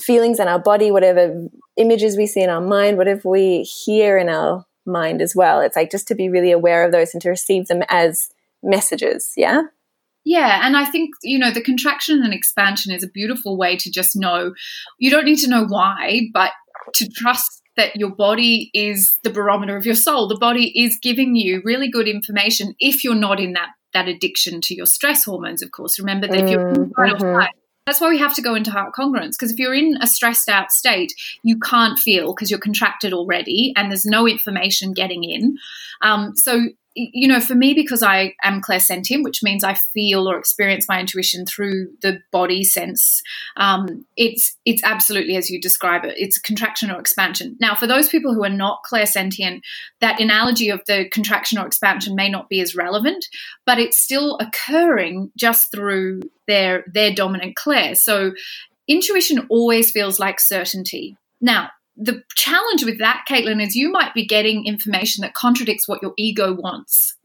feelings 0.00 0.40
in 0.40 0.48
our 0.48 0.58
body, 0.58 0.90
whatever 0.90 1.48
images 1.76 2.16
we 2.16 2.26
see 2.26 2.42
in 2.42 2.50
our 2.50 2.60
mind, 2.60 2.96
whatever 2.96 3.28
we 3.28 3.62
hear 3.62 4.18
in 4.18 4.28
our 4.28 4.64
mind 4.86 5.22
as 5.22 5.34
well. 5.34 5.60
It's 5.60 5.76
like 5.76 5.90
just 5.90 6.08
to 6.08 6.14
be 6.14 6.28
really 6.28 6.52
aware 6.52 6.84
of 6.84 6.92
those 6.92 7.14
and 7.14 7.22
to 7.22 7.30
receive 7.30 7.66
them 7.66 7.82
as 7.88 8.28
messages. 8.62 9.32
Yeah. 9.36 9.62
Yeah, 10.26 10.60
and 10.62 10.74
I 10.74 10.86
think, 10.86 11.10
you 11.22 11.38
know, 11.38 11.50
the 11.50 11.62
contraction 11.62 12.22
and 12.22 12.32
expansion 12.32 12.92
is 12.92 13.04
a 13.04 13.08
beautiful 13.08 13.58
way 13.58 13.76
to 13.76 13.90
just 13.90 14.16
know 14.16 14.54
you 14.98 15.10
don't 15.10 15.26
need 15.26 15.38
to 15.40 15.50
know 15.50 15.66
why, 15.66 16.22
but 16.32 16.52
to 16.94 17.08
trust 17.08 17.60
that 17.76 17.96
your 17.96 18.10
body 18.10 18.70
is 18.72 19.18
the 19.22 19.30
barometer 19.30 19.76
of 19.76 19.84
your 19.84 19.94
soul. 19.94 20.26
The 20.26 20.38
body 20.38 20.72
is 20.80 20.98
giving 21.02 21.36
you 21.36 21.60
really 21.62 21.90
good 21.90 22.08
information 22.08 22.74
if 22.78 23.04
you're 23.04 23.14
not 23.14 23.38
in 23.38 23.52
that 23.52 23.70
that 23.92 24.08
addiction 24.08 24.60
to 24.60 24.74
your 24.74 24.86
stress 24.86 25.24
hormones, 25.24 25.62
of 25.62 25.70
course. 25.70 25.98
Remember 25.98 26.26
that 26.26 26.36
if 26.36 26.50
you're 26.50 26.68
in 26.68 26.74
mm-hmm. 26.74 26.92
fight 26.96 27.12
or 27.12 27.18
flight, 27.18 27.54
that's 27.86 28.00
why 28.00 28.08
we 28.08 28.18
have 28.18 28.34
to 28.34 28.42
go 28.42 28.54
into 28.54 28.70
heart 28.70 28.94
congruence 28.94 29.32
because 29.32 29.52
if 29.52 29.58
you're 29.58 29.74
in 29.74 29.96
a 30.00 30.06
stressed 30.06 30.48
out 30.48 30.70
state, 30.70 31.12
you 31.42 31.58
can't 31.58 31.98
feel 31.98 32.34
because 32.34 32.50
you're 32.50 32.60
contracted 32.60 33.12
already 33.12 33.72
and 33.76 33.90
there's 33.90 34.06
no 34.06 34.26
information 34.26 34.92
getting 34.92 35.24
in. 35.24 35.58
Um, 36.02 36.34
so 36.36 36.68
you 36.94 37.26
know, 37.26 37.40
for 37.40 37.54
me, 37.54 37.74
because 37.74 38.02
I 38.02 38.34
am 38.42 38.62
clairsentient, 38.62 39.24
which 39.24 39.42
means 39.42 39.64
I 39.64 39.74
feel 39.74 40.28
or 40.28 40.38
experience 40.38 40.86
my 40.88 41.00
intuition 41.00 41.44
through 41.44 41.88
the 42.02 42.20
body 42.30 42.62
sense, 42.62 43.20
um, 43.56 44.06
it's 44.16 44.56
it's 44.64 44.82
absolutely 44.84 45.36
as 45.36 45.50
you 45.50 45.60
describe 45.60 46.04
it. 46.04 46.14
It's 46.16 46.38
contraction 46.38 46.90
or 46.90 47.00
expansion. 47.00 47.56
Now, 47.60 47.74
for 47.74 47.86
those 47.86 48.08
people 48.08 48.32
who 48.32 48.44
are 48.44 48.48
not 48.48 48.82
clairsentient, 48.84 49.62
that 50.00 50.20
analogy 50.20 50.70
of 50.70 50.82
the 50.86 51.08
contraction 51.10 51.58
or 51.58 51.66
expansion 51.66 52.14
may 52.14 52.28
not 52.28 52.48
be 52.48 52.60
as 52.60 52.76
relevant, 52.76 53.26
but 53.66 53.78
it's 53.78 53.98
still 53.98 54.38
occurring 54.38 55.32
just 55.36 55.72
through 55.72 56.20
their 56.46 56.84
their 56.92 57.12
dominant 57.12 57.56
clair. 57.56 57.96
So, 57.96 58.32
intuition 58.86 59.46
always 59.50 59.90
feels 59.90 60.20
like 60.20 60.38
certainty. 60.38 61.16
Now, 61.40 61.70
the 61.96 62.22
challenge 62.34 62.84
with 62.84 62.98
that, 62.98 63.24
Caitlin, 63.28 63.62
is 63.62 63.76
you 63.76 63.90
might 63.90 64.14
be 64.14 64.26
getting 64.26 64.66
information 64.66 65.22
that 65.22 65.34
contradicts 65.34 65.88
what 65.88 66.02
your 66.02 66.12
ego 66.16 66.52
wants. 66.52 67.16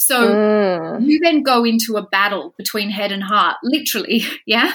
So 0.00 0.28
mm. 0.28 1.04
you 1.04 1.18
then 1.18 1.42
go 1.42 1.64
into 1.64 1.96
a 1.96 2.02
battle 2.06 2.54
between 2.56 2.88
head 2.88 3.10
and 3.10 3.22
heart, 3.22 3.56
literally, 3.64 4.22
yeah, 4.46 4.72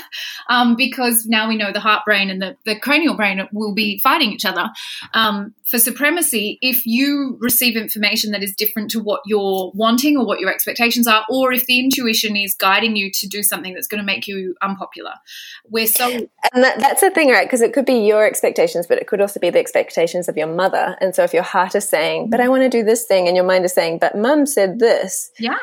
um, 0.50 0.76
because 0.76 1.26
now 1.26 1.48
we 1.48 1.56
know 1.56 1.72
the 1.72 1.80
heart 1.80 2.04
brain 2.04 2.30
and 2.30 2.42
the, 2.42 2.58
the 2.66 2.78
cranial 2.78 3.16
brain 3.16 3.42
will 3.54 3.74
be 3.74 4.00
fighting 4.04 4.34
each 4.34 4.44
other 4.44 4.70
um, 5.14 5.54
for 5.64 5.80
supremacy 5.80 6.60
if 6.62 6.86
you 6.86 7.38
receive 7.40 7.78
information 7.78 8.32
that 8.32 8.44
is 8.44 8.54
different 8.54 8.92
to 8.92 9.00
what 9.00 9.22
you're 9.26 9.72
wanting 9.74 10.18
or 10.18 10.26
what 10.26 10.42
your 10.42 10.52
expectations 10.52 11.08
are, 11.08 11.26
or 11.30 11.54
if 11.54 11.66
the 11.68 11.80
intuition 11.80 12.36
is 12.36 12.54
guiding 12.54 12.98
you 12.98 13.10
to 13.10 13.26
do 13.26 13.44
something 13.44 13.74
that's 13.74 13.88
going 13.88 14.02
to 14.02 14.06
make 14.06 14.28
you 14.28 14.56
unpopular. 14.62 15.14
We're 15.70 15.88
so. 15.88 16.10
And 16.54 16.64
that, 16.64 16.80
that's 16.80 17.00
the 17.00 17.12
thing, 17.12 17.30
right? 17.30 17.48
Because 17.48 17.62
it 17.62 17.72
could 17.72 17.86
be 17.86 18.00
your 18.06 18.26
expectations, 18.26 18.88
but 18.88 18.98
it 18.98 19.08
could 19.08 19.22
also 19.22 19.40
be 19.40 19.50
the 19.50 19.60
expectations 19.60 20.28
of 20.28 20.36
your 20.36 20.48
mother. 20.48 20.98
And 21.00 21.16
so 21.16 21.24
if 21.24 21.34
your 21.34 21.44
heart 21.44 21.76
is 21.76 21.88
saying, 21.88 22.30
but 22.30 22.42
I 22.42 22.50
want 22.50 22.64
to 22.64 22.70
do 22.70 22.84
this 22.84 23.06
thing, 23.06 23.28
and 23.28 23.38
your 23.38 23.46
mind 23.46 23.64
is 23.64 23.74
saying, 23.74 24.00
but 24.00 24.18
mum 24.18 24.46
said 24.46 24.80
this 24.80 25.13
this 25.14 25.32
yeah 25.40 25.58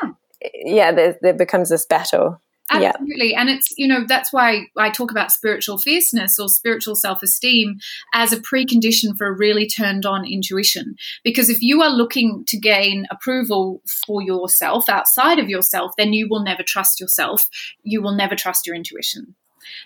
yeah 0.63 0.91
there, 0.91 1.17
there 1.21 1.33
becomes 1.33 1.69
this 1.69 1.85
battle 1.85 2.41
Absolutely. 2.71 3.31
Yeah. 3.31 3.41
And 3.41 3.49
it's, 3.49 3.67
you 3.77 3.87
know, 3.87 4.05
that's 4.07 4.31
why 4.31 4.67
I 4.77 4.89
talk 4.89 5.11
about 5.11 5.31
spiritual 5.31 5.77
fierceness 5.77 6.39
or 6.39 6.47
spiritual 6.47 6.95
self 6.95 7.21
esteem 7.21 7.79
as 8.13 8.31
a 8.31 8.39
precondition 8.39 9.17
for 9.17 9.27
a 9.27 9.37
really 9.37 9.67
turned 9.67 10.05
on 10.05 10.25
intuition. 10.25 10.95
Because 11.23 11.49
if 11.49 11.61
you 11.61 11.81
are 11.81 11.89
looking 11.89 12.45
to 12.47 12.57
gain 12.57 13.07
approval 13.11 13.81
for 14.07 14.21
yourself 14.21 14.87
outside 14.89 15.39
of 15.39 15.49
yourself, 15.49 15.91
then 15.97 16.13
you 16.13 16.27
will 16.29 16.43
never 16.43 16.63
trust 16.65 16.99
yourself. 16.99 17.45
You 17.83 18.01
will 18.01 18.15
never 18.15 18.35
trust 18.35 18.65
your 18.65 18.75
intuition. 18.75 19.35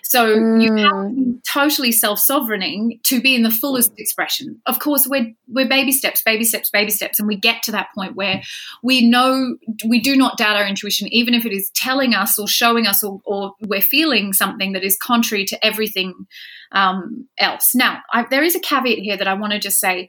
So 0.02 0.36
mm. 0.36 0.62
you 0.62 0.74
have 0.76 0.92
to 0.92 1.14
be 1.14 1.40
totally 1.46 1.92
self-sovereigning 1.92 3.00
to 3.04 3.20
be 3.20 3.34
in 3.34 3.42
the 3.42 3.50
fullest 3.50 3.92
expression. 3.98 4.60
Of 4.66 4.78
course, 4.78 5.06
we're 5.06 5.34
we're 5.48 5.68
baby 5.68 5.92
steps, 5.92 6.22
baby 6.22 6.44
steps, 6.44 6.70
baby 6.70 6.90
steps, 6.90 7.18
and 7.18 7.28
we 7.28 7.36
get 7.36 7.62
to 7.64 7.72
that 7.72 7.88
point 7.94 8.16
where 8.16 8.42
we 8.82 9.06
know 9.06 9.56
we 9.86 10.00
do 10.00 10.16
not 10.16 10.36
doubt 10.38 10.56
our 10.56 10.66
intuition, 10.66 11.08
even 11.12 11.34
if 11.34 11.44
it 11.44 11.52
is 11.52 11.70
telling 11.74 12.14
us 12.14 12.38
or 12.38 12.48
showing 12.48 12.86
us 12.86 13.02
or, 13.02 13.20
or 13.24 13.54
we're 13.60 13.80
feeling 13.80 14.32
something 14.32 14.72
that 14.72 14.84
is 14.84 14.96
contrary 14.96 15.44
to 15.46 15.64
everything 15.64 16.26
um, 16.72 17.28
else. 17.38 17.74
Now, 17.74 18.00
I, 18.12 18.26
there 18.28 18.42
is 18.42 18.54
a 18.54 18.60
caveat 18.60 18.98
here 18.98 19.16
that 19.16 19.28
I 19.28 19.34
want 19.34 19.52
to 19.52 19.58
just 19.58 19.78
say 19.78 20.08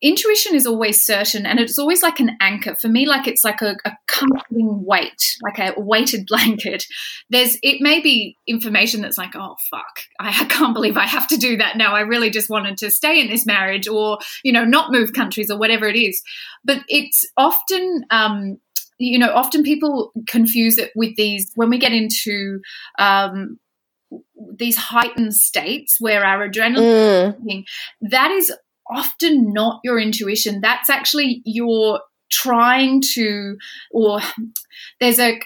intuition 0.00 0.54
is 0.54 0.66
always 0.66 1.04
certain 1.04 1.44
and 1.44 1.58
it's 1.58 1.78
always 1.78 2.02
like 2.02 2.20
an 2.20 2.36
anchor. 2.40 2.76
For 2.76 2.88
me 2.88 3.06
like 3.06 3.26
it's 3.26 3.44
like 3.44 3.60
a, 3.62 3.76
a, 3.84 3.92
comforting 4.06 4.84
weight 4.84 5.36
like 5.42 5.58
a 5.58 5.80
weighted 5.80 6.26
blanket. 6.28 6.84
There's 7.30 7.58
it 7.62 7.80
may 7.80 8.00
be 8.00 8.36
information 8.46 9.00
that's 9.00 9.18
like 9.18 9.34
oh 9.34 9.56
fuck. 9.70 10.00
I, 10.20 10.28
I 10.28 10.44
can't 10.46 10.74
believe 10.74 10.96
i 10.96 11.06
have 11.06 11.28
to 11.28 11.36
do 11.36 11.56
that 11.56 11.76
now. 11.76 11.94
I 11.94 12.00
really 12.00 12.30
just 12.30 12.50
wanted 12.50 12.76
to 12.78 12.90
stay 12.90 13.20
in 13.20 13.28
this 13.28 13.46
marriage 13.46 13.88
or 13.88 14.18
you 14.44 14.52
know 14.52 14.64
not 14.64 14.92
move 14.92 15.12
countries 15.12 15.50
or 15.50 15.58
whatever 15.58 15.88
it 15.88 15.96
is. 15.96 16.22
But 16.64 16.82
it's 16.88 17.26
often 17.36 18.04
um 18.10 18.58
you 18.98 19.18
know 19.18 19.32
often 19.32 19.62
people 19.62 20.12
confuse 20.28 20.78
it 20.78 20.90
with 20.94 21.16
these 21.16 21.50
when 21.54 21.70
we 21.70 21.78
get 21.78 21.92
into 21.92 22.60
um 22.98 23.58
these 24.56 24.76
heightened 24.76 25.34
states 25.34 25.96
where 26.00 26.24
our 26.24 26.48
adrenaline 26.48 27.36
mm. 27.36 27.64
that 28.00 28.30
is 28.30 28.50
often 28.90 29.52
not 29.52 29.80
your 29.84 29.98
intuition. 29.98 30.60
That's 30.60 30.90
actually 30.90 31.42
your 31.44 32.00
trying 32.30 33.00
to 33.14 33.56
or 33.90 34.20
there's 35.00 35.18
a 35.18 35.40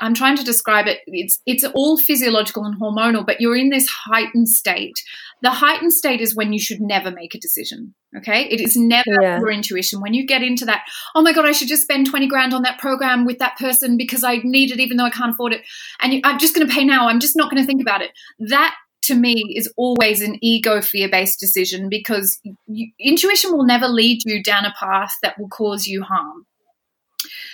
i'm 0.00 0.14
trying 0.14 0.36
to 0.36 0.44
describe 0.44 0.86
it. 0.86 1.00
It's 1.06 1.40
it's 1.46 1.64
all 1.64 1.98
physiological 1.98 2.64
and 2.64 2.80
hormonal 2.80 3.26
but 3.26 3.40
you're 3.40 3.56
in 3.56 3.70
this 3.70 3.88
heightened 3.88 4.48
state. 4.48 4.94
The 5.42 5.50
heightened 5.50 5.92
state 5.92 6.20
is 6.20 6.36
when 6.36 6.52
you 6.52 6.60
should 6.60 6.80
never 6.80 7.10
make 7.10 7.34
a 7.34 7.40
decision 7.40 7.94
okay? 8.16 8.44
It 8.44 8.60
is 8.60 8.76
never 8.76 9.22
yeah. 9.22 9.38
your 9.38 9.50
intuition. 9.50 10.00
When 10.00 10.14
you 10.14 10.26
get 10.26 10.42
into 10.42 10.64
that 10.66 10.84
oh 11.14 11.22
my 11.22 11.32
god 11.32 11.46
i 11.46 11.52
should 11.52 11.68
just 11.68 11.82
spend 11.82 12.06
20 12.06 12.28
grand 12.28 12.54
on 12.54 12.62
that 12.62 12.78
program 12.78 13.24
with 13.24 13.38
that 13.38 13.58
person 13.58 13.96
because 13.96 14.22
i 14.22 14.36
need 14.44 14.70
it 14.70 14.80
even 14.80 14.96
though 14.96 15.04
i 15.04 15.10
can't 15.10 15.32
afford 15.32 15.52
it. 15.52 15.62
And 16.00 16.14
you, 16.14 16.20
i'm 16.24 16.38
just 16.38 16.54
going 16.54 16.66
to 16.66 16.72
pay 16.72 16.84
now. 16.84 17.08
I'm 17.08 17.20
just 17.20 17.36
not 17.36 17.50
going 17.50 17.62
to 17.62 17.66
think 17.66 17.82
about 17.82 18.02
it. 18.02 18.12
That 18.38 18.74
to 19.02 19.14
me 19.14 19.54
is 19.56 19.72
always 19.76 20.22
an 20.22 20.38
ego 20.40 20.80
fear 20.80 21.08
based 21.08 21.40
decision 21.40 21.88
because 21.88 22.40
you, 22.66 22.92
intuition 22.98 23.52
will 23.52 23.64
never 23.64 23.88
lead 23.88 24.20
you 24.24 24.42
down 24.42 24.64
a 24.64 24.74
path 24.78 25.14
that 25.22 25.38
will 25.38 25.48
cause 25.48 25.86
you 25.86 26.02
harm. 26.02 26.46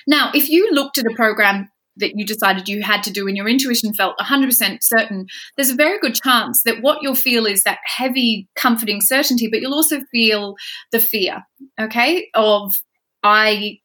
Now, 0.07 0.31
if 0.35 0.49
you 0.49 0.71
looked 0.73 0.99
at 0.99 1.07
a 1.07 1.15
program 1.15 1.71
that 1.97 2.17
you 2.17 2.25
decided 2.25 2.69
you 2.69 2.83
had 2.83 3.03
to 3.03 3.13
do 3.13 3.27
and 3.27 3.37
your 3.37 3.49
intuition 3.49 3.93
felt 3.93 4.19
100% 4.19 4.79
certain, 4.83 5.27
there's 5.57 5.71
a 5.71 5.75
very 5.75 5.99
good 5.99 6.15
chance 6.15 6.63
that 6.63 6.81
what 6.81 6.99
you'll 7.03 7.15
feel 7.15 7.45
is 7.45 7.65
that 7.65 7.79
heavy, 7.85 8.49
comforting 8.55 9.01
certainty, 9.01 9.49
but 9.49 9.61
you'll 9.61 9.75
also 9.75 10.01
feel 10.13 10.55
the 10.93 11.01
fear, 11.01 11.45
okay, 11.81 12.29
of 12.35 12.73
I 13.23 13.79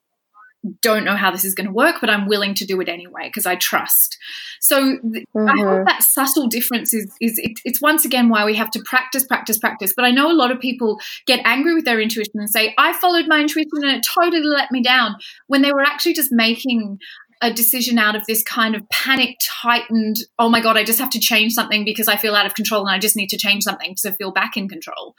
don't 0.81 1.03
know 1.03 1.15
how 1.15 1.31
this 1.31 1.43
is 1.43 1.55
going 1.55 1.67
to 1.67 1.73
work, 1.73 1.97
but 1.99 2.09
I'm 2.09 2.27
willing 2.27 2.53
to 2.55 2.65
do 2.65 2.79
it 2.79 2.87
anyway 2.87 3.23
because 3.25 3.45
I 3.45 3.55
trust. 3.55 4.17
So 4.61 4.97
mm-hmm. 4.97 5.49
I 5.49 5.61
hope 5.61 5.87
that 5.87 6.03
subtle 6.03 6.47
difference 6.47 6.93
is 6.93 7.11
is 7.19 7.37
it, 7.37 7.59
it's 7.65 7.81
once 7.81 8.05
again 8.05 8.29
why 8.29 8.45
we 8.45 8.55
have 8.55 8.71
to 8.71 8.83
practice, 8.85 9.25
practice, 9.25 9.57
practice. 9.57 9.93
But 9.93 10.05
I 10.05 10.11
know 10.11 10.31
a 10.31 10.33
lot 10.33 10.51
of 10.51 10.59
people 10.59 10.99
get 11.25 11.41
angry 11.43 11.75
with 11.75 11.85
their 11.85 11.99
intuition 11.99 12.35
and 12.35 12.49
say, 12.49 12.73
"I 12.77 12.93
followed 12.93 13.27
my 13.27 13.41
intuition 13.41 13.83
and 13.83 13.97
it 13.97 14.05
totally 14.07 14.41
let 14.43 14.71
me 14.71 14.81
down," 14.81 15.15
when 15.47 15.61
they 15.61 15.73
were 15.73 15.81
actually 15.81 16.13
just 16.13 16.31
making 16.31 16.99
a 17.43 17.53
decision 17.53 17.99
out 17.99 18.15
of 18.15 18.25
this 18.25 18.41
kind 18.41 18.73
of 18.73 18.87
panic 18.87 19.35
tightened, 19.41 20.15
oh 20.39 20.47
my 20.47 20.61
God, 20.61 20.77
I 20.77 20.85
just 20.85 20.99
have 20.99 21.09
to 21.09 21.19
change 21.19 21.51
something 21.51 21.83
because 21.83 22.07
I 22.07 22.15
feel 22.15 22.35
out 22.35 22.45
of 22.45 22.53
control 22.53 22.87
and 22.87 22.95
I 22.95 22.99
just 22.99 23.17
need 23.17 23.27
to 23.27 23.37
change 23.37 23.65
something 23.65 23.95
to 24.01 24.13
feel 24.13 24.31
back 24.31 24.55
in 24.55 24.69
control. 24.69 25.13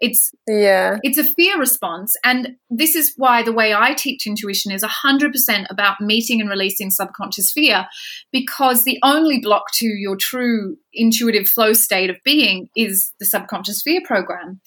It's 0.00 0.32
yeah. 0.48 0.98
It's 1.04 1.18
a 1.18 1.24
fear 1.24 1.56
response. 1.56 2.16
And 2.24 2.56
this 2.68 2.96
is 2.96 3.14
why 3.16 3.44
the 3.44 3.52
way 3.52 3.72
I 3.72 3.94
teach 3.94 4.26
intuition 4.26 4.72
is 4.72 4.82
100% 4.82 5.66
about 5.70 6.00
meeting 6.00 6.40
and 6.40 6.50
releasing 6.50 6.90
subconscious 6.90 7.52
fear 7.52 7.86
because 8.32 8.82
the 8.82 8.98
only 9.04 9.38
block 9.38 9.70
to 9.74 9.86
your 9.86 10.16
true 10.16 10.78
intuitive 10.92 11.48
flow 11.48 11.74
state 11.74 12.10
of 12.10 12.16
being 12.24 12.68
is 12.76 13.12
the 13.20 13.26
subconscious 13.26 13.82
fear 13.82 14.00
program. 14.04 14.60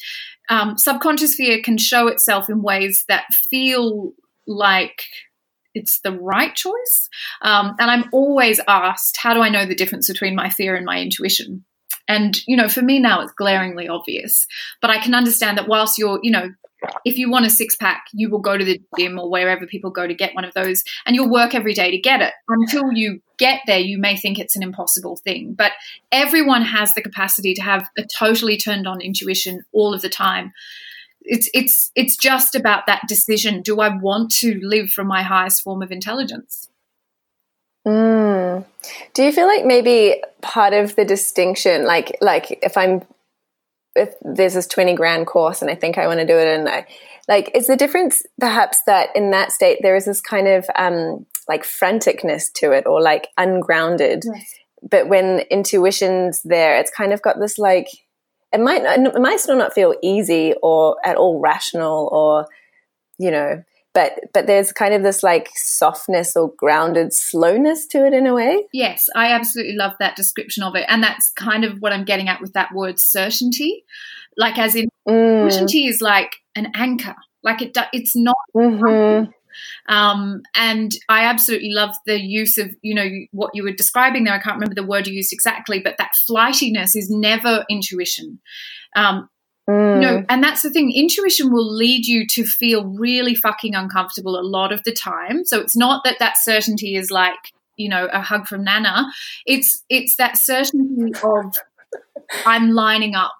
Um, 0.50 0.78
subconscious 0.78 1.36
fear 1.36 1.62
can 1.62 1.78
show 1.78 2.08
itself 2.08 2.50
in 2.50 2.62
ways 2.62 3.04
that 3.10 3.26
feel 3.50 4.14
like 4.48 5.04
it's 5.74 6.00
the 6.02 6.12
right 6.12 6.54
choice. 6.54 7.10
Um, 7.42 7.76
and 7.80 7.90
I'm 7.90 8.06
always 8.12 8.60
asked, 8.68 9.18
how 9.18 9.34
do 9.34 9.42
I 9.42 9.50
know 9.50 9.66
the 9.66 9.76
difference 9.76 10.08
between 10.08 10.36
my 10.36 10.50
fear 10.50 10.76
and 10.76 10.86
my 10.86 11.00
intuition? 11.00 11.66
And, 12.08 12.42
you 12.48 12.58
know, 12.58 12.68
for 12.68 12.82
me 12.82 13.00
now, 13.00 13.22
it's 13.22 13.32
glaringly 13.34 13.88
obvious. 13.88 14.48
But 14.82 14.92
I 14.92 15.00
can 15.00 15.14
understand 15.14 15.58
that 15.58 15.68
whilst 15.68 15.98
you're, 15.98 16.20
you 16.24 16.32
know, 16.32 16.50
if 17.06 17.16
you 17.18 17.30
want 17.30 17.46
a 17.46 17.50
six 17.50 17.76
pack, 17.76 18.06
you 18.12 18.30
will 18.30 18.40
go 18.40 18.58
to 18.58 18.66
the 18.66 18.82
gym 18.98 19.20
or 19.20 19.30
wherever 19.30 19.68
people 19.68 19.92
go 19.92 20.08
to 20.08 20.16
get 20.16 20.34
one 20.34 20.44
of 20.44 20.54
those, 20.56 20.84
and 21.06 21.16
you'll 21.16 21.32
work 21.32 21.54
every 21.54 21.76
day 21.76 21.92
to 21.92 21.98
get 21.98 22.22
it. 22.22 22.34
Until 22.50 22.92
you 22.92 23.22
get 23.38 23.62
there, 23.68 23.80
you 23.80 24.00
may 24.00 24.18
think 24.18 24.40
it's 24.40 24.56
an 24.56 24.64
impossible 24.64 25.16
thing, 25.18 25.54
but 25.54 25.74
everyone 26.12 26.64
has 26.64 26.94
the 26.96 27.02
capacity 27.04 27.54
to 27.54 27.62
have 27.62 27.88
a 28.00 28.04
totally 28.04 28.58
turned 28.58 28.88
on 28.88 29.00
intuition 29.00 29.64
all 29.72 29.94
of 29.94 30.02
the 30.02 30.10
time. 30.10 30.54
It's 31.32 31.50
it's 31.54 31.92
it's 31.96 32.18
just 32.18 32.56
about 32.56 32.86
that 32.88 33.04
decision. 33.08 33.62
Do 33.62 33.80
I 33.80 33.88
want 33.88 34.32
to 34.42 34.60
live 34.62 34.90
from 34.90 35.08
my 35.08 35.24
highest 35.24 35.62
form 35.62 35.82
of 35.82 35.90
intelligence? 35.90 36.68
Mm. 37.88 38.66
Do 39.14 39.24
you 39.24 39.32
feel 39.32 39.48
like 39.48 39.66
maybe 39.66 40.22
part 40.42 40.74
of 40.74 40.98
the 40.98 41.06
distinction, 41.06 41.86
like 41.86 42.18
like 42.20 42.60
if 42.62 42.76
I'm 42.76 43.04
if 43.96 44.14
there's 44.22 44.56
this 44.56 44.68
20 44.68 44.94
grand 44.96 45.26
course 45.26 45.62
and 45.62 45.72
I 45.72 45.76
think 45.76 45.98
I 45.98 46.06
want 46.06 46.20
to 46.20 46.26
do 46.26 46.38
it 46.38 46.48
and 46.48 46.68
I 46.68 46.86
like 47.30 47.50
is 47.56 47.68
the 47.68 47.78
difference 47.78 48.24
perhaps 48.40 48.80
that 48.86 49.10
in 49.16 49.32
that 49.32 49.54
state 49.54 49.80
there 49.82 49.96
is 49.96 50.06
this 50.06 50.22
kind 50.22 50.48
of 50.48 50.66
um 50.78 51.26
like 51.48 51.64
franticness 51.64 52.52
to 52.56 52.72
it 52.72 52.86
or 52.88 53.02
like 53.02 53.28
ungrounded 53.38 54.24
yes. 54.24 54.54
but 54.90 55.10
when 55.10 55.40
intuition's 55.52 56.42
there 56.44 56.80
it's 56.80 56.90
kind 56.90 57.12
of 57.12 57.22
got 57.22 57.38
this 57.38 57.58
like 57.58 57.88
it 58.52 58.60
might 58.60 58.84
it 58.84 59.22
might 59.22 59.40
still 59.40 59.58
not 59.58 59.74
feel 59.74 59.96
easy 60.02 60.54
or 60.62 60.98
at 61.06 61.18
all 61.18 61.40
rational 61.40 62.10
or 62.12 62.48
you 63.18 63.32
know 63.32 63.64
but 63.94 64.20
but 64.34 64.48
there's 64.48 64.72
kind 64.72 64.94
of 64.94 65.04
this 65.04 65.24
like 65.24 65.50
softness 65.56 66.36
or 66.36 66.54
grounded 66.58 67.14
slowness 67.14 67.86
to 67.88 68.06
it 68.06 68.14
in 68.14 68.28
a 68.28 68.34
way 68.34 68.66
yes 68.74 69.08
i 69.16 69.32
absolutely 69.32 69.76
love 69.76 69.94
that 70.00 70.16
description 70.16 70.64
of 70.64 70.76
it 70.76 70.86
and 70.88 71.04
that's 71.04 71.30
kind 71.32 71.64
of 71.64 71.78
what 71.80 71.94
i'm 71.94 72.06
getting 72.06 72.28
at 72.28 72.42
with 72.42 72.54
that 72.54 72.74
word 72.74 73.00
certainty 73.00 73.84
like 74.38 74.58
as 74.58 74.76
in 74.76 74.90
mm. 75.08 75.52
certainty 75.52 75.88
is 75.88 76.02
like 76.02 76.36
an 76.56 76.72
anchor 76.76 77.16
like 77.44 77.62
it 77.62 77.78
it's 77.94 78.16
not 78.16 78.36
mm-hmm. 78.56 79.30
Um, 79.88 80.42
and 80.56 80.92
I 81.10 81.24
absolutely 81.24 81.72
love 81.72 81.96
the 82.06 82.20
use 82.20 82.58
of, 82.58 82.70
you 82.82 82.96
know, 82.96 83.08
what 83.32 83.52
you 83.54 83.64
were 83.64 83.72
describing 83.72 84.24
there. 84.24 84.34
I 84.34 84.40
can't 84.40 84.56
remember 84.56 84.76
the 84.76 84.86
word 84.86 85.08
you 85.08 85.14
used 85.14 85.34
exactly, 85.34 85.80
but 85.80 85.96
that 85.98 86.12
flightiness 86.28 86.96
is 86.96 87.10
never 87.10 87.66
intuition. 87.70 88.40
Um, 88.96 89.30
Mm. 89.70 90.02
No, 90.02 90.26
and 90.28 90.44
that's 90.44 90.64
the 90.64 90.72
thing. 90.72 90.92
Intuition 90.92 91.52
will 91.52 91.72
lead 91.72 92.06
you 92.06 92.26
to 92.32 92.44
feel 92.44 92.86
really 92.86 93.36
fucking 93.36 93.76
uncomfortable 93.76 94.38
a 94.38 94.42
lot 94.42 94.72
of 94.72 94.84
the 94.84 94.92
time. 94.92 95.46
So 95.46 95.60
it's 95.60 95.78
not 95.78 96.04
that 96.04 96.18
that 96.20 96.38
certainty 96.38 96.96
is 96.96 97.12
like 97.12 97.54
you 97.78 97.88
know 97.88 98.08
a 98.12 98.22
hug 98.22 98.48
from 98.48 98.64
Nana. 98.64 99.06
It's 99.46 99.84
it's 99.90 100.16
that 100.18 100.38
certainty 100.38 101.14
of 101.24 101.56
I'm 102.46 102.72
lining 102.72 103.16
up 103.16 103.38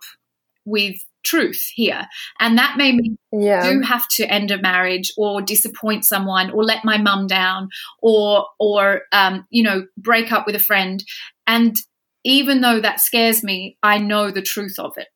with 0.66 0.96
truth 1.24 1.62
here, 1.74 2.08
and 2.40 2.58
that 2.58 2.78
may 2.78 2.92
mean 2.92 3.18
yeah. 3.32 3.70
do 3.70 3.82
have 3.82 4.08
to 4.10 4.26
end 4.26 4.52
a 4.52 4.62
marriage 4.62 5.12
or 5.18 5.42
disappoint 5.42 6.06
someone 6.06 6.52
or 6.52 6.64
let 6.64 6.86
my 6.86 6.98
mum 6.98 7.28
down 7.28 7.70
or 8.02 8.48
or 8.60 9.02
um, 9.12 9.46
you 9.50 9.64
know 9.64 9.86
break 9.98 10.32
up 10.32 10.46
with 10.46 10.56
a 10.56 10.60
friend, 10.60 11.04
and 11.48 11.76
even 12.24 12.62
though 12.62 12.80
that 12.80 13.00
scares 13.00 13.44
me, 13.44 13.78
I 13.82 13.98
know 13.98 14.32
the 14.32 14.42
truth 14.42 14.76
of 14.78 14.94
it. 14.98 15.08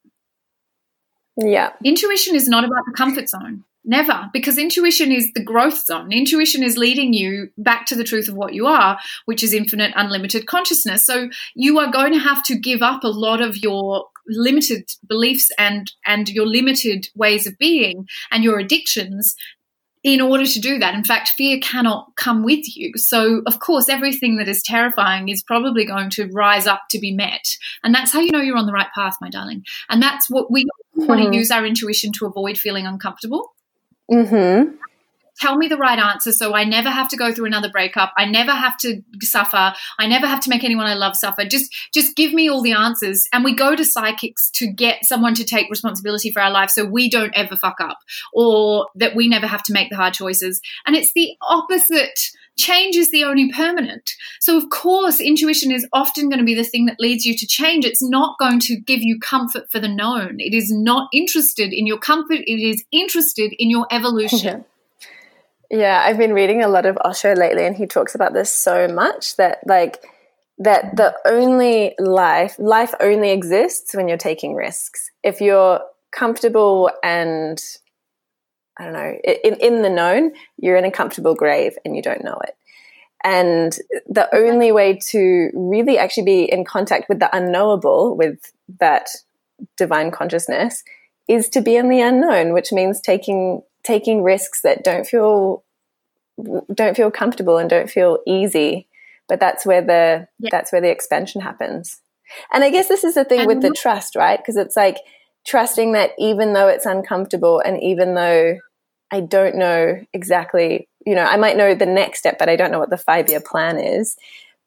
Yeah. 1.37 1.71
Intuition 1.83 2.35
is 2.35 2.47
not 2.47 2.63
about 2.63 2.83
the 2.85 2.95
comfort 2.95 3.29
zone. 3.29 3.63
Never, 3.87 4.31
because 4.33 4.57
intuition 4.57 5.11
is 5.11 5.31
the 5.33 5.43
growth 5.43 5.85
zone. 5.85 6.11
Intuition 6.11 6.63
is 6.63 6.75
leading 6.75 7.13
you 7.13 7.51
back 7.55 7.85
to 7.87 7.95
the 7.95 8.03
truth 8.03 8.27
of 8.27 8.33
what 8.33 8.55
you 8.55 8.65
are, 8.65 8.97
which 9.25 9.43
is 9.43 9.53
infinite, 9.53 9.93
unlimited 9.95 10.47
consciousness. 10.47 11.05
So 11.05 11.29
you 11.53 11.77
are 11.77 11.91
going 11.91 12.11
to 12.13 12.19
have 12.19 12.43
to 12.45 12.55
give 12.55 12.81
up 12.81 13.03
a 13.03 13.09
lot 13.09 13.41
of 13.41 13.57
your 13.57 14.05
limited 14.27 14.89
beliefs 15.07 15.49
and 15.57 15.91
and 16.05 16.29
your 16.29 16.45
limited 16.45 17.07
ways 17.15 17.45
of 17.47 17.57
being 17.57 18.07
and 18.31 18.43
your 18.43 18.59
addictions 18.59 19.35
in 20.03 20.21
order 20.21 20.45
to 20.45 20.59
do 20.59 20.77
that. 20.77 20.93
In 20.93 21.03
fact, 21.03 21.29
fear 21.29 21.57
cannot 21.59 22.11
come 22.15 22.43
with 22.43 22.77
you. 22.77 22.91
So, 22.95 23.41
of 23.47 23.59
course, 23.59 23.89
everything 23.89 24.37
that 24.37 24.47
is 24.47 24.61
terrifying 24.61 25.29
is 25.29 25.41
probably 25.41 25.83
going 25.83 26.11
to 26.11 26.27
rise 26.27 26.67
up 26.67 26.81
to 26.91 26.99
be 26.99 27.11
met. 27.11 27.47
And 27.83 27.93
that's 27.93 28.11
how 28.11 28.19
you 28.19 28.29
know 28.29 28.39
you're 28.39 28.55
on 28.55 28.67
the 28.67 28.71
right 28.71 28.89
path, 28.93 29.15
my 29.19 29.29
darling. 29.29 29.63
And 29.89 30.03
that's 30.03 30.29
what 30.29 30.51
we 30.51 30.65
mm-hmm. 30.65 31.07
want 31.07 31.21
to 31.23 31.35
use 31.35 31.49
our 31.49 31.65
intuition 31.65 32.11
to 32.19 32.27
avoid 32.27 32.59
feeling 32.59 32.85
uncomfortable. 32.85 33.53
Mm-hmm 34.11 34.75
tell 35.39 35.57
me 35.57 35.67
the 35.67 35.77
right 35.77 35.99
answer 35.99 36.31
so 36.31 36.53
I 36.53 36.63
never 36.63 36.89
have 36.89 37.09
to 37.09 37.17
go 37.17 37.33
through 37.33 37.45
another 37.45 37.69
breakup. 37.69 38.13
I 38.17 38.25
never 38.25 38.51
have 38.51 38.77
to 38.79 39.01
suffer. 39.21 39.73
I 39.99 40.07
never 40.07 40.27
have 40.27 40.39
to 40.41 40.49
make 40.49 40.63
anyone 40.63 40.85
I 40.85 40.93
love 40.93 41.15
suffer. 41.15 41.45
Just 41.45 41.73
just 41.93 42.15
give 42.15 42.33
me 42.33 42.49
all 42.49 42.61
the 42.61 42.73
answers. 42.73 43.27
And 43.33 43.43
we 43.43 43.55
go 43.55 43.75
to 43.75 43.85
psychics 43.85 44.49
to 44.51 44.71
get 44.71 45.05
someone 45.05 45.35
to 45.35 45.43
take 45.43 45.69
responsibility 45.69 46.31
for 46.31 46.41
our 46.41 46.51
life 46.51 46.69
so 46.69 46.85
we 46.85 47.09
don't 47.09 47.33
ever 47.35 47.55
fuck 47.55 47.77
up 47.79 47.99
or 48.33 48.87
that 48.95 49.15
we 49.15 49.27
never 49.27 49.47
have 49.47 49.63
to 49.63 49.73
make 49.73 49.89
the 49.89 49.95
hard 49.95 50.13
choices. 50.13 50.61
And 50.85 50.95
it's 50.95 51.13
the 51.13 51.31
opposite. 51.41 52.19
Change 52.57 52.95
is 52.95 53.11
the 53.11 53.25
only 53.25 53.51
permanent. 53.51 54.11
So, 54.39 54.57
of 54.57 54.69
course, 54.69 55.19
intuition 55.19 55.73
is 55.73 55.85
often 55.91 56.29
going 56.29 56.39
to 56.39 56.45
be 56.45 56.55
the 56.55 56.63
thing 56.63 56.85
that 56.85 57.01
leads 57.01 57.25
you 57.25 57.35
to 57.35 57.45
change. 57.45 57.83
It's 57.83 58.01
not 58.01 58.37
going 58.39 58.61
to 58.61 58.79
give 58.79 59.01
you 59.01 59.19
comfort 59.19 59.69
for 59.69 59.79
the 59.79 59.89
known. 59.89 60.37
It 60.39 60.53
is 60.53 60.71
not 60.71 61.09
interested 61.11 61.73
in 61.73 61.85
your 61.85 61.97
comfort, 61.97 62.39
it 62.45 62.61
is 62.61 62.83
interested 62.93 63.53
in 63.59 63.69
your 63.69 63.87
evolution. 63.91 64.63
Yeah, 65.71 66.01
I've 66.03 66.17
been 66.17 66.33
reading 66.33 66.63
a 66.63 66.67
lot 66.67 66.85
of 66.85 66.97
Osho 67.03 67.33
lately, 67.33 67.65
and 67.65 67.75
he 67.75 67.87
talks 67.87 68.15
about 68.15 68.33
this 68.33 68.53
so 68.53 68.87
much 68.87 69.35
that, 69.37 69.59
like, 69.65 70.03
that 70.57 70.95
the 70.95 71.15
only 71.25 71.95
life, 71.99 72.55
life 72.59 72.93
only 72.99 73.31
exists 73.31 73.93
when 73.93 74.07
you're 74.07 74.17
taking 74.17 74.53
risks. 74.53 75.11
If 75.23 75.41
you're 75.41 75.81
comfortable 76.11 76.91
and, 77.03 77.61
I 78.77 78.85
don't 78.85 78.93
know, 78.93 79.17
in, 79.43 79.55
in 79.55 79.81
the 79.81 79.89
known, 79.89 80.33
you're 80.57 80.77
in 80.77 80.85
a 80.85 80.91
comfortable 80.91 81.35
grave 81.35 81.77
and 81.83 81.95
you 81.95 82.01
don't 82.01 82.23
know 82.23 82.39
it. 82.43 82.55
And 83.23 83.75
the 84.07 84.33
only 84.33 84.71
way 84.71 84.99
to 85.09 85.49
really 85.53 85.97
actually 85.97 86.25
be 86.25 86.43
in 86.43 86.63
contact 86.63 87.09
with 87.09 87.19
the 87.19 87.35
unknowable, 87.35 88.15
with 88.15 88.53
that 88.79 89.07
divine 89.77 90.11
consciousness, 90.11 90.83
is 91.27 91.49
to 91.49 91.61
be 91.61 91.75
in 91.75 91.89
the 91.89 92.01
unknown, 92.01 92.53
which 92.53 92.71
means 92.71 93.01
taking 93.01 93.63
taking 93.85 94.23
risks 94.23 94.61
that 94.61 94.83
don't 94.83 95.05
feel 95.05 95.63
don't 96.73 96.97
feel 96.97 97.11
comfortable 97.11 97.57
and 97.57 97.69
don't 97.69 97.89
feel 97.89 98.19
easy 98.27 98.87
but 99.29 99.39
that's 99.39 99.65
where 99.65 99.81
the 99.81 100.27
yeah. 100.39 100.49
that's 100.51 100.71
where 100.71 100.81
the 100.81 100.89
expansion 100.89 101.41
happens 101.41 102.01
and 102.53 102.63
i 102.63 102.69
guess 102.69 102.87
this 102.87 103.03
is 103.03 103.13
the 103.13 103.23
thing 103.23 103.41
and 103.41 103.47
with 103.47 103.61
the 103.61 103.71
trust 103.71 104.15
right 104.15 104.39
because 104.39 104.57
it's 104.57 104.75
like 104.75 104.97
trusting 105.45 105.93
that 105.93 106.11
even 106.17 106.53
though 106.53 106.67
it's 106.67 106.85
uncomfortable 106.85 107.61
and 107.63 107.81
even 107.81 108.15
though 108.15 108.57
i 109.11 109.21
don't 109.21 109.55
know 109.55 109.97
exactly 110.11 110.89
you 111.05 111.15
know 111.15 111.23
i 111.23 111.37
might 111.37 111.55
know 111.55 111.73
the 111.73 111.85
next 111.85 112.19
step 112.19 112.37
but 112.37 112.49
i 112.49 112.55
don't 112.55 112.71
know 112.71 112.79
what 112.79 112.89
the 112.89 112.97
five 112.97 113.29
year 113.29 113.41
plan 113.41 113.79
is 113.79 114.17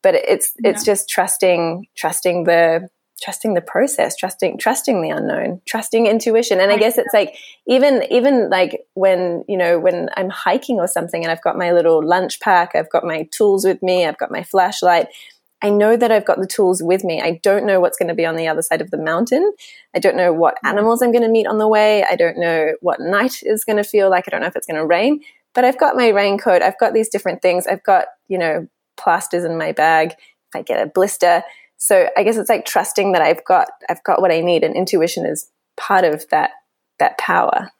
but 0.03 0.15
it's 0.15 0.53
it's 0.65 0.87
yeah. 0.87 0.93
just 0.93 1.09
trusting 1.09 1.87
trusting 1.95 2.45
the 2.45 2.89
trusting 3.21 3.55
the 3.55 3.61
process 3.61 4.17
trusting 4.17 4.59
trusting 4.59 5.03
the 5.03 5.11
unknown 5.11 5.61
trusting 5.67 6.07
intuition. 6.07 6.61
And 6.61 6.71
i 6.71 6.77
guess 6.77 6.99
it's 6.99 7.13
like 7.13 7.37
even 7.67 8.05
even 8.11 8.51
like 8.51 8.85
when 8.95 9.45
you 9.49 9.57
know 9.57 9.79
when 9.79 10.09
i'm 10.17 10.31
hiking 10.31 10.79
or 10.79 10.87
something 10.87 11.23
and 11.23 11.31
i've 11.31 11.43
got 11.43 11.57
my 11.57 11.73
little 11.73 12.05
lunch 12.05 12.41
pack 12.41 12.75
i've 12.75 12.91
got 12.91 13.05
my 13.05 13.29
tools 13.33 13.65
with 13.65 13.83
me 13.83 14.07
i've 14.07 14.19
got 14.19 14.31
my 14.31 14.43
flashlight 14.43 15.09
i 15.63 15.69
know 15.69 15.97
that 15.97 16.13
i've 16.13 16.25
got 16.25 16.39
the 16.39 16.47
tools 16.47 16.83
with 16.83 17.05
me. 17.05 17.21
I 17.21 17.41
don't 17.43 17.67
know 17.67 17.81
what's 17.81 17.99
going 17.99 18.09
to 18.09 18.15
be 18.15 18.27
on 18.27 18.37
the 18.37 18.49
other 18.49 18.63
side 18.63 18.81
of 18.81 18.91
the 18.91 18.99
mountain. 18.99 19.53
I 19.95 19.99
don't 19.99 20.17
know 20.17 20.33
what 20.33 20.55
mm-hmm. 20.57 20.69
animals 20.69 21.03
i'm 21.03 21.13
going 21.13 21.23
to 21.23 21.29
meet 21.29 21.47
on 21.47 21.59
the 21.59 21.69
way. 21.69 22.05
I 22.05 22.17
don't 22.17 22.39
know 22.39 22.75
what 22.81 23.01
night 23.01 23.43
is 23.43 23.65
going 23.65 23.79
to 23.79 23.85
feel 23.85 24.11
like. 24.11 24.25
I 24.27 24.31
don't 24.31 24.41
know 24.41 24.47
if 24.47 24.57
it's 24.57 24.67
going 24.67 24.81
to 24.81 24.87
rain. 24.87 25.21
But 25.55 25.65
i've 25.65 25.79
got 25.79 25.97
my 25.97 26.09
raincoat. 26.09 26.63
I've 26.63 26.79
got 26.79 26.95
these 26.95 27.09
different 27.09 27.43
things. 27.43 27.67
I've 27.67 27.83
got 27.83 28.07
you 28.29 28.39
know 28.39 28.69
plasters 28.97 29.45
in 29.45 29.59
my 29.59 29.73
bag. 29.73 30.13
If 30.13 30.61
i 30.61 30.63
get 30.63 30.83
a 30.83 30.87
blister 30.87 31.43
so 31.79 32.09
I 32.17 32.25
guess 32.25 32.37
it's 32.37 32.51
like 32.51 32.67
trusting 32.67 33.13
that 33.13 33.23
I've 33.23 33.45
got 33.45 33.69
I've 33.89 34.03
got 34.03 34.21
what 34.21 34.33
I 34.33 34.41
need, 34.41 34.65
and 34.65 34.77
intuition 34.77 35.25
is 35.25 35.51
part 35.77 36.05
of 36.05 36.29
that 36.31 36.51
that 36.99 37.17
power. 37.19 37.71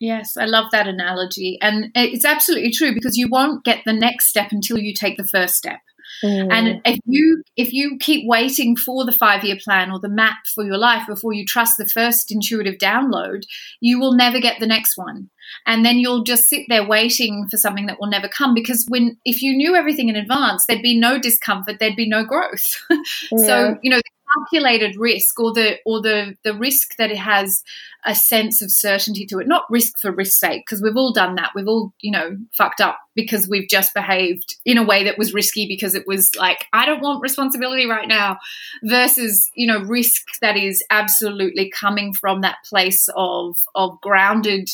Yes, 0.00 0.36
I 0.36 0.46
love 0.46 0.70
that 0.72 0.88
analogy, 0.88 1.58
and 1.62 1.90
it's 1.94 2.24
absolutely 2.24 2.72
true 2.72 2.92
because 2.92 3.16
you 3.16 3.28
won't 3.28 3.64
get 3.64 3.82
the 3.86 3.92
next 3.92 4.28
step 4.28 4.50
until 4.50 4.78
you 4.78 4.92
take 4.92 5.16
the 5.16 5.28
first 5.28 5.54
step. 5.54 5.80
Mm. 6.24 6.52
And 6.52 6.80
if 6.84 6.98
you 7.04 7.42
if 7.56 7.72
you 7.72 7.96
keep 7.98 8.26
waiting 8.26 8.76
for 8.76 9.04
the 9.04 9.12
five 9.12 9.44
year 9.44 9.56
plan 9.62 9.90
or 9.90 9.98
the 9.98 10.08
map 10.08 10.38
for 10.54 10.64
your 10.64 10.78
life 10.78 11.06
before 11.06 11.32
you 11.32 11.44
trust 11.44 11.76
the 11.78 11.86
first 11.86 12.30
intuitive 12.30 12.76
download, 12.76 13.42
you 13.80 13.98
will 13.98 14.14
never 14.14 14.38
get 14.40 14.60
the 14.60 14.66
next 14.66 14.96
one. 14.96 15.30
And 15.66 15.84
then 15.84 15.98
you'll 15.98 16.22
just 16.22 16.48
sit 16.48 16.66
there 16.68 16.86
waiting 16.86 17.48
for 17.50 17.56
something 17.56 17.86
that 17.86 17.98
will 18.00 18.08
never 18.08 18.28
come 18.28 18.54
because 18.54 18.86
when 18.88 19.16
if 19.24 19.42
you 19.42 19.56
knew 19.56 19.74
everything 19.74 20.08
in 20.08 20.16
advance, 20.16 20.64
there'd 20.66 20.82
be 20.82 20.98
no 20.98 21.18
discomfort, 21.18 21.78
there'd 21.80 21.96
be 21.96 22.08
no 22.08 22.24
growth. 22.24 22.64
Yeah. 23.32 23.46
so, 23.46 23.78
you 23.82 23.90
know, 23.90 24.00
calculated 24.34 24.96
risk 24.96 25.38
or 25.40 25.52
the 25.52 25.78
or 25.84 26.00
the 26.00 26.36
the 26.44 26.54
risk 26.54 26.96
that 26.96 27.10
it 27.10 27.18
has 27.18 27.62
a 28.06 28.14
sense 28.14 28.62
of 28.62 28.70
certainty 28.70 29.26
to 29.26 29.38
it 29.38 29.48
not 29.48 29.64
risk 29.70 29.98
for 29.98 30.10
risk's 30.10 30.38
sake 30.40 30.62
because 30.64 30.82
we've 30.82 30.96
all 30.96 31.12
done 31.12 31.34
that 31.34 31.50
we've 31.54 31.68
all 31.68 31.92
you 32.00 32.10
know 32.10 32.36
fucked 32.56 32.80
up 32.80 32.98
because 33.14 33.48
we've 33.48 33.68
just 33.68 33.92
behaved 33.94 34.56
in 34.64 34.78
a 34.78 34.84
way 34.84 35.04
that 35.04 35.18
was 35.18 35.34
risky 35.34 35.66
because 35.66 35.94
it 35.94 36.06
was 36.06 36.34
like 36.36 36.66
i 36.72 36.86
don't 36.86 37.02
want 37.02 37.22
responsibility 37.22 37.86
right 37.86 38.08
now 38.08 38.38
versus 38.84 39.50
you 39.54 39.66
know 39.66 39.80
risk 39.80 40.22
that 40.40 40.56
is 40.56 40.82
absolutely 40.90 41.70
coming 41.70 42.12
from 42.12 42.40
that 42.40 42.56
place 42.68 43.08
of 43.16 43.56
of 43.74 44.00
grounded 44.00 44.70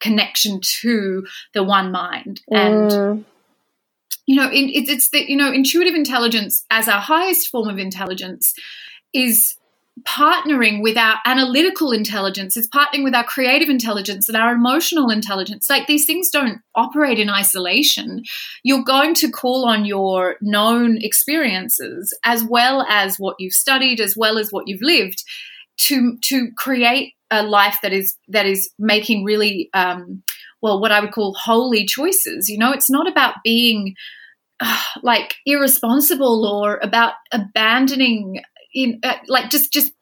connection 0.00 0.60
to 0.62 1.26
the 1.54 1.62
one 1.62 1.92
mind 1.92 2.40
and 2.50 2.90
Mm. 2.90 3.24
You 4.32 4.40
know 4.40 4.48
it, 4.48 4.88
it's 4.88 5.10
the 5.10 5.30
you 5.30 5.36
know 5.36 5.52
intuitive 5.52 5.94
intelligence 5.94 6.64
as 6.70 6.88
our 6.88 7.00
highest 7.00 7.48
form 7.48 7.68
of 7.68 7.78
intelligence 7.78 8.54
is 9.12 9.56
partnering 10.08 10.82
with 10.82 10.96
our 10.96 11.18
analytical 11.26 11.92
intelligence 11.92 12.56
it's 12.56 12.66
partnering 12.68 13.04
with 13.04 13.14
our 13.14 13.24
creative 13.24 13.68
intelligence 13.68 14.28
and 14.28 14.36
our 14.36 14.54
emotional 14.54 15.10
intelligence 15.10 15.68
like 15.68 15.86
these 15.86 16.06
things 16.06 16.30
don't 16.30 16.60
operate 16.74 17.18
in 17.18 17.28
isolation 17.28 18.22
you're 18.64 18.82
going 18.82 19.12
to 19.12 19.30
call 19.30 19.68
on 19.68 19.84
your 19.84 20.36
known 20.40 20.96
experiences 21.02 22.16
as 22.24 22.42
well 22.42 22.86
as 22.88 23.18
what 23.18 23.36
you've 23.38 23.52
studied 23.52 24.00
as 24.00 24.16
well 24.16 24.38
as 24.38 24.50
what 24.50 24.66
you've 24.66 24.80
lived 24.80 25.22
to 25.76 26.16
to 26.22 26.48
create 26.56 27.12
a 27.30 27.42
life 27.42 27.78
that 27.82 27.92
is 27.92 28.16
that 28.28 28.46
is 28.46 28.70
making 28.78 29.24
really 29.24 29.68
um, 29.74 30.22
well 30.62 30.80
what 30.80 30.92
I 30.92 31.00
would 31.00 31.12
call 31.12 31.34
holy 31.34 31.84
choices. 31.84 32.48
You 32.48 32.58
know, 32.58 32.72
it's 32.72 32.90
not 32.90 33.08
about 33.08 33.36
being 33.42 33.94
uh, 34.62 34.80
like 35.02 35.34
irresponsible 35.44 36.46
or 36.46 36.78
about 36.82 37.14
abandoning 37.32 38.40
in 38.74 39.00
uh, 39.02 39.16
like 39.28 39.50
just 39.50 39.72
just 39.72 39.92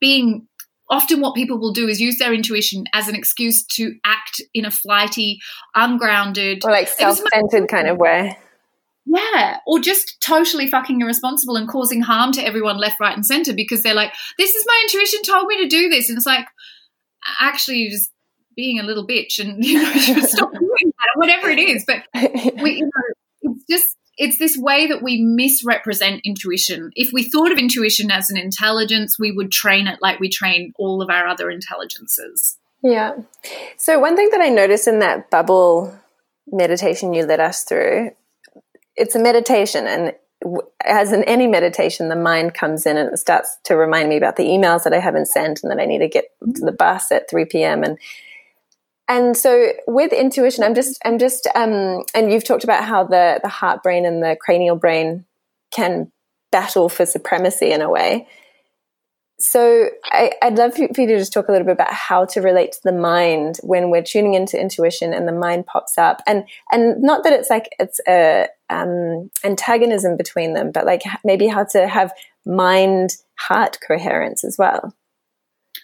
being 0.00 0.46
often 0.90 1.20
what 1.20 1.34
people 1.34 1.58
will 1.58 1.72
do 1.72 1.86
is 1.86 2.00
use 2.00 2.18
their 2.18 2.32
intuition 2.32 2.84
as 2.94 3.08
an 3.08 3.14
excuse 3.14 3.64
to 3.64 3.94
act 4.04 4.42
in 4.54 4.64
a 4.64 4.70
flighty 4.70 5.38
ungrounded 5.74 6.64
or 6.64 6.70
like 6.70 6.88
self-centered 6.88 7.68
kind 7.68 7.88
of 7.88 7.98
way 7.98 8.36
yeah, 9.10 9.58
or 9.66 9.80
just 9.80 10.20
totally 10.20 10.66
fucking 10.66 11.00
irresponsible 11.00 11.56
and 11.56 11.66
causing 11.66 12.02
harm 12.02 12.30
to 12.32 12.42
everyone 12.42 12.76
left, 12.76 13.00
right, 13.00 13.16
and 13.16 13.24
center 13.24 13.54
because 13.54 13.82
they're 13.82 13.94
like, 13.94 14.12
"This 14.36 14.54
is 14.54 14.64
my 14.66 14.82
intuition 14.84 15.22
told 15.22 15.46
me 15.46 15.62
to 15.62 15.66
do 15.66 15.88
this," 15.88 16.10
and 16.10 16.18
it's 16.18 16.26
like, 16.26 16.46
actually, 17.40 17.78
you're 17.78 17.92
just 17.92 18.10
being 18.54 18.78
a 18.78 18.82
little 18.82 19.06
bitch, 19.06 19.38
and 19.38 19.64
you 19.64 19.82
know, 19.82 19.92
stop 20.26 20.52
doing 20.52 20.60
that, 20.82 21.08
or 21.14 21.20
whatever 21.20 21.48
it 21.48 21.58
is. 21.58 21.84
But 21.86 22.02
we, 22.62 22.72
you 22.72 22.84
know, 22.84 23.52
it's 23.52 23.64
just 23.70 23.96
it's 24.18 24.38
this 24.38 24.56
way 24.56 24.86
that 24.86 25.02
we 25.02 25.22
misrepresent 25.22 26.20
intuition. 26.24 26.90
If 26.94 27.12
we 27.12 27.22
thought 27.22 27.52
of 27.52 27.58
intuition 27.58 28.10
as 28.10 28.28
an 28.30 28.36
intelligence, 28.36 29.18
we 29.18 29.32
would 29.32 29.50
train 29.50 29.86
it 29.86 30.00
like 30.02 30.20
we 30.20 30.28
train 30.28 30.72
all 30.78 31.00
of 31.00 31.08
our 31.08 31.26
other 31.26 31.50
intelligences. 31.50 32.58
Yeah. 32.82 33.14
So 33.76 33.98
one 33.98 34.16
thing 34.16 34.28
that 34.30 34.40
I 34.40 34.48
noticed 34.48 34.86
in 34.86 34.98
that 34.98 35.30
bubble 35.30 35.98
meditation 36.52 37.12
you 37.12 37.24
led 37.26 37.40
us 37.40 37.64
through 37.64 38.10
it's 38.96 39.14
a 39.14 39.18
meditation 39.18 39.86
and 39.86 40.12
as 40.84 41.12
in 41.12 41.24
any 41.24 41.46
meditation 41.46 42.08
the 42.08 42.16
mind 42.16 42.54
comes 42.54 42.86
in 42.86 42.96
and 42.96 43.12
it 43.12 43.18
starts 43.18 43.56
to 43.64 43.76
remind 43.76 44.08
me 44.08 44.16
about 44.16 44.36
the 44.36 44.44
emails 44.44 44.84
that 44.84 44.92
i 44.92 44.98
haven't 44.98 45.26
sent 45.26 45.62
and 45.62 45.70
that 45.70 45.80
i 45.80 45.84
need 45.84 45.98
to 45.98 46.08
get 46.08 46.24
to 46.54 46.64
the 46.64 46.72
bus 46.72 47.10
at 47.12 47.28
3 47.28 47.44
p.m 47.44 47.82
and 47.82 47.98
and 49.08 49.36
so 49.36 49.72
with 49.86 50.12
intuition 50.12 50.62
i'm 50.62 50.74
just 50.74 50.98
i'm 51.04 51.18
just 51.18 51.48
um 51.54 52.04
and 52.14 52.32
you've 52.32 52.44
talked 52.44 52.64
about 52.64 52.84
how 52.84 53.04
the 53.04 53.40
the 53.42 53.48
heart 53.48 53.82
brain 53.82 54.04
and 54.04 54.22
the 54.22 54.36
cranial 54.40 54.76
brain 54.76 55.24
can 55.70 56.10
battle 56.50 56.88
for 56.88 57.04
supremacy 57.04 57.70
in 57.70 57.82
a 57.82 57.90
way 57.90 58.26
so 59.40 59.88
I, 60.04 60.32
would 60.42 60.58
love 60.58 60.74
for 60.74 60.82
you 60.82 60.88
to 60.88 61.18
just 61.18 61.32
talk 61.32 61.48
a 61.48 61.52
little 61.52 61.66
bit 61.66 61.74
about 61.74 61.92
how 61.92 62.24
to 62.26 62.40
relate 62.40 62.72
to 62.72 62.80
the 62.82 62.92
mind 62.92 63.58
when 63.62 63.90
we're 63.90 64.02
tuning 64.02 64.34
into 64.34 64.60
intuition 64.60 65.12
and 65.12 65.28
the 65.28 65.32
mind 65.32 65.66
pops 65.66 65.96
up, 65.96 66.22
and 66.26 66.44
and 66.72 67.00
not 67.00 67.22
that 67.22 67.32
it's 67.32 67.48
like 67.48 67.68
it's 67.78 68.00
a 68.08 68.48
um, 68.68 69.30
antagonism 69.44 70.16
between 70.16 70.54
them, 70.54 70.72
but 70.72 70.84
like 70.84 71.02
maybe 71.24 71.46
how 71.46 71.64
to 71.64 71.86
have 71.86 72.12
mind 72.44 73.16
heart 73.38 73.78
coherence 73.86 74.42
as 74.42 74.56
well. 74.58 74.92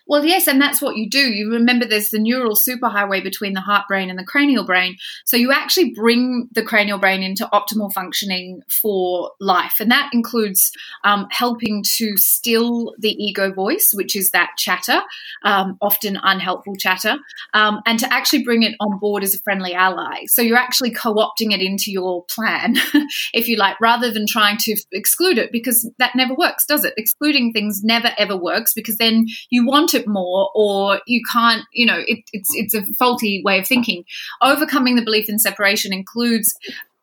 Well, 0.06 0.24
yes, 0.24 0.46
and 0.46 0.60
that's 0.60 0.82
what 0.82 0.96
you 0.96 1.08
do. 1.08 1.32
You 1.32 1.50
remember 1.50 1.86
there's 1.86 2.10
the 2.10 2.18
neural 2.18 2.56
superhighway 2.56 3.22
between 3.22 3.54
the 3.54 3.60
heart 3.60 3.88
brain 3.88 4.10
and 4.10 4.18
the 4.18 4.24
cranial 4.24 4.64
brain. 4.64 4.96
So 5.24 5.36
you 5.36 5.50
actually 5.50 5.92
bring 5.94 6.48
the 6.52 6.62
cranial 6.62 6.98
brain 6.98 7.22
into 7.22 7.48
optimal 7.52 7.92
functioning 7.92 8.60
for 8.82 9.32
life. 9.40 9.76
And 9.80 9.90
that 9.90 10.10
includes 10.12 10.72
um, 11.04 11.26
helping 11.30 11.82
to 11.96 12.16
still 12.18 12.94
the 12.98 13.12
ego 13.12 13.52
voice, 13.52 13.92
which 13.94 14.14
is 14.14 14.30
that 14.30 14.50
chatter, 14.58 15.00
um, 15.42 15.78
often 15.80 16.18
unhelpful 16.22 16.76
chatter, 16.76 17.16
um, 17.54 17.80
and 17.86 17.98
to 17.98 18.12
actually 18.12 18.42
bring 18.42 18.62
it 18.62 18.74
on 18.80 18.98
board 18.98 19.22
as 19.24 19.34
a 19.34 19.38
friendly 19.40 19.72
ally. 19.72 20.24
So 20.26 20.42
you're 20.42 20.58
actually 20.58 20.90
co 20.90 21.14
opting 21.14 21.52
it 21.52 21.62
into 21.62 21.90
your 21.90 22.24
plan, 22.26 22.76
if 23.32 23.48
you 23.48 23.56
like, 23.56 23.80
rather 23.80 24.10
than 24.10 24.26
trying 24.26 24.58
to 24.58 24.76
exclude 24.92 25.38
it, 25.38 25.50
because 25.50 25.90
that 25.98 26.14
never 26.14 26.34
works, 26.34 26.66
does 26.66 26.84
it? 26.84 26.92
Excluding 26.98 27.52
things 27.52 27.82
never 27.82 28.10
ever 28.18 28.36
works 28.36 28.74
because 28.74 28.98
then 28.98 29.26
you 29.50 29.64
want 29.64 29.93
it 29.94 30.06
more 30.06 30.50
or 30.54 31.00
you 31.06 31.20
can't 31.32 31.64
you 31.72 31.86
know 31.86 32.02
it, 32.06 32.20
it's 32.32 32.50
it's 32.54 32.74
a 32.74 32.82
faulty 32.98 33.42
way 33.44 33.58
of 33.58 33.66
thinking 33.66 34.04
overcoming 34.42 34.96
the 34.96 35.04
belief 35.04 35.28
in 35.28 35.38
separation 35.38 35.92
includes 35.92 36.54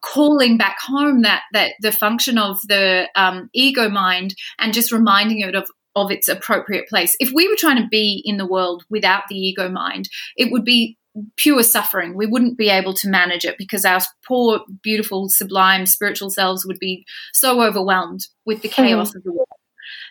calling 0.02 0.58
back 0.58 0.78
home 0.82 1.22
that 1.22 1.44
that 1.54 1.74
the 1.82 1.92
function 1.92 2.38
of 2.38 2.60
the 2.68 3.08
um, 3.16 3.50
ego 3.54 3.90
mind 3.90 4.36
and 4.60 4.74
just 4.74 4.92
reminding 4.92 5.40
it 5.40 5.56
of 5.56 5.70
of 5.96 6.10
its 6.10 6.28
appropriate 6.28 6.88
place 6.88 7.16
if 7.20 7.32
we 7.34 7.48
were 7.48 7.56
trying 7.58 7.82
to 7.82 7.88
be 7.90 8.22
in 8.26 8.38
the 8.38 8.48
world 8.48 8.84
without 8.90 9.24
the 9.30 9.36
ego 9.36 9.70
mind 9.70 10.10
it 10.38 10.52
would 10.52 10.64
be 10.64 10.98
pure 11.36 11.64
suffering. 11.64 12.16
We 12.16 12.26
wouldn't 12.26 12.58
be 12.58 12.70
able 12.70 12.94
to 12.96 13.10
manage 13.10 13.46
it 13.46 13.58
because 13.58 13.86
our 13.86 14.00
poor, 14.26 14.62
beautiful, 14.82 15.30
sublime 15.30 15.86
spiritual 15.86 16.30
selves 16.30 16.66
would 16.66 16.80
be 16.80 17.06
so 17.34 17.62
overwhelmed 17.62 18.28
with 18.46 18.62
the 18.62 18.70
chaos 18.70 19.12
mm. 19.12 19.16
of 19.16 19.24
the 19.24 19.34
world. 19.34 19.48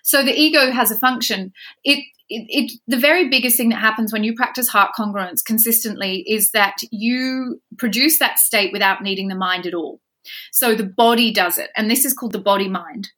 So 0.03 0.22
the 0.22 0.38
ego 0.38 0.70
has 0.70 0.90
a 0.90 0.98
function. 0.98 1.53
It 1.84 2.05
it, 2.32 2.46
it, 2.48 2.72
the 2.86 2.96
very 2.96 3.28
biggest 3.28 3.57
thing 3.57 3.70
that 3.70 3.80
happens 3.80 4.12
when 4.12 4.22
you 4.22 4.36
practice 4.36 4.68
heart 4.68 4.92
congruence 4.96 5.44
consistently 5.44 6.24
is 6.28 6.53
that 6.53 6.76
you 6.92 7.61
produce 7.76 8.20
that 8.20 8.38
state 8.38 8.72
without 8.72 9.03
needing 9.03 9.26
the 9.26 9.34
mind 9.34 9.66
at 9.66 9.74
all. 9.74 10.01
So 10.53 10.76
the 10.76 10.84
body 10.84 11.32
does 11.32 11.59
it, 11.59 11.70
and 11.76 11.90
this 11.90 12.05
is 12.05 12.14
called 12.14 12.30
the 12.30 12.38
body 12.38 12.68
mind 12.68 13.09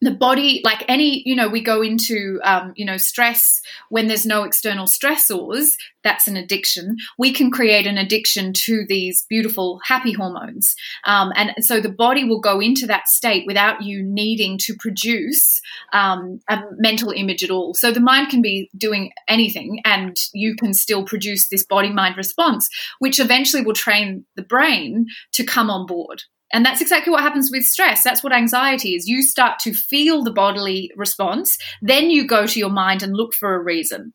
the 0.00 0.10
body 0.10 0.60
like 0.64 0.84
any 0.88 1.22
you 1.26 1.34
know 1.34 1.48
we 1.48 1.62
go 1.62 1.82
into 1.82 2.40
um, 2.44 2.72
you 2.76 2.84
know 2.84 2.96
stress 2.96 3.60
when 3.88 4.08
there's 4.08 4.26
no 4.26 4.44
external 4.44 4.86
stressors 4.86 5.72
that's 6.06 6.28
an 6.28 6.36
addiction. 6.36 6.96
We 7.18 7.32
can 7.32 7.50
create 7.50 7.84
an 7.84 7.98
addiction 7.98 8.52
to 8.64 8.86
these 8.88 9.26
beautiful 9.28 9.80
happy 9.84 10.12
hormones. 10.12 10.76
Um, 11.04 11.32
and 11.34 11.52
so 11.58 11.80
the 11.80 11.90
body 11.90 12.22
will 12.22 12.40
go 12.40 12.60
into 12.60 12.86
that 12.86 13.08
state 13.08 13.42
without 13.44 13.82
you 13.82 14.04
needing 14.04 14.56
to 14.58 14.76
produce 14.78 15.60
um, 15.92 16.38
a 16.48 16.60
mental 16.78 17.10
image 17.10 17.42
at 17.42 17.50
all. 17.50 17.74
So 17.74 17.90
the 17.90 17.98
mind 17.98 18.28
can 18.28 18.40
be 18.40 18.70
doing 18.76 19.10
anything 19.26 19.80
and 19.84 20.16
you 20.32 20.54
can 20.54 20.74
still 20.74 21.04
produce 21.04 21.48
this 21.48 21.66
body 21.66 21.90
mind 21.90 22.16
response 22.16 22.68
which 23.00 23.18
eventually 23.18 23.62
will 23.62 23.74
train 23.74 24.24
the 24.36 24.42
brain 24.42 25.06
to 25.32 25.44
come 25.44 25.70
on 25.70 25.86
board 25.86 26.22
and 26.52 26.64
that's 26.64 26.80
exactly 26.80 27.10
what 27.10 27.22
happens 27.22 27.50
with 27.50 27.64
stress. 27.64 28.02
That's 28.02 28.22
what 28.22 28.32
anxiety 28.32 28.94
is. 28.94 29.06
You 29.06 29.22
start 29.22 29.58
to 29.60 29.72
feel 29.72 30.22
the 30.22 30.32
bodily 30.32 30.90
response, 30.96 31.56
then 31.82 32.10
you 32.10 32.26
go 32.26 32.46
to 32.46 32.58
your 32.58 32.70
mind 32.70 33.02
and 33.02 33.14
look 33.14 33.34
for 33.34 33.54
a 33.54 33.62
reason. 33.62 34.12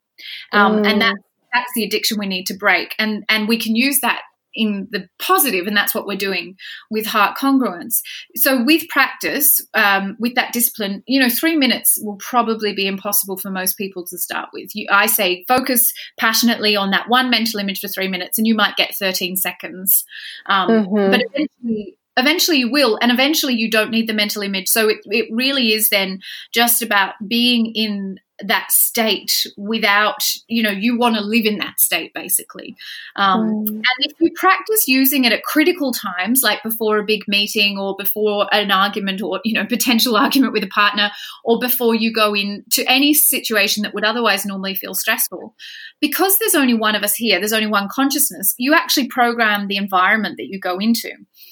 Um, 0.53 0.83
mm. 0.83 0.87
And 0.87 1.01
that, 1.01 1.15
that's 1.53 1.71
the 1.75 1.83
addiction 1.83 2.17
we 2.19 2.27
need 2.27 2.45
to 2.47 2.53
break. 2.53 2.95
And, 2.97 3.23
and 3.27 3.47
we 3.47 3.57
can 3.57 3.75
use 3.75 3.99
that 4.01 4.21
in 4.53 4.87
the 4.91 5.07
positive, 5.19 5.67
and 5.67 5.75
that's 5.75 5.95
what 5.95 6.05
we're 6.05 6.17
doing 6.17 6.55
with 6.89 7.05
heart 7.05 7.37
congruence. 7.37 8.01
So, 8.35 8.63
with 8.63 8.87
practice, 8.89 9.61
um, 9.73 10.17
with 10.19 10.35
that 10.35 10.51
discipline, 10.51 11.03
you 11.07 11.19
know, 11.19 11.29
three 11.29 11.55
minutes 11.55 11.97
will 12.01 12.17
probably 12.17 12.73
be 12.73 12.87
impossible 12.87 13.37
for 13.37 13.49
most 13.49 13.77
people 13.77 14.05
to 14.07 14.17
start 14.17 14.49
with. 14.53 14.75
You, 14.75 14.87
I 14.91 15.05
say 15.05 15.45
focus 15.47 15.93
passionately 16.19 16.75
on 16.75 16.91
that 16.91 17.07
one 17.07 17.29
mental 17.29 17.59
image 17.59 17.79
for 17.79 17.87
three 17.87 18.07
minutes, 18.07 18.37
and 18.37 18.45
you 18.45 18.55
might 18.55 18.75
get 18.75 18.95
13 18.95 19.37
seconds. 19.37 20.03
Um, 20.47 20.69
mm-hmm. 20.69 21.11
But 21.11 21.23
eventually, 21.33 21.95
eventually 22.21 22.57
you 22.57 22.71
will 22.71 22.97
and 23.01 23.11
eventually 23.11 23.55
you 23.55 23.69
don't 23.69 23.91
need 23.91 24.07
the 24.07 24.13
mental 24.13 24.41
image. 24.41 24.69
So 24.69 24.87
it, 24.87 24.99
it 25.05 25.27
really 25.31 25.73
is 25.73 25.89
then 25.89 26.21
just 26.53 26.81
about 26.81 27.15
being 27.27 27.73
in 27.75 28.19
that 28.43 28.71
state 28.71 29.45
without 29.57 30.23
you 30.47 30.63
know 30.63 30.69
you 30.69 30.97
want 30.97 31.15
to 31.15 31.21
live 31.21 31.45
in 31.45 31.57
that 31.59 31.79
state 31.79 32.13
basically. 32.13 32.75
Um, 33.15 33.65
mm. 33.65 33.67
and 33.67 33.85
if 33.99 34.13
you 34.19 34.31
practice 34.35 34.87
using 34.87 35.25
it 35.25 35.33
at 35.33 35.43
critical 35.43 35.91
times 35.91 36.41
like 36.43 36.63
before 36.63 36.97
a 36.97 37.03
big 37.03 37.21
meeting 37.27 37.77
or 37.77 37.95
before 37.97 38.47
an 38.51 38.71
argument 38.71 39.21
or 39.21 39.39
you 39.43 39.53
know 39.53 39.65
potential 39.65 40.17
argument 40.21 40.53
with 40.53 40.63
a 40.63 40.67
partner 40.67 41.11
or 41.43 41.59
before 41.59 41.95
you 41.95 42.13
go 42.13 42.33
into 42.33 42.83
any 42.87 43.13
situation 43.13 43.83
that 43.83 43.93
would 43.93 44.05
otherwise 44.05 44.45
normally 44.45 44.75
feel 44.75 44.93
stressful 44.93 45.55
because 45.99 46.39
there's 46.39 46.55
only 46.55 46.73
one 46.73 46.95
of 46.95 47.03
us 47.03 47.15
here 47.15 47.39
there's 47.39 47.53
only 47.53 47.67
one 47.67 47.87
consciousness 47.89 48.53
you 48.57 48.73
actually 48.73 49.07
program 49.07 49.67
the 49.67 49.77
environment 49.77 50.35
that 50.37 50.47
you 50.47 50.59
go 50.59 50.77
into 50.77 51.11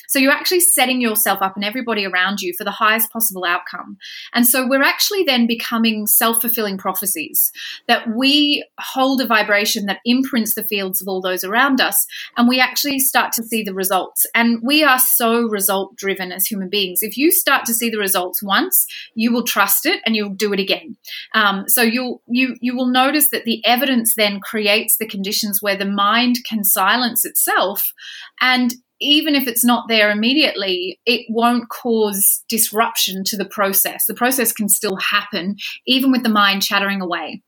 So 0.10 0.20
you're 0.20 0.32
actually 0.32 0.60
setting 0.60 0.99
yourself 1.01 1.41
up 1.41 1.55
and 1.55 1.64
everybody 1.64 2.05
around 2.05 2.41
you 2.41 2.53
for 2.57 2.64
the 2.64 2.72
highest 2.72 3.12
possible 3.12 3.45
outcome. 3.45 3.97
And 4.34 4.45
so 4.45 4.68
we're 4.68 4.84
actually 4.84 5.24
then 5.24 5.47
becoming 5.47 6.07
self 6.07 6.41
fulfilling 6.41 6.78
prophecies 6.78 7.51
that 7.88 8.07
we 8.16 8.66
hold 8.80 9.22
a 9.22 9.28
vibration 9.28 9.86
that 9.86 9.99
imprints 10.05 10.55
the 10.55 10.64
fields 10.64 11.01
of 11.01 11.07
all 11.07 11.22
those 11.22 11.43
around 11.43 11.80
us. 11.80 12.07
And 12.36 12.49
we 12.49 12.60
actually 12.60 12.99
start 12.99 13.32
to 13.34 13.43
see 13.43 13.64
the 13.64 13.74
results. 13.74 14.26
And 14.34 14.60
we 14.64 14.84
are 14.84 14.99
so 14.99 15.43
result 15.43 15.95
driven 15.95 16.32
as 16.32 16.47
human 16.47 16.70
beings. 16.70 16.99
If 17.03 17.16
you 17.16 17.32
start 17.32 17.66
to 17.66 17.74
see 17.74 17.89
the 17.89 17.99
results 17.99 18.41
once, 18.41 18.88
you 19.14 19.32
will 19.32 19.43
trust 19.43 19.86
it 19.86 20.01
and 20.05 20.16
you'll 20.16 20.30
do 20.30 20.53
it 20.53 20.60
again. 20.60 20.97
Um, 21.36 21.66
so 21.68 21.84
you'll 21.84 22.22
you 22.28 22.55
you 22.62 22.76
will 22.76 22.88
notice 22.88 23.30
that 23.30 23.45
the 23.45 23.64
evidence 23.66 24.16
then 24.16 24.39
creates 24.39 24.97
the 24.97 25.07
conditions 25.07 25.60
where 25.62 25.78
the 25.78 25.86
mind 25.86 26.38
can 26.47 26.64
silence 26.64 27.26
itself 27.26 27.93
and 28.41 28.74
even 29.00 29.36
if 29.36 29.47
it's 29.47 29.64
not 29.64 29.88
there 29.88 30.12
immediately, 30.12 31.00
it 31.06 31.26
won't 31.30 31.70
cause 31.70 32.43
disruption 32.50 33.24
to 33.26 33.38
the 33.38 33.45
process. 33.45 34.06
The 34.06 34.14
process 34.14 34.52
can 34.52 34.70
still 34.70 34.97
happen, 34.97 35.56
even 35.86 36.12
with 36.12 36.24
the 36.24 36.30
mind 36.30 36.64
chattering 36.64 37.02
away. 37.02 37.41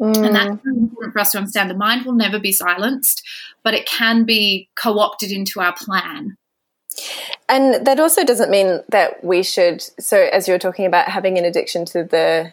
Mm. 0.00 0.26
And 0.26 0.34
that's 0.34 0.66
important 0.66 1.12
for 1.12 1.18
us 1.20 1.32
to 1.32 1.38
understand. 1.38 1.70
The 1.70 1.74
mind 1.74 2.04
will 2.04 2.14
never 2.14 2.38
be 2.38 2.52
silenced, 2.52 3.22
but 3.62 3.74
it 3.74 3.86
can 3.86 4.24
be 4.24 4.68
co 4.76 4.98
opted 4.98 5.30
into 5.30 5.60
our 5.60 5.74
plan. 5.74 6.36
And 7.48 7.86
that 7.86 8.00
also 8.00 8.24
doesn't 8.24 8.50
mean 8.50 8.80
that 8.88 9.22
we 9.24 9.42
should. 9.42 9.82
So, 10.00 10.28
as 10.32 10.48
you're 10.48 10.58
talking 10.58 10.86
about 10.86 11.08
having 11.08 11.38
an 11.38 11.44
addiction 11.44 11.84
to 11.86 12.04
the 12.04 12.52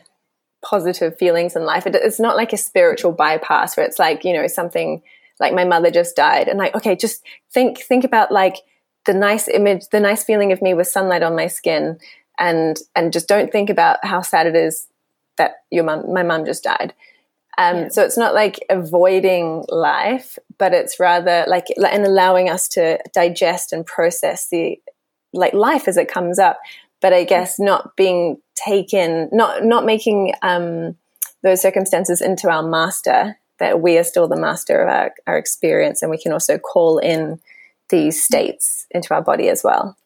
positive 0.63 1.17
feelings 1.17 1.55
in 1.55 1.65
life, 1.65 1.85
it's 1.85 2.19
not 2.19 2.35
like 2.35 2.53
a 2.53 2.57
spiritual 2.57 3.11
bypass 3.11 3.75
where 3.75 3.85
it's 3.85 3.99
like, 3.99 4.23
you 4.23 4.33
know, 4.33 4.47
something 4.47 5.01
like 5.39 5.53
my 5.53 5.65
mother 5.65 5.91
just 5.91 6.15
died. 6.15 6.47
And 6.47 6.59
like 6.59 6.75
okay 6.75 6.95
just 6.95 7.23
think 7.51 7.79
think 7.79 8.03
about 8.03 8.31
like 8.31 8.57
the 9.05 9.13
nice 9.13 9.47
image 9.47 9.87
the 9.91 9.99
nice 9.99 10.23
feeling 10.23 10.51
of 10.51 10.61
me 10.61 10.73
with 10.73 10.87
sunlight 10.87 11.23
on 11.23 11.35
my 11.35 11.47
skin. 11.47 11.99
And 12.37 12.77
and 12.95 13.13
just 13.13 13.27
don't 13.27 13.51
think 13.51 13.69
about 13.69 14.03
how 14.03 14.21
sad 14.21 14.47
it 14.47 14.55
is 14.55 14.87
that 15.37 15.63
your 15.71 15.83
mom 15.83 16.11
my 16.13 16.23
mom 16.23 16.45
just 16.45 16.63
died. 16.63 16.93
Um, 17.57 17.75
yeah. 17.75 17.87
so 17.89 18.03
it's 18.03 18.17
not 18.17 18.33
like 18.33 18.59
avoiding 18.69 19.65
life 19.67 20.37
but 20.57 20.73
it's 20.73 20.97
rather 20.97 21.43
like 21.47 21.65
and 21.77 22.05
allowing 22.05 22.49
us 22.49 22.69
to 22.69 22.99
digest 23.13 23.73
and 23.73 23.85
process 23.85 24.47
the 24.49 24.79
like 25.33 25.53
life 25.53 25.87
as 25.87 25.97
it 25.97 26.07
comes 26.07 26.39
up. 26.39 26.59
But 27.01 27.13
i 27.13 27.23
guess 27.23 27.59
not 27.59 27.95
being 27.95 28.41
taken 28.55 29.29
not 29.31 29.63
not 29.63 29.85
making 29.85 30.33
um, 30.41 30.97
those 31.43 31.61
circumstances 31.61 32.21
into 32.21 32.49
our 32.49 32.63
master 32.63 33.37
that 33.59 33.81
we 33.81 33.97
are 33.97 34.03
still 34.03 34.27
the 34.27 34.39
master 34.39 34.81
of 34.81 34.89
our, 34.89 35.13
our 35.27 35.37
experience 35.37 36.01
and 36.01 36.11
we 36.11 36.17
can 36.17 36.31
also 36.31 36.57
call 36.57 36.97
in 36.99 37.39
these 37.89 38.23
states 38.23 38.85
into 38.91 39.13
our 39.13 39.21
body 39.21 39.49
as 39.49 39.63
well. 39.63 39.97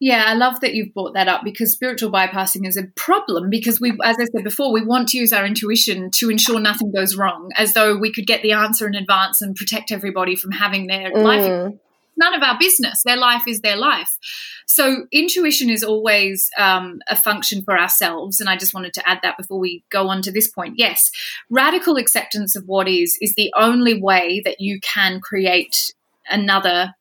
Yeah, 0.00 0.24
I 0.26 0.34
love 0.34 0.60
that 0.60 0.74
you've 0.74 0.92
brought 0.92 1.14
that 1.14 1.28
up 1.28 1.42
because 1.44 1.72
spiritual 1.72 2.10
bypassing 2.10 2.66
is 2.66 2.76
a 2.76 2.84
problem 2.96 3.48
because 3.48 3.80
we, 3.80 3.92
as 4.02 4.16
I 4.20 4.24
said 4.24 4.44
before, 4.44 4.72
we 4.72 4.84
want 4.84 5.08
to 5.08 5.18
use 5.18 5.32
our 5.32 5.46
intuition 5.46 6.10
to 6.16 6.30
ensure 6.30 6.60
nothing 6.60 6.92
goes 6.92 7.16
wrong, 7.16 7.50
as 7.56 7.74
though 7.74 7.96
we 7.96 8.12
could 8.12 8.26
get 8.26 8.42
the 8.42 8.52
answer 8.52 8.86
in 8.86 8.94
advance 8.94 9.40
and 9.40 9.54
protect 9.54 9.92
everybody 9.92 10.36
from 10.36 10.50
having 10.50 10.88
their 10.88 11.10
mm. 11.12 11.22
life 11.22 11.78
none 12.16 12.34
of 12.34 12.42
our 12.42 12.58
business. 12.58 13.02
Their 13.04 13.16
life 13.16 13.42
is 13.46 13.60
their 13.60 13.76
life. 13.76 14.18
So 14.66 15.06
intuition 15.12 15.70
is 15.70 15.82
always 15.82 16.50
um, 16.58 17.00
a 17.08 17.16
function 17.16 17.62
for 17.62 17.78
ourselves. 17.78 18.40
And 18.40 18.48
I 18.48 18.56
just 18.56 18.74
wanted 18.74 18.94
to 18.94 19.08
add 19.08 19.20
that 19.22 19.36
before 19.36 19.58
we 19.58 19.84
go 19.90 20.08
on 20.08 20.22
to 20.22 20.32
this 20.32 20.48
point. 20.48 20.74
Yes, 20.76 21.10
radical 21.50 21.96
acceptance 21.96 22.56
of 22.56 22.64
what 22.66 22.88
is 22.88 23.18
is 23.20 23.34
the 23.34 23.52
only 23.56 24.00
way 24.00 24.42
that 24.44 24.60
you 24.60 24.80
can 24.80 25.20
create 25.20 25.94
another 26.28 26.94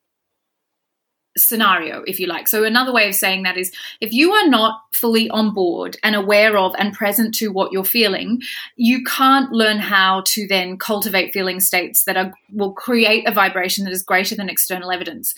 scenario, 1.37 2.03
if 2.05 2.19
you 2.19 2.27
like. 2.27 2.47
So, 2.47 2.63
another 2.63 2.93
way 2.93 3.07
of 3.07 3.15
saying 3.15 3.43
that 3.43 3.57
is 3.57 3.71
if 4.01 4.13
you 4.13 4.31
are 4.33 4.47
not 4.47 4.81
fully 4.91 5.29
on 5.29 5.53
board 5.53 5.97
and 6.03 6.15
aware 6.15 6.57
of 6.57 6.73
and 6.77 6.93
present 6.93 7.33
to 7.35 7.49
what 7.49 7.71
you're 7.71 7.83
feeling, 7.83 8.41
you 8.75 9.03
can't 9.03 9.51
learn 9.51 9.79
how 9.79 10.23
to 10.27 10.47
then 10.47 10.77
cultivate 10.77 11.33
feeling 11.33 11.59
states 11.59 12.03
that 12.05 12.17
are, 12.17 12.33
will 12.51 12.73
create 12.73 13.27
a 13.27 13.31
vibration 13.31 13.83
that 13.85 13.93
is 13.93 14.03
greater 14.03 14.35
than 14.35 14.49
external 14.49 14.91
evidence. 14.91 15.33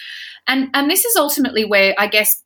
And, 0.47 0.69
and 0.73 0.89
this 0.89 1.05
is 1.05 1.15
ultimately 1.15 1.65
where 1.65 1.95
I 1.97 2.07
guess 2.07 2.43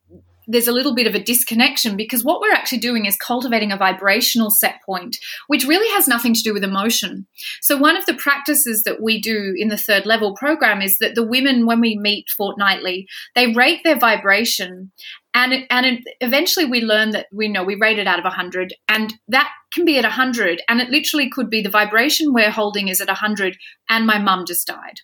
there's 0.50 0.68
a 0.68 0.74
little 0.74 0.96
bit 0.96 1.06
of 1.06 1.14
a 1.14 1.24
disconnection 1.24 1.96
because 1.96 2.24
what 2.24 2.42
we're 2.42 2.52
actually 2.52 2.80
doing 2.80 3.06
is 3.06 3.16
cultivating 3.16 3.72
a 3.72 3.78
vibrational 3.78 4.50
set 4.50 4.82
point, 4.84 5.18
which 5.48 5.66
really 5.66 5.88
has 5.94 6.08
nothing 6.08 6.34
to 6.34 6.42
do 6.42 6.54
with 6.54 6.64
emotion. 6.64 7.28
So, 7.62 7.78
one 7.78 7.96
of 7.96 8.06
the 8.08 8.16
practices 8.16 8.84
that 8.84 9.02
we 9.02 9.22
do 9.22 9.54
in 9.56 9.70
the 9.70 9.78
third 9.78 10.08
level 10.08 10.36
program 10.36 10.82
is 10.82 10.98
that 10.98 11.14
the 11.14 11.26
women, 11.26 11.68
when 11.68 11.80
we 11.80 11.98
meet 11.98 12.30
fortnightly, 12.36 13.08
they 13.36 13.54
rate 13.54 13.82
their 13.84 13.98
vibration. 13.98 14.92
And, 15.36 15.68
and 15.70 16.00
eventually 16.22 16.66
we 16.66 16.82
learn 16.82 17.12
that 17.12 17.28
we 17.32 17.48
know 17.48 17.64
we 17.64 17.76
rate 17.76 18.00
it 18.00 18.08
out 18.08 18.18
of 18.18 18.26
100 18.26 18.74
and 18.90 19.14
that 19.28 19.52
can 19.72 19.86
be 19.86 20.00
at 20.00 20.04
100 20.04 20.64
and 20.68 20.82
it 20.82 20.90
literally 20.90 21.30
could 21.30 21.52
be 21.52 21.62
the 21.62 21.70
vibration 21.70 22.34
we're 22.34 22.50
holding 22.50 22.88
is 22.88 23.00
at 23.00 23.08
100 23.08 23.56
and 23.90 24.08
my 24.08 24.18
mum 24.18 24.46
just 24.48 24.66
died 24.66 25.02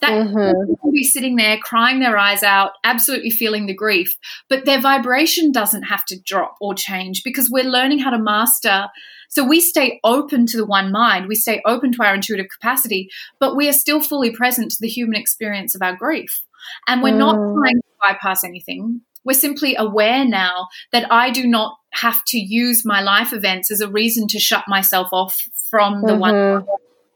that 0.00 0.10
mm-hmm. 0.10 0.72
will 0.82 0.92
be 0.92 1.04
sitting 1.04 1.36
there 1.36 1.58
crying 1.58 2.00
their 2.00 2.18
eyes 2.18 2.42
out, 2.42 2.72
absolutely 2.84 3.30
feeling 3.30 3.66
the 3.66 3.74
grief, 3.74 4.16
but 4.48 4.64
their 4.64 4.80
vibration 4.80 5.52
doesn't 5.52 5.84
have 5.84 6.04
to 6.06 6.20
drop 6.20 6.56
or 6.60 6.74
change 6.74 7.22
because 7.24 7.50
we're 7.50 7.64
learning 7.64 7.98
how 7.98 8.10
to 8.10 8.18
master. 8.18 8.88
So 9.28 9.46
we 9.46 9.60
stay 9.60 10.00
open 10.02 10.46
to 10.46 10.56
the 10.56 10.66
one 10.66 10.90
mind, 10.90 11.28
we 11.28 11.36
stay 11.36 11.62
open 11.64 11.92
to 11.92 12.02
our 12.02 12.14
intuitive 12.14 12.48
capacity, 12.48 13.10
but 13.38 13.56
we 13.56 13.68
are 13.68 13.72
still 13.72 14.00
fully 14.00 14.30
present 14.30 14.72
to 14.72 14.78
the 14.80 14.88
human 14.88 15.20
experience 15.20 15.74
of 15.74 15.82
our 15.82 15.94
grief. 15.94 16.42
And 16.86 17.02
we're 17.02 17.12
mm. 17.12 17.18
not 17.18 17.34
trying 17.34 17.76
to 17.76 17.82
bypass 18.00 18.44
anything. 18.44 19.02
We're 19.24 19.34
simply 19.34 19.76
aware 19.76 20.24
now 20.24 20.68
that 20.92 21.10
I 21.12 21.30
do 21.30 21.46
not 21.46 21.76
have 21.92 22.24
to 22.28 22.38
use 22.38 22.84
my 22.84 23.02
life 23.02 23.32
events 23.32 23.70
as 23.70 23.80
a 23.80 23.90
reason 23.90 24.26
to 24.28 24.38
shut 24.38 24.64
myself 24.66 25.08
off 25.12 25.36
from 25.68 26.02
the 26.02 26.12
mm-hmm. 26.12 26.20
one. 26.20 26.66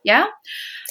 Yeah. 0.04 0.26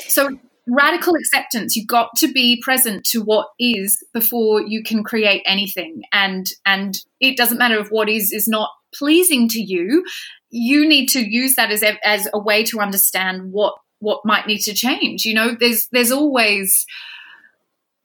So 0.07 0.39
radical 0.67 1.13
acceptance. 1.15 1.75
You've 1.75 1.87
got 1.87 2.09
to 2.17 2.31
be 2.31 2.61
present 2.63 3.03
to 3.05 3.21
what 3.21 3.47
is 3.59 4.03
before 4.13 4.61
you 4.61 4.83
can 4.83 5.03
create 5.03 5.43
anything. 5.45 6.03
And 6.11 6.45
and 6.65 6.97
it 7.19 7.37
doesn't 7.37 7.57
matter 7.57 7.79
if 7.79 7.89
what 7.89 8.09
is 8.09 8.31
is 8.31 8.47
not 8.47 8.69
pleasing 8.93 9.47
to 9.49 9.61
you. 9.61 10.05
You 10.49 10.87
need 10.87 11.07
to 11.09 11.19
use 11.19 11.55
that 11.55 11.71
as 11.71 11.81
a, 11.83 11.97
as 12.07 12.27
a 12.33 12.39
way 12.39 12.63
to 12.65 12.79
understand 12.79 13.51
what 13.51 13.75
what 13.99 14.21
might 14.25 14.47
need 14.47 14.59
to 14.61 14.73
change. 14.73 15.25
You 15.25 15.33
know 15.33 15.55
there's 15.59 15.87
there's 15.91 16.11
always 16.11 16.85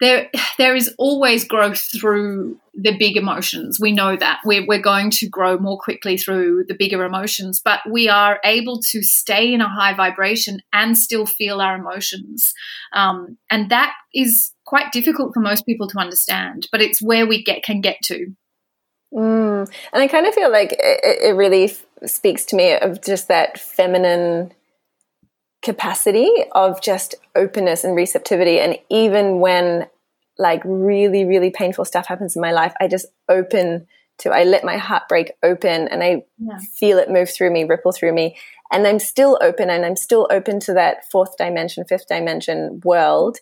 there 0.00 0.30
there 0.58 0.76
is 0.76 0.94
always 0.98 1.44
growth 1.44 1.80
through 1.98 2.58
the 2.74 2.96
big 2.96 3.16
emotions. 3.16 3.78
We 3.80 3.92
know 3.92 4.16
that 4.16 4.40
we're, 4.44 4.64
we're 4.66 4.80
going 4.80 5.10
to 5.10 5.28
grow 5.28 5.58
more 5.58 5.78
quickly 5.78 6.16
through 6.16 6.64
the 6.68 6.76
bigger 6.78 7.04
emotions, 7.04 7.60
but 7.64 7.80
we 7.90 8.08
are 8.08 8.38
able 8.44 8.80
to 8.90 9.02
stay 9.02 9.52
in 9.52 9.60
a 9.60 9.68
high 9.68 9.94
vibration 9.94 10.60
and 10.72 10.96
still 10.96 11.26
feel 11.26 11.60
our 11.60 11.76
emotions. 11.76 12.52
Um, 12.92 13.38
and 13.50 13.70
that 13.70 13.94
is 14.14 14.52
quite 14.64 14.92
difficult 14.92 15.34
for 15.34 15.40
most 15.40 15.66
people 15.66 15.88
to 15.88 15.98
understand, 15.98 16.68
but 16.70 16.80
it's 16.80 17.02
where 17.02 17.26
we 17.26 17.42
get 17.42 17.64
can 17.64 17.80
get 17.80 17.96
to. 18.04 18.26
Mm. 19.12 19.70
And 19.92 20.02
I 20.02 20.06
kind 20.06 20.26
of 20.26 20.34
feel 20.34 20.52
like 20.52 20.72
it, 20.72 21.18
it 21.22 21.34
really 21.34 21.74
speaks 22.06 22.44
to 22.46 22.56
me 22.56 22.74
of 22.74 23.02
just 23.02 23.28
that 23.28 23.58
feminine 23.58 24.52
capacity 25.62 26.30
of 26.52 26.80
just 26.80 27.14
openness 27.34 27.84
and 27.84 27.96
receptivity. 27.96 28.60
And 28.60 28.78
even 28.90 29.40
when 29.40 29.88
like 30.38 30.62
really, 30.64 31.24
really 31.24 31.50
painful 31.50 31.84
stuff 31.84 32.06
happens 32.06 32.36
in 32.36 32.42
my 32.42 32.52
life, 32.52 32.72
I 32.80 32.88
just 32.88 33.06
open 33.28 33.86
to, 34.18 34.30
I 34.30 34.44
let 34.44 34.64
my 34.64 34.76
heart 34.76 35.04
break 35.08 35.32
open 35.42 35.88
and 35.88 36.02
I 36.02 36.24
yeah. 36.38 36.58
feel 36.78 36.98
it 36.98 37.10
move 37.10 37.30
through 37.30 37.52
me, 37.52 37.64
ripple 37.64 37.92
through 37.92 38.12
me. 38.12 38.36
And 38.70 38.86
I'm 38.86 38.98
still 38.98 39.38
open 39.40 39.70
and 39.70 39.84
I'm 39.84 39.96
still 39.96 40.28
open 40.30 40.60
to 40.60 40.74
that 40.74 41.10
fourth 41.10 41.36
dimension, 41.36 41.84
fifth 41.84 42.06
dimension 42.08 42.80
world. 42.84 43.38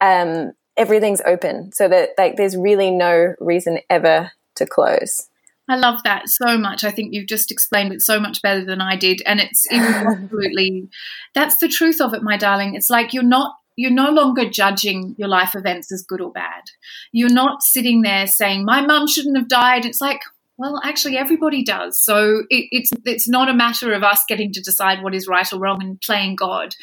Um, 0.00 0.52
everything's 0.76 1.22
open 1.26 1.72
so 1.72 1.88
that 1.88 2.10
like 2.18 2.36
there's 2.36 2.56
really 2.56 2.90
no 2.90 3.34
reason 3.40 3.78
ever 3.88 4.30
to 4.56 4.66
close. 4.66 5.29
I 5.70 5.76
love 5.76 6.02
that 6.02 6.28
so 6.28 6.58
much. 6.58 6.82
I 6.82 6.90
think 6.90 7.14
you've 7.14 7.28
just 7.28 7.50
explained 7.50 7.92
it 7.92 8.02
so 8.02 8.18
much 8.18 8.42
better 8.42 8.64
than 8.64 8.80
I 8.80 8.96
did. 8.96 9.22
And 9.24 9.40
it's 9.40 9.66
absolutely, 9.72 10.88
that's 11.34 11.58
the 11.58 11.68
truth 11.68 12.00
of 12.00 12.12
it, 12.12 12.22
my 12.22 12.36
darling. 12.36 12.74
It's 12.74 12.90
like 12.90 13.14
you're 13.14 13.22
not 13.22 13.54
you're 13.76 13.90
no 13.90 14.10
longer 14.10 14.50
judging 14.50 15.14
your 15.16 15.28
life 15.28 15.54
events 15.54 15.90
as 15.90 16.02
good 16.02 16.20
or 16.20 16.30
bad. 16.32 16.64
You're 17.12 17.32
not 17.32 17.62
sitting 17.62 18.02
there 18.02 18.26
saying, 18.26 18.64
My 18.64 18.84
mum 18.84 19.06
shouldn't 19.06 19.38
have 19.38 19.48
died. 19.48 19.86
It's 19.86 20.00
like, 20.02 20.20
well, 20.58 20.78
actually, 20.84 21.16
everybody 21.16 21.64
does. 21.64 21.98
So 21.98 22.42
it, 22.50 22.66
it's 22.70 22.90
it's 23.06 23.28
not 23.28 23.48
a 23.48 23.54
matter 23.54 23.94
of 23.94 24.02
us 24.02 24.22
getting 24.28 24.52
to 24.52 24.60
decide 24.60 25.02
what 25.02 25.14
is 25.14 25.26
right 25.26 25.50
or 25.50 25.58
wrong 25.58 25.82
and 25.82 25.98
playing 26.00 26.36
God. 26.36 26.74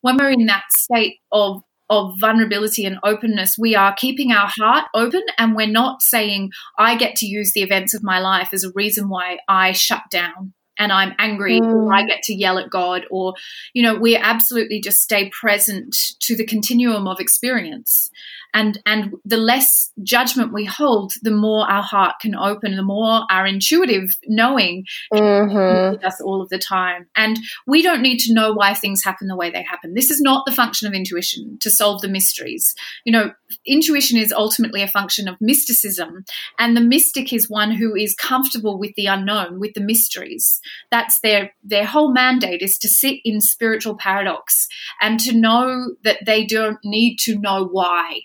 When 0.00 0.16
we're 0.16 0.30
in 0.30 0.46
that 0.46 0.64
state 0.70 1.18
of 1.30 1.62
of 1.88 2.14
vulnerability 2.20 2.84
and 2.84 2.98
openness, 3.02 3.56
we 3.58 3.74
are 3.74 3.94
keeping 3.94 4.32
our 4.32 4.50
heart 4.58 4.86
open 4.94 5.22
and 5.38 5.54
we're 5.54 5.66
not 5.66 6.02
saying, 6.02 6.50
I 6.78 6.96
get 6.96 7.16
to 7.16 7.26
use 7.26 7.52
the 7.52 7.62
events 7.62 7.94
of 7.94 8.02
my 8.02 8.18
life 8.18 8.50
as 8.52 8.64
a 8.64 8.72
reason 8.74 9.08
why 9.08 9.38
I 9.48 9.72
shut 9.72 10.02
down 10.10 10.52
and 10.78 10.92
I'm 10.92 11.14
angry 11.18 11.60
mm. 11.60 11.66
or 11.66 11.94
I 11.94 12.04
get 12.04 12.22
to 12.24 12.34
yell 12.34 12.58
at 12.58 12.70
God 12.70 13.06
or, 13.10 13.34
you 13.72 13.82
know, 13.82 13.94
we 13.94 14.16
absolutely 14.16 14.80
just 14.80 14.98
stay 14.98 15.30
present 15.30 15.96
to 16.20 16.36
the 16.36 16.46
continuum 16.46 17.06
of 17.06 17.20
experience. 17.20 18.10
And 18.56 18.80
and 18.86 19.12
the 19.24 19.36
less 19.36 19.92
judgment 20.02 20.52
we 20.52 20.64
hold 20.64 21.12
the 21.20 21.30
more 21.30 21.70
our 21.70 21.82
heart 21.82 22.14
can 22.22 22.34
open 22.34 22.74
the 22.74 22.82
more 22.82 23.24
our 23.30 23.46
intuitive 23.46 24.08
knowing 24.26 24.84
mm-hmm. 25.12 26.04
us 26.04 26.20
all 26.22 26.40
of 26.40 26.48
the 26.48 26.58
time. 26.58 27.06
And 27.14 27.38
we 27.66 27.82
don't 27.82 28.00
need 28.00 28.18
to 28.20 28.32
know 28.32 28.54
why 28.54 28.72
things 28.72 29.04
happen 29.04 29.28
the 29.28 29.36
way 29.36 29.50
they 29.50 29.62
happen. 29.62 29.92
This 29.92 30.10
is 30.10 30.22
not 30.22 30.46
the 30.46 30.52
function 30.52 30.88
of 30.88 30.94
intuition 30.94 31.58
to 31.60 31.70
solve 31.70 32.00
the 32.00 32.08
mysteries. 32.08 32.74
You 33.04 33.12
know 33.12 33.32
intuition 33.66 34.18
is 34.18 34.32
ultimately 34.32 34.82
a 34.82 34.88
function 34.88 35.28
of 35.28 35.36
mysticism 35.40 36.24
and 36.58 36.76
the 36.76 36.80
mystic 36.80 37.32
is 37.32 37.50
one 37.50 37.70
who 37.72 37.94
is 37.94 38.14
comfortable 38.14 38.78
with 38.78 38.94
the 38.96 39.06
unknown 39.06 39.60
with 39.60 39.74
the 39.74 39.82
mysteries. 39.82 40.60
That's 40.90 41.20
their 41.20 41.52
their 41.62 41.84
whole 41.84 42.10
mandate 42.10 42.62
is 42.62 42.78
to 42.78 42.88
sit 42.88 43.18
in 43.22 43.42
spiritual 43.42 43.96
paradox 43.98 44.66
and 45.02 45.20
to 45.20 45.36
know 45.36 45.94
that 46.04 46.24
they 46.24 46.46
don't 46.46 46.78
need 46.82 47.18
to 47.18 47.38
know 47.38 47.68
why 47.70 48.20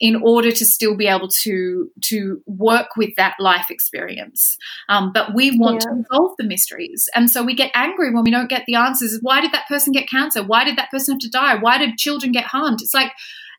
in 0.00 0.16
order 0.16 0.50
to 0.50 0.64
still 0.64 0.96
be 0.96 1.06
able 1.06 1.28
to 1.42 1.90
to 2.02 2.42
work 2.46 2.96
with 2.96 3.14
that 3.16 3.34
life 3.38 3.70
experience. 3.70 4.56
Um, 4.88 5.12
but 5.12 5.34
we 5.34 5.58
want 5.58 5.84
yeah. 5.84 5.96
to 5.96 6.04
solve 6.12 6.32
the 6.38 6.44
mysteries, 6.44 7.08
and 7.14 7.30
so 7.30 7.42
we 7.42 7.54
get 7.54 7.70
angry 7.74 8.12
when 8.12 8.24
we 8.24 8.30
don't 8.30 8.50
get 8.50 8.64
the 8.66 8.74
answers. 8.74 9.18
Why 9.22 9.40
did 9.40 9.52
that 9.52 9.68
person 9.68 9.92
get 9.92 10.08
cancer? 10.08 10.42
Why 10.42 10.64
did 10.64 10.76
that 10.76 10.90
person 10.90 11.14
have 11.14 11.20
to 11.20 11.30
die? 11.30 11.56
Why 11.56 11.78
did 11.78 11.98
children 11.98 12.32
get 12.32 12.44
harmed? 12.44 12.80
It's 12.82 12.94
like 12.94 13.12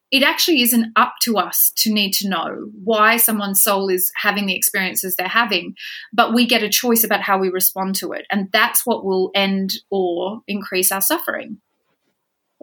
it 0.10 0.24
actually 0.24 0.62
isn't 0.62 0.94
up 0.96 1.16
to 1.22 1.38
us 1.38 1.72
to 1.78 1.94
need 1.94 2.14
to 2.14 2.30
know 2.30 2.70
why 2.84 3.18
someone's 3.18 3.62
soul 3.62 3.90
is 3.90 4.12
having 4.16 4.46
the 4.46 4.56
experiences 4.56 5.16
they're 5.16 5.28
having, 5.28 5.76
but 6.14 6.34
we 6.34 6.46
get 6.46 6.64
a 6.64 6.70
choice 6.70 7.04
about 7.04 7.22
how 7.22 7.38
we 7.38 7.50
respond 7.50 7.96
to 7.96 8.14
it. 8.14 8.26
And 8.32 8.50
that's 8.54 8.86
what 8.86 9.04
will 9.04 9.32
end 9.36 9.74
or 9.90 10.42
increase 10.48 10.92
our 10.92 11.02
suffering. 11.02 11.58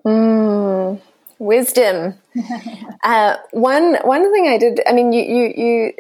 Mm, 0.07 1.01
wisdom. 1.39 2.15
uh, 3.05 3.37
one 3.53 3.97
one 4.03 4.33
thing 4.33 4.49
I 4.49 4.59
did. 4.59 4.81
I 4.87 4.93
mean, 4.93 5.13
you 5.13 5.23
you 5.23 5.55
you 5.57 5.93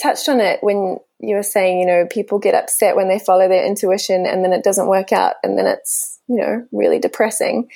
touched 0.00 0.28
on 0.28 0.40
it 0.40 0.62
when 0.62 0.98
you 1.20 1.36
were 1.36 1.42
saying, 1.42 1.80
you 1.80 1.86
know, 1.86 2.06
people 2.10 2.38
get 2.38 2.54
upset 2.54 2.96
when 2.96 3.08
they 3.08 3.18
follow 3.18 3.48
their 3.48 3.64
intuition 3.64 4.26
and 4.26 4.44
then 4.44 4.52
it 4.52 4.64
doesn't 4.64 4.88
work 4.88 5.12
out, 5.12 5.36
and 5.42 5.58
then 5.58 5.66
it's 5.66 6.20
you 6.28 6.36
know 6.36 6.66
really 6.72 6.98
depressing. 6.98 7.70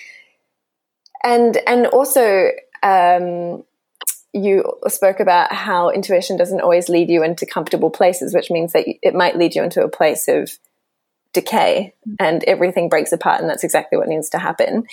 And 1.24 1.56
and 1.66 1.86
also. 1.86 2.50
Um, 2.82 3.64
you 4.32 4.70
spoke 4.88 5.18
about 5.18 5.50
how 5.50 5.88
intuition 5.88 6.36
doesn't 6.36 6.60
always 6.60 6.90
lead 6.90 7.08
you 7.08 7.22
into 7.22 7.46
comfortable 7.46 7.88
places, 7.88 8.34
which 8.34 8.50
means 8.50 8.74
that 8.74 8.84
it 9.02 9.14
might 9.14 9.34
lead 9.34 9.54
you 9.54 9.62
into 9.62 9.82
a 9.82 9.88
place 9.88 10.28
of 10.28 10.58
decay 11.36 11.94
and 12.18 12.42
everything 12.44 12.88
breaks 12.88 13.12
apart, 13.12 13.40
and 13.40 13.48
that's 13.48 13.62
exactly 13.62 13.98
what 13.98 14.08
needs 14.08 14.30
to 14.30 14.38
happen. 14.38 14.86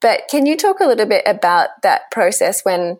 But 0.00 0.22
can 0.30 0.46
you 0.46 0.56
talk 0.56 0.80
a 0.80 0.86
little 0.86 1.06
bit 1.06 1.22
about 1.26 1.82
that 1.82 2.10
process 2.10 2.64
when, 2.64 2.98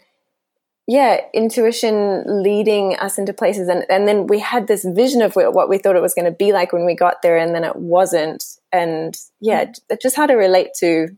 yeah, 0.87 1.21
intuition 1.33 2.25
leading 2.27 2.97
us 2.97 3.19
into 3.19 3.33
places, 3.33 3.69
and, 3.69 3.85
and 3.89 4.07
then 4.07 4.27
we 4.27 4.39
had 4.39 4.67
this 4.67 4.85
vision 4.85 5.23
of 5.23 5.35
what 5.35 5.69
we 5.69 5.79
thought 5.79 5.97
it 5.97 6.03
was 6.03 6.15
going 6.15 6.27
to 6.27 6.31
be 6.31 6.53
like 6.53 6.73
when 6.73 6.85
we 6.85 6.95
got 6.95 7.23
there, 7.23 7.39
and 7.39 7.55
then 7.55 7.65
it 7.65 7.77
wasn't, 7.77 8.45
and 8.73 9.17
yeah, 9.41 9.65
mm-hmm. 9.65 9.97
just 10.03 10.17
how 10.17 10.27
to 10.27 10.35
relate 10.35 10.71
to 10.79 11.09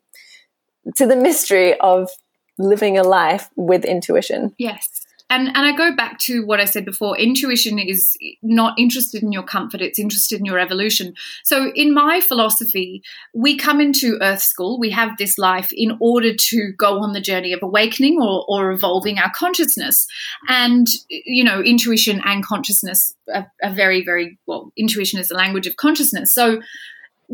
to 0.96 1.06
the 1.06 1.16
mystery 1.16 1.78
of 1.78 2.10
living 2.58 2.98
a 2.98 3.04
life 3.04 3.48
with 3.56 3.84
intuition. 3.84 4.52
Yes 4.58 5.01
and 5.32 5.48
and 5.48 5.66
I 5.66 5.72
go 5.72 5.94
back 5.96 6.18
to 6.20 6.44
what 6.44 6.60
I 6.60 6.66
said 6.66 6.84
before. 6.84 7.18
Intuition 7.18 7.78
is 7.78 8.16
not 8.42 8.78
interested 8.78 9.22
in 9.22 9.32
your 9.32 9.42
comfort; 9.42 9.80
it's 9.80 9.98
interested 9.98 10.38
in 10.38 10.44
your 10.44 10.58
evolution. 10.58 11.14
So, 11.42 11.72
in 11.74 11.94
my 11.94 12.20
philosophy, 12.20 13.02
we 13.34 13.56
come 13.56 13.80
into 13.80 14.18
Earth 14.20 14.42
School. 14.42 14.78
We 14.78 14.90
have 14.90 15.16
this 15.16 15.38
life 15.38 15.70
in 15.72 15.96
order 16.00 16.34
to 16.34 16.72
go 16.76 17.00
on 17.02 17.12
the 17.12 17.20
journey 17.20 17.52
of 17.52 17.60
awakening 17.62 18.20
or, 18.20 18.44
or 18.46 18.70
evolving 18.70 19.18
our 19.18 19.32
consciousness. 19.34 20.06
And 20.48 20.86
you 21.08 21.44
know, 21.44 21.60
intuition 21.60 22.20
and 22.24 22.44
consciousness 22.44 23.14
are, 23.34 23.50
are 23.62 23.72
very, 23.72 24.04
very 24.04 24.38
well. 24.46 24.72
Intuition 24.76 25.18
is 25.18 25.28
the 25.28 25.36
language 25.36 25.66
of 25.66 25.76
consciousness. 25.76 26.34
So 26.34 26.60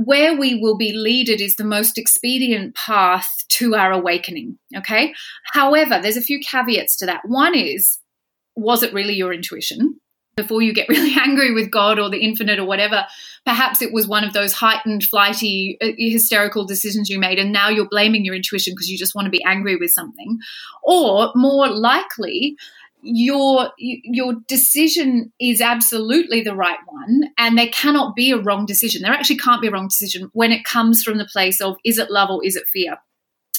where 0.04 0.36
we 0.36 0.54
will 0.54 0.76
be 0.76 0.92
leaded 0.92 1.40
is 1.40 1.56
the 1.56 1.64
most 1.64 1.98
expedient 1.98 2.72
path 2.76 3.26
to 3.48 3.74
our 3.74 3.90
awakening. 3.90 4.56
Okay. 4.76 5.12
However, 5.52 5.98
there's 6.00 6.16
a 6.16 6.22
few 6.22 6.38
caveats 6.38 6.96
to 6.98 7.06
that. 7.06 7.22
One 7.24 7.56
is, 7.56 7.98
was 8.54 8.84
it 8.84 8.94
really 8.94 9.14
your 9.14 9.32
intuition? 9.32 9.98
Before 10.36 10.62
you 10.62 10.72
get 10.72 10.88
really 10.88 11.16
angry 11.18 11.52
with 11.52 11.72
God 11.72 11.98
or 11.98 12.10
the 12.10 12.20
infinite 12.20 12.60
or 12.60 12.64
whatever, 12.64 13.06
perhaps 13.44 13.82
it 13.82 13.92
was 13.92 14.06
one 14.06 14.22
of 14.22 14.34
those 14.34 14.52
heightened, 14.52 15.02
flighty, 15.02 15.76
uh, 15.82 15.88
hysterical 15.98 16.64
decisions 16.64 17.10
you 17.10 17.18
made, 17.18 17.40
and 17.40 17.52
now 17.52 17.68
you're 17.68 17.88
blaming 17.88 18.24
your 18.24 18.36
intuition 18.36 18.74
because 18.74 18.88
you 18.88 18.96
just 18.96 19.16
want 19.16 19.26
to 19.26 19.32
be 19.32 19.42
angry 19.44 19.74
with 19.74 19.90
something. 19.90 20.38
Or 20.84 21.32
more 21.34 21.66
likely, 21.66 22.56
your 23.02 23.70
your 23.78 24.34
decision 24.48 25.32
is 25.40 25.60
absolutely 25.60 26.42
the 26.42 26.54
right 26.54 26.78
one 26.86 27.22
and 27.38 27.56
there 27.56 27.68
cannot 27.68 28.16
be 28.16 28.32
a 28.32 28.38
wrong 28.38 28.66
decision 28.66 29.02
there 29.02 29.12
actually 29.12 29.36
can't 29.36 29.62
be 29.62 29.68
a 29.68 29.70
wrong 29.70 29.88
decision 29.88 30.28
when 30.32 30.50
it 30.50 30.64
comes 30.64 31.02
from 31.02 31.16
the 31.16 31.28
place 31.32 31.60
of 31.60 31.76
is 31.84 31.98
it 31.98 32.10
love 32.10 32.28
or 32.28 32.44
is 32.44 32.56
it 32.56 32.66
fear 32.72 32.98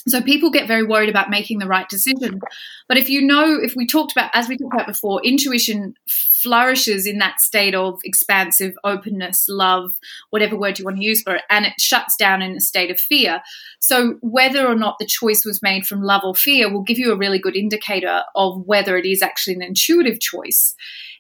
so 0.08 0.22
people 0.22 0.50
get 0.50 0.68
very 0.68 0.84
worried 0.84 1.10
about 1.10 1.30
making 1.30 1.60
the 1.60 1.68
right 1.68 1.88
decision. 1.88 2.40
But 2.88 2.98
if 2.98 3.10
you 3.10 3.22
know, 3.22 3.60
if 3.62 3.76
we 3.76 3.86
talked 3.86 4.12
about, 4.12 4.32
as 4.34 4.48
we 4.48 4.58
talked 4.58 4.74
about 4.74 4.88
before, 4.88 5.22
intuition 5.24 5.94
flourishes 6.42 7.06
in 7.06 7.18
that 7.20 7.40
state 7.40 7.76
of 7.76 8.00
expansive 8.04 8.74
openness, 8.84 9.46
love, 9.48 9.92
whatever 10.30 10.58
word 10.58 10.80
you 10.80 10.86
want 10.86 10.98
to 10.98 11.04
use 11.04 11.22
for 11.22 11.36
it, 11.36 11.44
and 11.50 11.66
it 11.66 11.74
shuts 11.80 12.16
down 12.18 12.42
in 12.42 12.56
a 12.56 12.62
state 12.62 12.92
of 12.92 13.00
fear. 13.00 13.42
So 13.80 14.16
whether 14.22 14.68
or 14.68 14.76
not 14.76 14.98
the 15.00 15.06
choice 15.06 15.44
was 15.46 15.62
made 15.62 15.86
from 15.86 16.02
love 16.02 16.22
or 16.24 16.36
fear 16.36 16.72
will 16.72 16.84
give 16.84 16.98
you 16.98 17.12
a 17.12 17.18
really 17.18 17.40
good 17.40 17.56
indicator 17.56 18.24
of 18.36 18.62
whether 18.66 18.98
it 18.98 19.06
is 19.06 19.22
actually 19.22 19.56
an 19.56 19.64
intuitive 19.64 20.20
choice. 20.20 20.76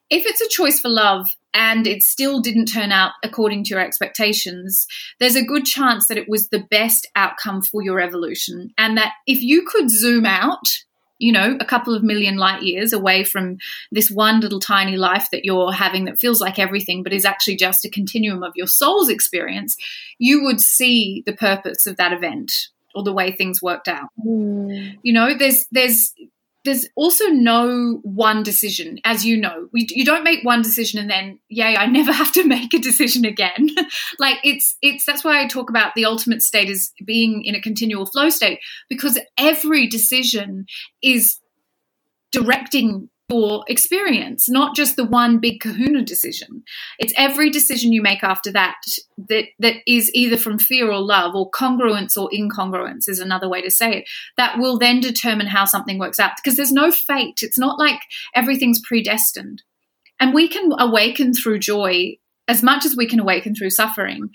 If 0.09 0.25
it's 0.25 0.41
a 0.41 0.49
choice 0.49 0.79
for 0.79 0.89
love 0.89 1.27
and 1.53 1.85
it 1.85 2.01
still 2.01 2.41
didn't 2.41 2.65
turn 2.65 2.91
out 2.91 3.11
according 3.23 3.63
to 3.65 3.69
your 3.69 3.79
expectations, 3.79 4.87
there's 5.19 5.35
a 5.35 5.45
good 5.45 5.65
chance 5.65 6.07
that 6.07 6.17
it 6.17 6.27
was 6.27 6.49
the 6.49 6.65
best 6.71 7.07
outcome 7.15 7.61
for 7.61 7.83
your 7.83 7.99
evolution. 7.99 8.69
And 8.77 8.97
that 8.97 9.13
if 9.27 9.41
you 9.41 9.65
could 9.67 9.91
zoom 9.91 10.25
out, 10.25 10.63
you 11.19 11.31
know, 11.31 11.57
a 11.59 11.65
couple 11.65 11.93
of 11.93 12.01
million 12.01 12.37
light 12.37 12.63
years 12.63 12.93
away 12.93 13.23
from 13.23 13.57
this 13.91 14.09
one 14.09 14.39
little 14.39 14.59
tiny 14.59 14.95
life 14.97 15.27
that 15.31 15.45
you're 15.45 15.73
having 15.73 16.05
that 16.05 16.17
feels 16.17 16.41
like 16.41 16.57
everything, 16.57 17.03
but 17.03 17.13
is 17.13 17.25
actually 17.25 17.57
just 17.57 17.85
a 17.85 17.89
continuum 17.89 18.41
of 18.41 18.53
your 18.55 18.67
soul's 18.67 19.09
experience, 19.09 19.75
you 20.17 20.43
would 20.43 20.61
see 20.61 21.21
the 21.25 21.33
purpose 21.33 21.85
of 21.85 21.97
that 21.97 22.13
event 22.13 22.51
or 22.95 23.03
the 23.03 23.13
way 23.13 23.31
things 23.31 23.61
worked 23.61 23.87
out. 23.87 24.09
Mm. 24.25 24.97
You 25.03 25.13
know, 25.13 25.37
there's 25.37 25.65
there's 25.71 26.13
there's 26.65 26.87
also 26.95 27.27
no 27.27 27.99
one 28.03 28.43
decision, 28.43 28.99
as 29.05 29.25
you 29.25 29.37
know. 29.37 29.69
We, 29.71 29.87
you 29.91 30.03
don't 30.03 30.23
make 30.23 30.43
one 30.43 30.61
decision 30.61 30.99
and 30.99 31.09
then, 31.09 31.39
yay, 31.47 31.75
I 31.75 31.85
never 31.85 32.11
have 32.21 32.31
to 32.33 32.45
make 32.45 32.73
a 32.73 32.79
decision 32.79 33.25
again. 33.25 33.69
like 34.19 34.37
it's 34.43 34.77
it's 34.81 35.05
that's 35.05 35.23
why 35.23 35.41
I 35.41 35.47
talk 35.47 35.69
about 35.69 35.95
the 35.95 36.05
ultimate 36.05 36.41
state 36.41 36.69
as 36.69 36.91
being 37.05 37.43
in 37.43 37.55
a 37.55 37.61
continual 37.61 38.05
flow 38.05 38.29
state 38.29 38.59
because 38.89 39.19
every 39.37 39.87
decision 39.87 40.65
is 41.01 41.39
directing 42.31 43.09
your 43.29 43.63
experience, 43.67 44.49
not 44.49 44.75
just 44.75 44.95
the 44.95 45.05
one 45.05 45.39
big 45.39 45.61
kahuna 45.61 46.03
decision. 46.03 46.63
It's 46.97 47.13
every 47.15 47.49
decision 47.49 47.93
you 47.93 48.01
make 48.01 48.23
after 48.23 48.51
that 48.51 48.77
that 49.29 49.45
that 49.59 49.75
is 49.87 50.11
either 50.13 50.37
from 50.37 50.59
fear 50.59 50.91
or 50.91 50.99
love 50.99 51.35
or 51.35 51.49
congruence 51.51 52.17
or 52.17 52.29
incongruence 52.31 53.07
is 53.07 53.19
another 53.19 53.47
way 53.47 53.61
to 53.61 53.71
say 53.71 53.99
it. 53.99 54.09
That 54.37 54.57
will 54.57 54.77
then 54.77 54.99
determine 54.99 55.47
how 55.47 55.65
something 55.65 55.99
works 55.99 56.19
out 56.19 56.31
because 56.37 56.57
there's 56.57 56.71
no 56.71 56.91
fate. 56.91 57.39
It's 57.41 57.59
not 57.59 57.79
like 57.79 58.01
everything's 58.33 58.81
predestined. 58.81 59.63
And 60.19 60.33
we 60.33 60.47
can 60.47 60.71
awaken 60.77 61.33
through 61.33 61.59
joy 61.59 62.17
as 62.47 62.63
much 62.63 62.85
as 62.85 62.95
we 62.95 63.07
can 63.07 63.19
awaken 63.19 63.53
through 63.55 63.69
suffering 63.69 64.29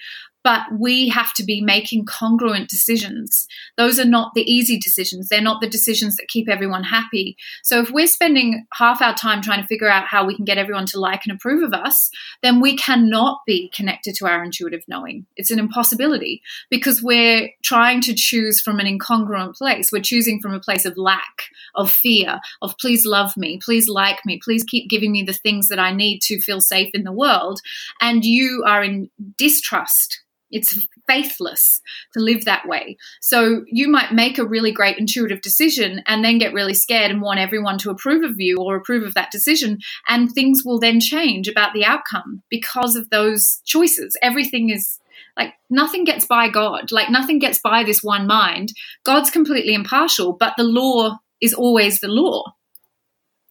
but 0.45 0.61
we 0.78 1.09
have 1.09 1.32
to 1.32 1.42
be 1.42 1.62
making 1.62 2.05
congruent 2.05 2.68
decisions. 2.68 3.49
Those 3.78 3.99
are 3.99 4.05
not 4.05 4.32
the 4.34 4.42
easy 4.42 4.78
decisions. 4.78 5.28
They're 5.28 5.40
not 5.40 5.62
the 5.62 5.68
decisions 5.68 6.16
that 6.16 6.28
keep 6.28 6.51
everyone 6.51 6.84
happy. 6.84 7.36
So 7.62 7.80
if 7.80 7.90
we're 7.90 8.07
spending 8.07 8.66
half 8.74 9.01
our 9.01 9.14
time 9.14 9.40
trying 9.40 9.62
to 9.62 9.66
figure 9.66 9.90
out 9.90 10.07
how 10.07 10.26
we 10.26 10.36
can 10.36 10.45
get 10.45 10.59
everyone 10.59 10.84
to 10.86 11.01
like 11.01 11.22
and 11.24 11.34
approve 11.34 11.62
of 11.62 11.72
us, 11.72 12.11
then 12.42 12.61
we 12.61 12.76
cannot 12.76 13.40
be 13.47 13.70
connected 13.74 14.14
to 14.16 14.26
our 14.26 14.45
intuitive 14.45 14.82
knowing. 14.86 15.24
It's 15.36 15.51
an 15.51 15.59
impossibility 15.59 16.42
because 16.70 17.03
we're 17.03 17.49
trying 17.62 18.03
to 18.03 18.14
choose 18.14 18.61
from 18.61 18.78
an 18.78 18.86
incongruent 18.86 19.57
place. 19.57 19.90
We're 19.90 20.03
choosing 20.03 20.40
from 20.42 20.53
a 20.53 20.61
place 20.61 20.84
of 20.84 20.99
lack, 20.99 21.45
of 21.74 21.90
fear, 21.90 22.38
of 22.61 22.76
please 22.78 23.07
love 23.07 23.34
me, 23.38 23.59
please 23.64 23.88
like 23.88 24.18
me, 24.26 24.38
please 24.45 24.62
keep 24.62 24.90
giving 24.90 25.11
me 25.11 25.22
the 25.22 25.32
things 25.32 25.68
that 25.68 25.78
I 25.78 25.92
need 25.92 26.20
to 26.22 26.38
feel 26.40 26.61
safe 26.61 26.90
in 26.92 27.05
the 27.05 27.12
world. 27.12 27.61
And 28.03 28.26
you 28.26 28.62
are 28.66 28.84
in 28.84 29.09
distrust 29.38 30.20
it's 30.55 30.86
faithless 31.07 31.82
to 32.14 32.20
live 32.20 32.44
that 32.44 32.66
way. 32.66 32.96
So 33.20 33.64
you 33.66 33.88
might 33.88 34.12
make 34.12 34.38
a 34.38 34.46
really 34.46 34.72
great 34.72 34.96
intuitive 34.96 35.42
decision 35.42 36.02
and 36.07 36.24
then 36.24 36.38
get 36.38 36.55
really 36.55 36.74
scared 36.74 37.11
and 37.11 37.20
want 37.20 37.40
everyone 37.40 37.76
to 37.78 37.90
approve 37.90 38.22
of 38.22 38.40
you 38.40 38.57
or 38.59 38.76
approve 38.76 39.02
of 39.02 39.14
that 39.14 39.32
decision. 39.32 39.78
And 40.09 40.30
things 40.30 40.62
will 40.64 40.78
then 40.78 41.00
change 41.00 41.48
about 41.48 41.74
the 41.74 41.84
outcome 41.84 42.42
because 42.48 42.94
of 42.94 43.11
those 43.11 43.61
choices. 43.64 44.16
Everything 44.22 44.70
is 44.70 45.00
like 45.36 45.55
nothing 45.68 46.05
gets 46.05 46.24
by 46.24 46.48
God, 46.48 46.92
like 46.92 47.11
nothing 47.11 47.40
gets 47.40 47.59
by 47.59 47.82
this 47.82 48.02
one 48.02 48.26
mind. 48.26 48.72
God's 49.05 49.30
completely 49.30 49.74
impartial, 49.74 50.32
but 50.32 50.55
the 50.57 50.64
law 50.64 51.18
is 51.40 51.52
always 51.52 51.98
the 51.98 52.09
law. 52.09 52.55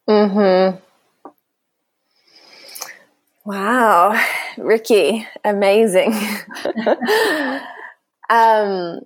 Mm-hmm. 0.10 0.78
Wow, 3.46 4.18
Ricci, 4.58 5.28
amazing. 5.44 6.14
um, 8.30 9.02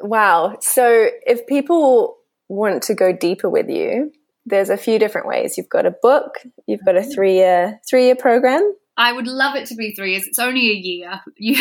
wow. 0.00 0.56
So, 0.60 1.08
if 1.24 1.46
people 1.46 2.16
want 2.48 2.82
to 2.84 2.94
go 2.94 3.12
deeper 3.12 3.48
with 3.48 3.68
you, 3.68 4.10
there's 4.46 4.68
a 4.68 4.76
few 4.76 4.98
different 4.98 5.28
ways. 5.28 5.56
You've 5.56 5.68
got 5.68 5.86
a 5.86 5.94
book, 6.02 6.38
you've 6.66 6.84
got 6.84 6.96
a 6.96 7.00
mm-hmm. 7.00 7.10
three 7.10 7.34
year 7.34 7.80
three 7.88 8.06
year 8.06 8.16
program. 8.16 8.74
I 8.96 9.12
would 9.12 9.26
love 9.26 9.56
it 9.56 9.66
to 9.68 9.74
be 9.74 9.92
three 9.92 10.12
years. 10.12 10.26
It's 10.26 10.38
only 10.38 10.70
a 10.70 10.74
year. 10.74 11.20
You, 11.36 11.56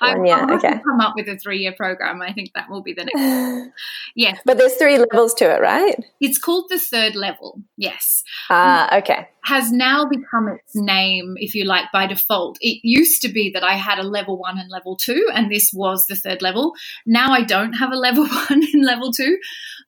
I, 0.00 0.16
year, 0.22 0.54
okay. 0.56 0.80
come 0.84 1.00
up 1.00 1.14
with 1.16 1.28
a 1.28 1.38
three-year 1.38 1.72
program. 1.72 2.20
I 2.20 2.32
think 2.32 2.52
that 2.54 2.68
will 2.68 2.82
be 2.82 2.92
the 2.92 3.04
next. 3.04 3.70
yes, 4.16 4.38
but 4.44 4.58
there's 4.58 4.74
three 4.74 4.98
levels 4.98 5.32
to 5.34 5.44
it, 5.44 5.60
right? 5.60 5.94
It's 6.20 6.38
called 6.38 6.66
the 6.68 6.78
third 6.78 7.14
level. 7.14 7.62
Yes. 7.76 8.22
Ah, 8.50 8.88
uh, 8.90 8.98
okay. 8.98 9.28
Has 9.44 9.70
now 9.70 10.06
become 10.06 10.48
its 10.48 10.74
name, 10.74 11.36
if 11.36 11.54
you 11.54 11.64
like, 11.64 11.84
by 11.92 12.06
default. 12.06 12.58
It 12.60 12.80
used 12.82 13.22
to 13.22 13.28
be 13.28 13.48
that 13.50 13.62
I 13.62 13.74
had 13.74 13.98
a 13.98 14.02
level 14.02 14.38
one 14.38 14.58
and 14.58 14.68
level 14.68 14.96
two, 14.96 15.30
and 15.32 15.50
this 15.50 15.70
was 15.72 16.04
the 16.06 16.16
third 16.16 16.42
level. 16.42 16.74
Now 17.06 17.30
I 17.30 17.42
don't 17.42 17.74
have 17.74 17.92
a 17.92 17.96
level 18.06 18.26
one 18.26 18.64
and 18.74 18.84
level 18.84 19.12
two, 19.12 19.38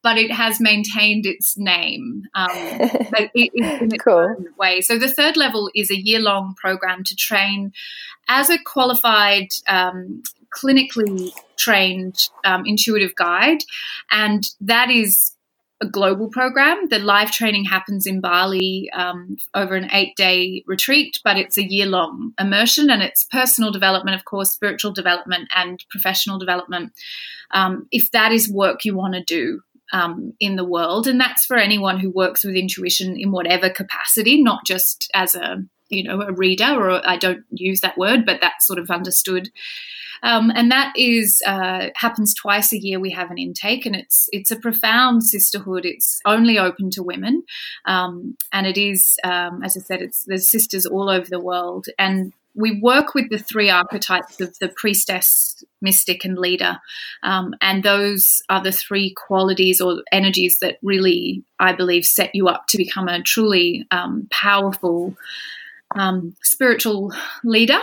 but 0.03 0.17
it 0.17 0.31
has 0.31 0.61
maintained 0.61 1.27
its 1.27 1.59
name 1.59 2.23
um, 2.35 2.49
it, 2.53 3.31
it, 3.35 3.83
in 3.83 3.93
its 3.93 4.05
cool. 4.05 4.37
way. 4.57 4.81
So 4.81 4.97
the 4.97 5.13
third 5.13 5.37
level 5.37 5.71
is 5.75 5.91
a 5.91 5.99
year-long 5.99 6.55
program 6.55 6.68
program 6.69 7.05
to 7.05 7.17
train 7.17 7.73
as 8.29 8.51
a 8.51 8.59
qualified 8.63 9.49
um, 9.69 10.23
clinically 10.55 11.31
trained 11.57 12.17
um, 12.45 12.63
intuitive 12.67 13.15
guide 13.15 13.61
and 14.11 14.43
that 14.61 14.91
is 14.91 15.33
a 15.81 15.87
global 15.87 16.29
program. 16.29 16.89
The 16.89 16.99
live 16.99 17.31
training 17.31 17.65
happens 17.65 18.05
in 18.07 18.21
Bali 18.21 18.91
um, 18.93 19.37
over 19.55 19.77
an 19.77 19.89
eight 19.93 20.17
day 20.17 20.65
retreat, 20.67 21.21
but 21.23 21.37
it's 21.37 21.57
a 21.57 21.63
year 21.63 21.87
long 21.87 22.33
immersion 22.39 22.91
and 22.91 23.01
it's 23.01 23.25
personal 23.25 23.71
development, 23.71 24.17
of 24.17 24.25
course, 24.25 24.51
spiritual 24.51 24.93
development 24.93 25.49
and 25.55 25.85
professional 25.89 26.39
development. 26.39 26.93
Um, 27.53 27.87
if 27.93 28.11
that 28.11 28.33
is 28.33 28.53
work 28.53 28.85
you 28.85 28.97
want 28.97 29.15
to 29.15 29.23
do, 29.23 29.61
um, 29.93 30.35
in 30.39 30.57
the 30.57 30.65
world, 30.65 31.07
and 31.07 31.21
that's 31.21 31.47
for 31.47 31.57
anyone 31.57 31.99
who 31.99 32.11
works 32.11 32.45
with 32.45 32.55
intuition 32.55 33.17
in 33.19 33.31
whatever 33.31 33.71
capacity, 33.71 34.43
not 34.43 34.67
just 34.67 35.11
as 35.15 35.35
a 35.35 35.65
you 35.89 36.05
know 36.05 36.23
a 36.23 36.33
reader 36.33 36.75
or 36.75 37.07
I 37.07 37.17
don't 37.17 37.45
use 37.51 37.81
that 37.81 37.99
word, 37.99 38.25
but 38.27 38.41
that's 38.41 38.67
sort 38.67 38.79
of 38.79 38.91
understood. 38.91 39.51
Um, 40.23 40.51
and 40.55 40.71
that 40.73 40.93
is 40.97 41.41
uh, 41.47 41.89
happens 41.95 42.35
twice 42.35 42.73
a 42.73 42.79
year. 42.79 42.99
We 42.99 43.11
have 43.11 43.31
an 43.31 43.39
intake, 43.39 43.87
and 43.87 43.95
it's 43.95 44.29
it's 44.33 44.51
a 44.51 44.59
profound 44.59 45.25
sisterhood. 45.25 45.85
It's 45.85 46.21
only 46.25 46.59
open 46.59 46.91
to 46.91 47.03
women, 47.03 47.45
um, 47.85 48.37
and 48.53 48.67
it 48.67 48.77
is, 48.77 49.17
um, 49.25 49.63
as 49.63 49.77
I 49.77 49.81
said, 49.81 50.03
it's 50.03 50.25
there's 50.25 50.51
sisters 50.51 50.87
all 50.87 51.09
over 51.09 51.27
the 51.29 51.41
world, 51.41 51.87
and 51.99 52.33
we 52.55 52.81
work 52.81 53.15
with 53.15 53.31
the 53.31 53.39
three 53.39 53.71
archetypes 53.71 54.41
of 54.41 54.59
the 54.59 54.69
priestess, 54.69 55.63
mystic, 55.81 56.25
and 56.25 56.37
leader. 56.37 56.79
Um, 57.23 57.55
and 57.61 57.85
those 57.85 58.43
are 58.49 58.63
the 58.63 58.73
three 58.73 59.15
qualities 59.15 59.81
or 59.81 60.03
energies 60.11 60.59
that 60.61 60.79
really, 60.83 61.45
I 61.61 61.73
believe, 61.73 62.05
set 62.05 62.35
you 62.35 62.49
up 62.49 62.67
to 62.69 62.77
become 62.77 63.07
a 63.07 63.23
truly 63.23 63.87
um, 63.93 64.27
powerful 64.33 65.17
um, 65.97 66.35
spiritual 66.43 67.13
leader. 67.45 67.79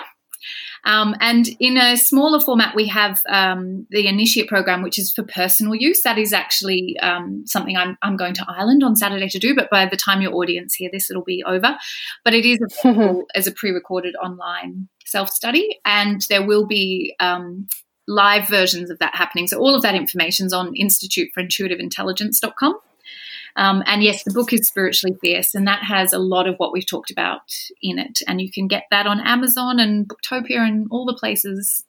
Um, 0.83 1.15
and 1.19 1.47
in 1.59 1.77
a 1.77 1.97
smaller 1.97 2.39
format, 2.39 2.75
we 2.75 2.87
have 2.87 3.19
um, 3.27 3.87
the 3.89 4.07
Initiate 4.07 4.47
program, 4.47 4.83
which 4.83 4.99
is 4.99 5.11
for 5.11 5.23
personal 5.23 5.73
use. 5.73 6.03
That 6.03 6.19
is 6.19 6.31
actually 6.31 6.99
um, 6.99 7.43
something 7.47 7.75
I'm, 7.75 7.97
I'm, 8.03 8.15
going 8.15 8.35
to 8.35 8.45
Ireland 8.47 8.83
on 8.83 8.95
Saturday 8.95 9.27
to 9.29 9.39
do, 9.39 9.55
but 9.55 9.71
by 9.71 9.87
the 9.87 9.97
time 9.97 10.21
your 10.21 10.35
audience 10.35 10.75
hear 10.75 10.91
this, 10.91 11.09
it'll 11.09 11.23
be 11.23 11.43
over. 11.43 11.75
But 12.23 12.35
it 12.35 12.45
is 12.45 12.59
available 12.83 13.25
as 13.33 13.47
a 13.47 13.51
pre 13.51 13.71
recorded 13.71 14.15
online 14.15 14.87
self 15.05 15.29
study, 15.29 15.79
and 15.85 16.21
there 16.29 16.45
will 16.45 16.67
be 16.67 17.15
um, 17.19 17.67
live 18.07 18.47
versions 18.47 18.91
of 18.91 18.99
that 18.99 19.15
happening. 19.15 19.47
So 19.47 19.57
all 19.57 19.73
of 19.73 19.81
that 19.81 19.95
information 19.95 20.45
is 20.45 20.53
on 20.53 20.75
instituteforintuitiveintelligence.com. 20.75 22.75
Um, 23.55 23.83
and 23.85 24.03
yes, 24.03 24.23
the 24.23 24.33
book 24.33 24.51
is 24.51 24.67
Spiritually 24.67 25.15
Fierce, 25.21 25.55
and 25.55 25.67
that 25.67 25.83
has 25.83 26.11
a 26.13 26.19
lot 26.19 26.47
of 26.47 26.55
what 26.57 26.73
we've 26.73 26.85
talked 26.85 27.11
about 27.11 27.41
in 27.81 27.97
it. 27.97 28.19
And 28.27 28.41
you 28.41 28.51
can 28.51 28.67
get 28.67 28.83
that 28.91 29.07
on 29.07 29.25
Amazon 29.25 29.79
and 29.79 30.07
Booktopia 30.07 30.59
and 30.59 30.87
all 30.91 31.05
the 31.05 31.17
places. 31.17 31.83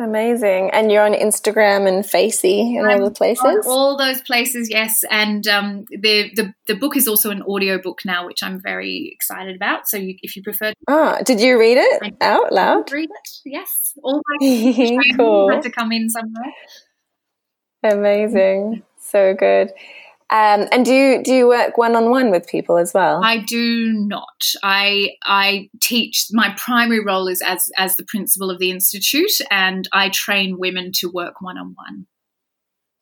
Amazing. 0.00 0.70
And 0.72 0.90
you're 0.90 1.04
on 1.04 1.12
Instagram 1.12 1.86
and 1.86 2.04
Facey 2.04 2.76
and 2.76 2.90
all 2.90 3.04
the 3.04 3.14
places? 3.14 3.64
All 3.66 3.96
those 3.96 4.20
places, 4.22 4.68
yes. 4.68 5.04
And 5.08 5.46
um, 5.46 5.84
the, 5.90 6.32
the 6.34 6.52
the 6.66 6.74
book 6.74 6.96
is 6.96 7.06
also 7.06 7.30
an 7.30 7.44
audio 7.48 7.80
book 7.80 8.00
now, 8.04 8.26
which 8.26 8.42
I'm 8.42 8.60
very 8.60 9.10
excited 9.14 9.54
about. 9.54 9.88
So 9.88 9.96
you, 9.96 10.16
if 10.22 10.34
you 10.34 10.42
prefer. 10.42 10.72
Oh, 10.88 11.18
did 11.24 11.40
you 11.40 11.60
read 11.60 11.78
it 11.78 12.14
out 12.20 12.52
loud? 12.52 12.90
Read 12.90 13.10
it, 13.10 13.30
yes. 13.44 13.92
All 14.02 14.20
my 14.40 14.98
cool. 15.16 15.50
had 15.50 15.62
to 15.62 15.70
come 15.70 15.92
in 15.92 16.08
somewhere. 16.08 16.52
Amazing. 17.84 18.82
So 18.98 19.34
good. 19.34 19.70
Um, 20.30 20.66
and 20.72 20.84
do 20.84 20.92
you, 20.92 21.22
do 21.22 21.34
you 21.34 21.46
work 21.46 21.76
one 21.76 21.94
on 21.94 22.10
one 22.10 22.30
with 22.30 22.48
people 22.48 22.78
as 22.78 22.94
well? 22.94 23.22
I 23.22 23.38
do 23.38 23.92
not. 23.92 24.52
I 24.62 25.10
I 25.24 25.68
teach. 25.80 26.26
My 26.32 26.54
primary 26.56 27.04
role 27.04 27.28
is 27.28 27.42
as 27.46 27.70
as 27.76 27.96
the 27.96 28.04
principal 28.04 28.50
of 28.50 28.58
the 28.58 28.70
institute, 28.70 29.40
and 29.50 29.86
I 29.92 30.08
train 30.08 30.58
women 30.58 30.92
to 30.96 31.10
work 31.10 31.40
one 31.40 31.58
on 31.58 31.74
one. 31.76 32.06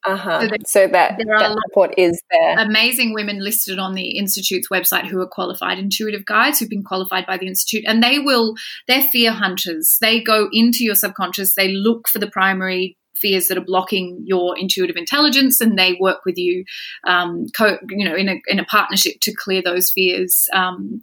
Uh 0.04 0.16
huh. 0.16 0.40
So, 0.40 0.56
so, 0.66 0.88
that, 0.88 1.16
that 1.16 1.58
support 1.68 1.94
is 1.96 2.20
there. 2.30 2.58
Amazing 2.58 3.14
women 3.14 3.38
listed 3.38 3.78
on 3.78 3.94
the 3.94 4.18
institute's 4.18 4.68
website 4.68 5.06
who 5.06 5.20
are 5.20 5.28
qualified 5.28 5.78
intuitive 5.78 6.24
guides 6.24 6.58
who've 6.58 6.68
been 6.68 6.82
qualified 6.82 7.24
by 7.24 7.38
the 7.38 7.46
institute, 7.46 7.84
and 7.86 8.02
they 8.02 8.18
will. 8.18 8.54
They're 8.88 9.02
fear 9.02 9.30
hunters. 9.30 9.98
They 10.00 10.20
go 10.20 10.48
into 10.52 10.82
your 10.82 10.96
subconscious. 10.96 11.54
They 11.54 11.72
look 11.72 12.08
for 12.08 12.18
the 12.18 12.30
primary 12.30 12.96
fears 13.22 13.46
that 13.48 13.56
are 13.56 13.64
blocking 13.72 14.22
your 14.26 14.58
intuitive 14.58 14.96
intelligence, 14.96 15.60
and 15.62 15.78
they 15.78 15.96
work 16.00 16.26
with 16.26 16.36
you, 16.36 16.64
um, 17.06 17.46
co- 17.56 17.78
you 17.88 18.04
know, 18.04 18.14
in 18.14 18.28
a 18.28 18.36
in 18.48 18.58
a 18.58 18.64
partnership 18.64 19.20
to 19.22 19.32
clear 19.34 19.62
those 19.62 19.90
fears 19.90 20.48
um, 20.52 21.00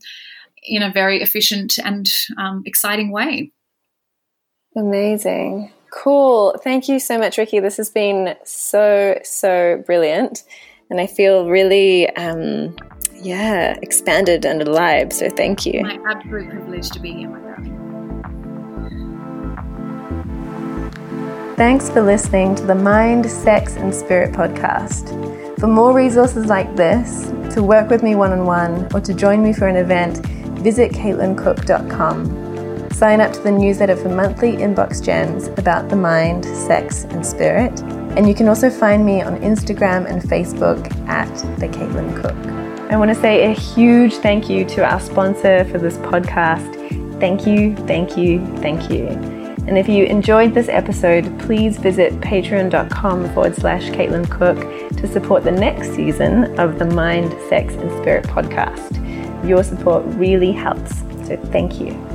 in 0.63 0.84
a 0.84 0.91
very 0.91 1.22
efficient 1.22 1.80
and 1.80 2.05
um, 2.38 2.61
exciting 2.65 3.11
way. 3.11 3.51
Amazing. 4.76 5.72
Cool. 5.91 6.55
Thank 6.63 6.88
you 6.88 6.99
so 6.99 7.17
much, 7.17 7.38
Ricci. 7.38 7.59
This 7.59 7.78
has 7.78 7.89
been 7.89 8.36
so, 8.43 9.20
so 9.24 9.84
brilliant. 9.86 10.43
And 10.89 11.01
I 11.01 11.07
feel 11.07 11.49
really, 11.49 12.09
um, 12.15 12.76
yeah, 13.15 13.78
expanded 13.82 14.45
and 14.45 14.61
alive. 14.61 15.11
So 15.11 15.30
thank 15.30 15.65
you. 15.65 15.82
My 15.82 15.99
absolute 16.07 16.49
privilege 16.49 16.89
to 16.91 16.99
be 16.99 17.13
here, 17.13 17.30
my 17.30 17.39
darling. 17.39 17.68
Thanks 21.60 21.89
for 21.89 22.01
listening 22.01 22.55
to 22.55 22.66
the 22.66 22.74
Mind, 22.74 23.30
Sex 23.30 23.76
and 23.76 23.93
Spirit 23.93 24.32
podcast. 24.32 25.10
For 25.60 25.68
more 25.68 25.93
resources 25.93 26.45
like 26.45 26.74
this, 26.78 27.34
to 27.53 27.62
work 27.62 27.89
with 27.89 28.01
me 28.01 28.16
one 28.16 28.32
on 28.32 28.45
one, 28.45 28.88
or 28.93 29.01
to 29.01 29.14
join 29.14 29.43
me 29.43 29.51
for 29.51 29.68
an 29.68 29.76
event, 29.76 30.26
visit 30.64 30.93
caitlincook.com. 30.93 32.89
Sign 32.91 33.20
up 33.20 33.34
to 33.34 33.41
the 33.41 33.51
newsletter 33.51 33.97
for 33.97 34.07
monthly 34.07 34.53
inbox 34.53 35.03
gems 35.03 35.47
about 35.60 35.89
the 35.89 35.97
mind, 35.97 36.45
sex, 36.45 37.03
and 37.03 37.26
spirit. 37.26 37.78
And 38.16 38.26
you 38.26 38.34
can 38.34 38.47
also 38.47 38.70
find 38.70 39.05
me 39.05 39.22
on 39.22 39.38
Instagram 39.41 40.10
and 40.10 40.22
Facebook 40.22 40.89
at 41.10 41.28
The 41.60 41.68
Caitlin 41.68 42.16
Cook. 42.22 42.38
I 42.89 42.95
want 42.95 43.10
to 43.10 43.16
say 43.16 43.51
a 43.51 43.53
huge 43.53 44.14
thank 44.14 44.49
you 44.49 44.64
to 44.64 44.89
our 44.89 45.01
sponsor 45.01 45.66
for 45.66 45.78
this 45.78 45.97
podcast. 45.97 47.20
Thank 47.20 47.45
you, 47.45 47.76
thank 47.86 48.16
you, 48.16 48.39
thank 48.62 48.89
you. 48.89 49.38
And 49.70 49.78
if 49.78 49.88
you 49.88 50.05
enjoyed 50.05 50.55
this 50.55 50.67
episode, 50.67 51.39
please 51.41 51.78
visit 51.78 52.11
patreon.com 52.22 53.32
forward 53.36 53.55
slash 53.55 53.84
Caitlin 53.91 54.28
Cook 54.28 54.57
to 54.97 55.07
support 55.07 55.43
the 55.43 55.51
next 55.51 55.93
season 55.93 56.59
of 56.59 56.80
the 56.80 56.86
Mind, 56.86 57.32
Sex 57.49 57.76
and 57.76 57.91
Spirit 58.01 58.26
podcast. 58.26 58.97
Your 59.47 59.63
support 59.63 60.03
really 60.15 60.51
helps. 60.51 60.97
So 61.28 61.38
thank 61.51 61.80
you. 61.80 62.09